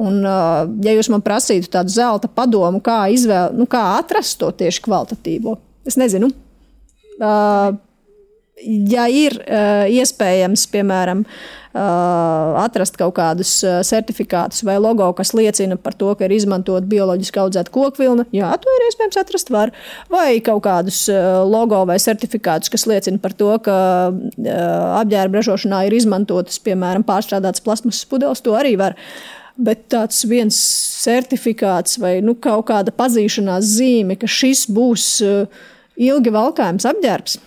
Un, 0.01 0.23
ja 0.25 0.97
jūs 0.97 1.11
man 1.13 1.21
prasītu 1.25 1.69
tādu 1.75 1.93
zelta 1.93 2.31
padomu, 2.33 2.81
kā, 2.85 3.03
izvēl, 3.13 3.53
nu, 3.59 3.69
kā 3.69 3.83
atrast 3.99 4.39
to 4.41 4.49
tieši 4.57 4.81
kvalitatīvo, 4.87 5.59
es 5.89 6.01
nezinu. 6.01 6.31
Ja 8.61 9.07
ir 9.13 9.35
iespējams, 9.93 10.67
piemēram, 10.73 11.25
atrast 11.71 12.97
kaut 12.99 13.15
kādus 13.17 13.53
certifikātus 13.87 14.65
vai 14.67 14.75
logo, 14.81 15.07
kas 15.17 15.35
liecina 15.37 15.77
par 15.81 15.95
to, 15.97 16.11
ka 16.17 16.27
ir 16.27 16.35
izmantota 16.35 16.89
bioloģiski 16.89 17.41
audzēta 17.41 17.73
kokvilna, 17.73 18.25
jā, 18.37 18.51
to 18.61 18.73
ir 18.75 18.87
iespējams 18.89 19.21
atrast. 19.21 19.53
Var. 19.53 19.73
Vai 20.13 20.41
kaut 20.45 20.65
kādus 20.65 21.03
logo 21.49 21.83
vai 21.89 21.99
certifikātus, 22.03 22.73
kas 22.73 22.89
liecina 22.89 23.21
par 23.21 23.37
to, 23.37 23.53
ka 23.65 23.77
apģērba 25.03 25.41
ražošanā 25.41 25.85
ir 25.89 25.99
izmantotas, 26.01 26.57
piemēram, 26.65 27.05
pārstrādātas 27.09 27.65
plasmasas 27.65 28.09
pudeles, 28.09 28.41
to 28.45 28.57
arī 28.57 28.75
var. 28.81 28.97
Bet 29.65 29.87
tāds 29.93 30.25
viens 30.29 30.57
certifikāts 31.05 31.99
vai 32.01 32.19
nu, 32.25 32.35
kaut 32.35 32.69
kāda 32.71 32.95
pazīšanās 32.97 33.77
zīme, 33.77 34.17
ka 34.21 34.29
šis 34.31 34.67
būs 34.73 35.07
uh, 35.27 35.63
ilgi 36.01 36.33
valkājams 36.35 36.89
apģērbs. 36.91 37.39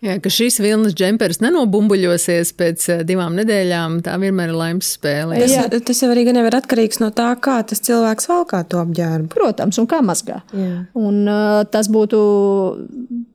Jā, 0.00 0.14
ka 0.24 0.30
šīs 0.32 0.56
vilnas 0.64 0.94
džempers 0.96 1.42
nenobumbuļosies 1.44 2.54
pēc 2.56 2.84
eh, 2.88 3.00
divām 3.04 3.34
nedēļām, 3.36 3.98
tā 4.06 4.14
vienmēr 4.22 4.48
ir 4.48 4.56
laimes 4.56 4.94
spēle. 4.96 5.36
Tas, 5.42 5.52
jā. 5.52 5.64
tas 5.68 5.98
jau 6.00 6.08
arī 6.08 6.24
gan 6.30 6.38
ir 6.40 6.56
atkarīgs 6.56 7.02
no 7.02 7.10
tā, 7.12 7.28
kā 7.44 7.58
tas 7.68 7.84
cilvēks 7.84 8.30
valkā 8.30 8.62
to 8.72 8.80
apģērbu. 8.80 9.28
Protams, 9.34 9.76
un 9.82 9.88
kā 9.90 9.98
mazgā. 10.04 10.38
Jā. 10.56 10.86
Un, 10.96 11.20
uh, 11.28 11.60
tas 11.68 11.90
būtu. 11.92 12.20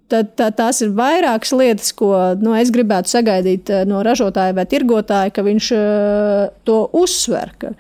Tad, 0.10 0.36
tā, 0.38 0.52
tās 0.54 0.84
ir 0.86 0.92
vairākas 0.94 1.50
lietas, 1.58 1.94
ko 1.98 2.12
nu, 2.38 2.52
es 2.58 2.70
gribētu 2.74 3.10
sagaidīt 3.10 3.72
no 3.90 4.04
ražotāja 4.06 4.54
vai 4.54 4.68
tirgotāja, 4.70 5.34
ka 5.34 5.46
viņš 5.46 5.70
uh, 5.74 6.50
to 6.66 6.80
uzsver. 6.98 7.54
Ka 7.62 7.74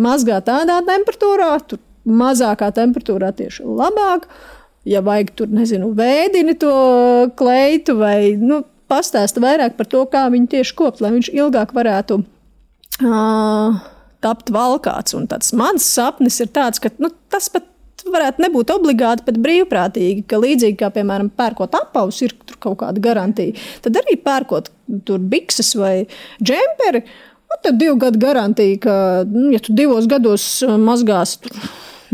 mazgā 0.00 0.40
tādā 0.44 0.78
temperatūrā, 0.88 1.50
tur 1.68 1.80
mazākā 2.08 2.70
temperatūrā 2.76 3.34
tieši 3.40 3.68
labāk. 3.68 4.28
Uh, 4.28 4.57
ja 4.88 5.02
vajag 5.04 5.32
tur, 5.36 5.52
nezinu, 5.52 5.92
vēdini 5.96 6.56
to 6.60 6.74
kleitu 7.38 7.98
vai 8.00 8.34
nu, 8.40 8.62
pastāsta 8.88 9.42
vairāk 9.44 9.76
par 9.78 9.88
to, 9.90 10.02
kā 10.10 10.26
viņu 10.32 10.50
tieši 10.54 10.76
kopt, 10.78 11.02
lai 11.04 11.12
viņš 11.14 11.30
ilgāk 11.36 11.74
varētu 11.76 12.22
uh, 13.04 13.80
tapt 14.24 14.52
valkāts. 14.54 15.16
Un 15.18 15.28
tāds 15.30 15.52
mans 15.56 15.84
sapnis 15.84 16.40
ir 16.42 16.52
tāds, 16.54 16.80
ka 16.82 16.92
nu, 17.02 17.12
tas 17.32 17.50
pat 17.52 17.66
varētu 18.08 18.44
nebūt 18.46 18.72
obligāti, 18.72 19.26
bet 19.26 19.40
brīvprātīgi, 19.44 20.24
ka 20.30 20.40
līdzīgi 20.40 20.78
kā, 20.80 20.90
piemēram, 20.94 21.28
pērkot 21.36 21.74
apavus, 21.76 22.22
ir 22.24 22.32
kaut 22.62 22.78
kāda 22.80 23.02
garantija, 23.04 23.56
tad 23.84 23.98
arī 24.00 24.16
pērkot 24.22 24.70
tur 25.04 25.20
bikses 25.20 25.74
vai 25.76 26.06
džemperi, 26.40 27.02
nu, 27.04 27.58
tad 27.64 27.76
divu 27.80 27.98
gadu 28.00 28.22
garantija, 28.22 28.80
ka, 28.86 28.94
nu, 29.28 29.50
ja 29.52 29.60
tu 29.60 29.76
divos 29.76 30.08
gados 30.08 30.48
mazgāsi 30.64 31.42
tur 31.44 31.60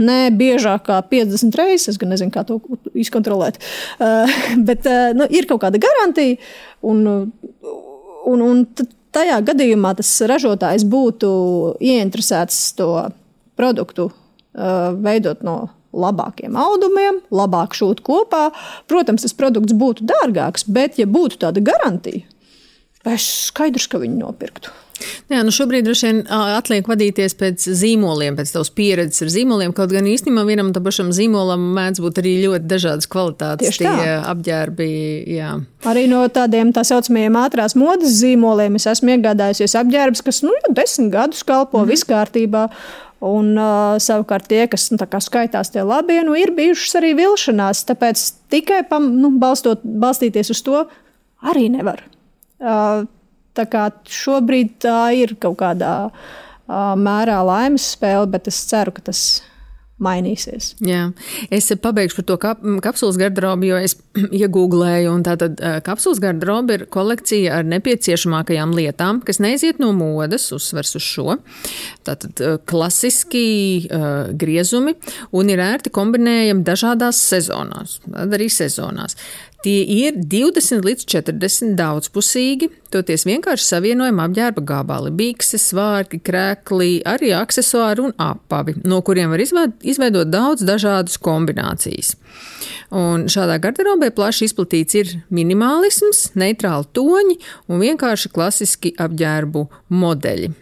ne 0.01 0.19
biežāk 0.35 0.87
kā 0.89 0.99
50 1.11 1.59
reizes. 1.61 1.95
Es 1.95 2.01
gan 2.01 2.13
nezinu, 2.15 2.33
kā 2.35 2.45
to 2.49 2.61
izkontrolēt. 2.95 3.61
Uh, 3.99 4.31
bet 4.69 4.89
uh, 4.91 5.13
nu, 5.17 5.29
ir 5.31 5.49
kaut 5.51 5.65
kāda 5.67 5.81
garantija. 5.83 6.39
Un, 6.85 7.07
un, 8.25 8.45
un 8.49 8.65
tajā 9.15 9.39
gadījumā 9.47 9.95
tas 9.99 10.11
ražotājs 10.29 10.87
būtu 10.91 11.31
ieinteresēts 11.83 12.67
to 12.79 12.91
produktu 13.59 14.11
uh, 14.11 14.93
veidot 14.99 15.45
no 15.47 15.59
labākiem 15.95 16.57
audumiem, 16.59 17.21
labāk 17.35 17.77
šūt 17.79 18.03
kopā. 18.07 18.49
Protams, 18.91 19.27
tas 19.27 19.37
produkts 19.37 19.77
būtu 19.79 20.07
dārgāks, 20.11 20.67
bet, 20.67 20.99
ja 20.99 21.07
būtu 21.07 21.39
tāda 21.45 21.63
garantija, 21.65 22.25
es 23.07 23.29
skaidrs, 23.51 23.87
ka 23.91 24.03
viņi 24.03 24.19
nopirktu. 24.19 24.75
Jā, 25.33 25.41
nu 25.43 25.53
šobrīd 25.55 25.87
droši 25.87 26.07
vien 26.07 26.19
atliek 26.29 26.87
vadīties 26.89 27.35
pēc 27.41 27.65
zīmoliem, 27.81 28.37
pēc 28.39 28.53
tavas 28.55 28.71
pieredzes 28.75 29.25
ar 29.25 29.31
zīmoliem. 29.35 29.73
Kaut 29.77 29.93
gan 29.95 30.07
īstenībā 30.09 30.45
vienam 30.47 30.71
tam 30.75 30.85
pašam 30.87 31.11
zīmolam 31.17 31.65
mēdz 31.77 32.03
būt 32.05 32.21
arī 32.23 32.35
ļoti 32.45 32.69
dažādas 32.71 33.09
kvalitātes 33.11 33.73
Tieši 33.73 33.83
tie 33.83 33.91
tā. 33.91 34.19
apģērbi. 34.33 34.89
Jā. 35.35 35.55
Arī 35.91 36.05
no 36.11 36.23
tādiem 36.33 36.71
tā 36.77 36.85
saucamajiem 36.87 37.41
ātrās 37.41 37.77
modes 37.79 38.21
zīmoliem 38.21 38.79
es 38.79 38.87
esmu 38.95 39.17
iegādājusies 39.17 39.77
apģērbs, 39.83 40.23
kas 40.27 40.45
nu, 40.47 40.53
jau 40.61 40.77
desmit 40.77 41.13
gadus 41.15 41.43
kalpo 41.43 41.79
mm 41.79 41.85
-hmm. 41.85 41.91
viss 41.91 42.09
kārtībā. 42.09 42.69
Un, 43.25 43.55
uh, 43.57 43.97
savukārt, 44.03 44.51
tie, 44.51 44.67
kas 44.69 44.91
nu, 44.93 44.99
skaitās 45.01 45.71
tie 45.73 45.83
labie, 45.83 46.21
nu, 46.27 46.35
ir 46.37 46.53
bijušas 46.53 46.99
arī 47.01 47.15
vilšanās. 47.17 47.87
Tāpēc 47.89 48.33
tikai 48.53 48.83
pam, 48.89 49.07
nu, 49.21 49.31
balstot, 49.31 49.81
balstīties 49.81 50.51
uz 50.51 50.63
to 50.63 50.85
arī 51.43 51.71
nevar. 51.71 52.03
Uh, 52.61 53.07
Tā 53.55 53.67
kā 53.71 53.89
šobrīd 54.11 54.77
tā 54.83 55.01
ir 55.15 55.37
kaut 55.43 55.61
kādā 55.63 55.95
uh, 56.11 56.95
mērā 56.99 57.41
laimes 57.47 57.93
spēle, 57.95 58.27
bet 58.31 58.51
es 58.51 58.61
ceru, 58.71 58.95
ka 58.97 59.11
tas 59.11 59.25
mainīsies. 60.03 60.73
Jā. 60.83 61.05
Es 61.55 61.69
pabeigšu 61.71 62.19
par 62.19 62.27
to 62.27 62.37
kap, 62.43 62.63
kapsulas 62.83 63.19
garderobu, 63.21 63.69
jo 63.69 63.79
es 63.79 63.95
iegūlēju, 64.43 65.13
un 65.13 65.23
tātad 65.27 65.61
kapsulas 65.87 66.21
garderoba 66.23 66.79
ir 66.79 66.87
kolekcija 66.93 67.61
ar 67.61 67.69
nepieciešamākajām 67.71 68.75
lietām, 68.75 69.23
kas 69.25 69.41
neiziet 69.43 69.79
no 69.83 69.93
modes, 69.97 70.49
uzsvers 70.55 70.97
uz 70.99 71.07
šo. 71.07 71.39
Tātad 72.07 72.43
klasiski 72.69 73.47
uh, 73.87 74.35
griezumi 74.35 74.97
un 75.35 75.53
ir 75.55 75.63
ērti 75.63 75.95
kombinējami 75.95 76.67
dažādās 76.67 77.23
sezonās, 77.31 78.01
arī 78.25 78.51
sezonās. 78.53 79.19
Tie 79.65 79.81
ir 79.89 80.19
20 80.21 80.85
līdz 80.85 81.07
40 81.09 81.71
daudzpusīgi, 81.79 82.67
toties 82.93 83.23
vienkārši 83.25 83.65
savienojami 83.65 84.21
apģērba 84.27 84.65
gabali, 84.69 85.13
bikses, 85.17 85.63
svārki, 85.71 86.19
krēkli, 86.21 86.99
arī 87.09 87.31
aksesuāri 87.33 88.05
un 88.05 88.13
apavi, 88.21 88.75
no 88.85 88.99
kuriem 89.07 89.33
var 89.33 89.41
izveidot 89.41 90.29
daudz 90.29 90.67
dažādas 90.69 91.17
kombinācijas. 91.17 92.13
Un 92.93 93.25
šādā 93.33 93.57
garderobē 93.65 94.11
plaši 94.13 94.51
izplatīts 94.51 95.01
ir 95.01 95.15
minimālisms, 95.33 96.27
neitrāli 96.37 96.91
toņi 96.93 97.41
un 97.73 97.81
vienkārši 97.81 98.35
klasiski 98.37 98.93
apģērbu 99.01 99.65
modeļi. 99.97 100.53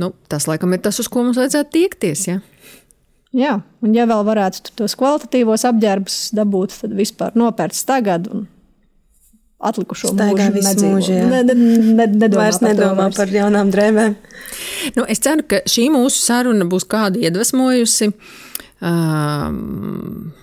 Nu, 0.00 0.14
tas, 0.32 0.48
laikam, 0.48 0.72
ir 0.72 0.80
tas, 0.84 0.96
uz 1.00 1.12
ko 1.12 1.28
mums 1.28 1.36
vajadzētu 1.40 1.76
tiekties. 1.76 2.24
Ja? 2.28 2.40
Jā, 3.36 3.56
un 3.84 3.92
ja 3.96 4.06
vēl 4.08 4.22
varētu 4.24 4.72
tos 4.78 4.94
kvalitatīvos 4.96 5.66
apģērbus 5.68 6.20
dabūt, 6.36 6.76
tad 6.80 6.94
vispār 6.96 7.34
nopērts 7.36 7.82
tagad. 7.88 8.30
Atlikušo 9.66 10.12
Staigā 10.12 10.48
mūžu 10.52 10.72
mūžu, 10.84 11.14
ne, 11.30 11.42
ne, 11.48 11.54
ne, 11.56 12.06
nedomā 12.22 12.46
vairs 12.46 12.60
par 12.60 12.68
nedomā 12.70 13.06
to, 13.10 13.18
par 13.20 13.32
jaunām 13.32 13.72
drēbēm. 13.72 14.16
Nu, 14.96 15.04
es 15.08 15.20
ceru, 15.24 15.44
ka 15.48 15.62
šī 15.68 15.88
mūsu 15.92 16.20
saruna 16.20 16.68
būs 16.68 16.84
kādu 16.88 17.22
iedvesmojusi. 17.24 18.10
Um, 18.84 20.34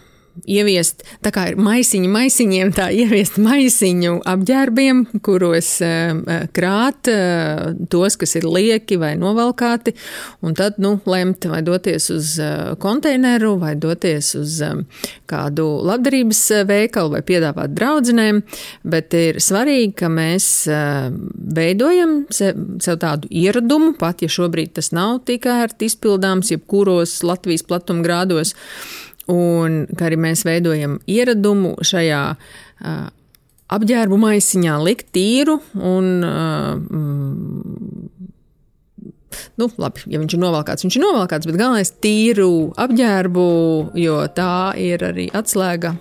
ieviest, 0.50 1.04
tā 1.24 1.32
kā 1.34 1.48
ir 1.52 1.60
maisiņi 1.62 2.10
maisiņiem, 2.12 2.74
tā 2.76 2.90
ieviest 2.94 3.40
maisiņu 3.42 4.20
apģērbiem, 4.30 5.04
kuros 5.26 5.76
uh, 5.86 6.48
krāt 6.56 7.12
uh, 7.12 7.74
tos, 7.92 8.18
kas 8.20 8.36
ir 8.40 8.48
lieki 8.50 8.98
vai 9.02 9.14
novalkāti, 9.20 9.96
un 10.44 10.58
tad, 10.58 10.80
nu, 10.84 10.96
lemt 11.10 11.48
vai 11.50 11.62
doties 11.66 12.10
uz 12.14 12.34
konteineru 12.82 13.56
vai 13.62 13.74
doties 13.80 14.34
uz 14.40 14.60
kādu 15.30 15.66
labdarības 15.88 16.42
veikalu 16.70 17.16
vai 17.16 17.22
piedāvāt 17.26 17.74
draudzenēm, 17.76 18.42
bet 18.88 19.16
ir 19.18 19.40
svarīgi, 19.44 19.94
ka 20.04 20.10
mēs 20.12 20.48
veidojam 21.58 22.24
sev, 22.34 22.60
tādu 23.02 23.30
ieradumu, 23.32 23.94
pat 24.00 24.24
ja 24.24 24.32
šobrīd 24.32 24.76
tas 24.78 24.92
nav 24.96 25.24
tik 25.28 25.48
ērti 25.50 25.90
izpildāms, 25.90 26.54
jebkuros 26.54 27.20
Latvijas 27.26 27.66
platumgrādos, 27.68 28.56
Un 29.32 29.86
kā 29.96 30.10
arī 30.10 30.18
mēs 30.20 30.44
veidojam 30.48 30.98
ieradumu 31.08 31.78
šajā 31.86 32.24
uh, 32.36 33.08
apģērbu 33.74 34.18
maisiņā 34.20 34.78
likt 34.84 35.14
tīru 35.16 35.60
un. 35.80 36.28
Uh, 36.28 36.78
Nu, 39.58 39.66
labi, 39.82 40.04
ja 40.14 40.20
viņš 40.22 40.36
ir 40.36 40.42
novalkāts, 40.44 40.84
viņš 40.86 40.96
ir 40.98 41.04
novalkāts, 41.04 41.48
bet 41.50 41.58
galvenais 41.58 41.90
ir 41.90 41.98
tīru 42.06 42.50
apģērbu, 42.80 43.46
jo 43.98 44.18
tā 44.38 44.74
ir 44.78 45.02
arī 45.08 45.26
atslēga, 45.34 45.96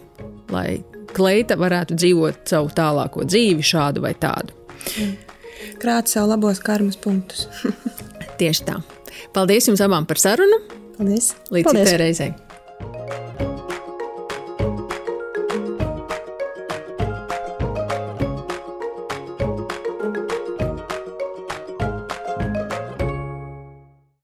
lai 0.52 0.82
kleita 1.16 1.56
varētu 1.60 1.96
dzīvot 1.96 2.52
savu 2.52 2.68
tālāko 2.76 3.24
dzīvi, 3.28 3.64
šādu 3.64 4.04
vai 4.04 4.12
tādu. 4.20 4.52
Krāt 5.82 6.12
sev 6.12 6.28
labos 6.30 6.60
karmas 6.64 6.96
punktus. 7.00 7.48
Tieši 8.40 8.68
tā. 8.68 8.78
Paldies 9.36 9.68
jums 9.68 9.82
abām 9.84 10.08
par 10.08 10.20
sarunu. 10.20 10.62
Paldies! 10.96 11.34
Līdz 11.52 11.76
citai 11.76 12.00
reizei! 12.00 12.32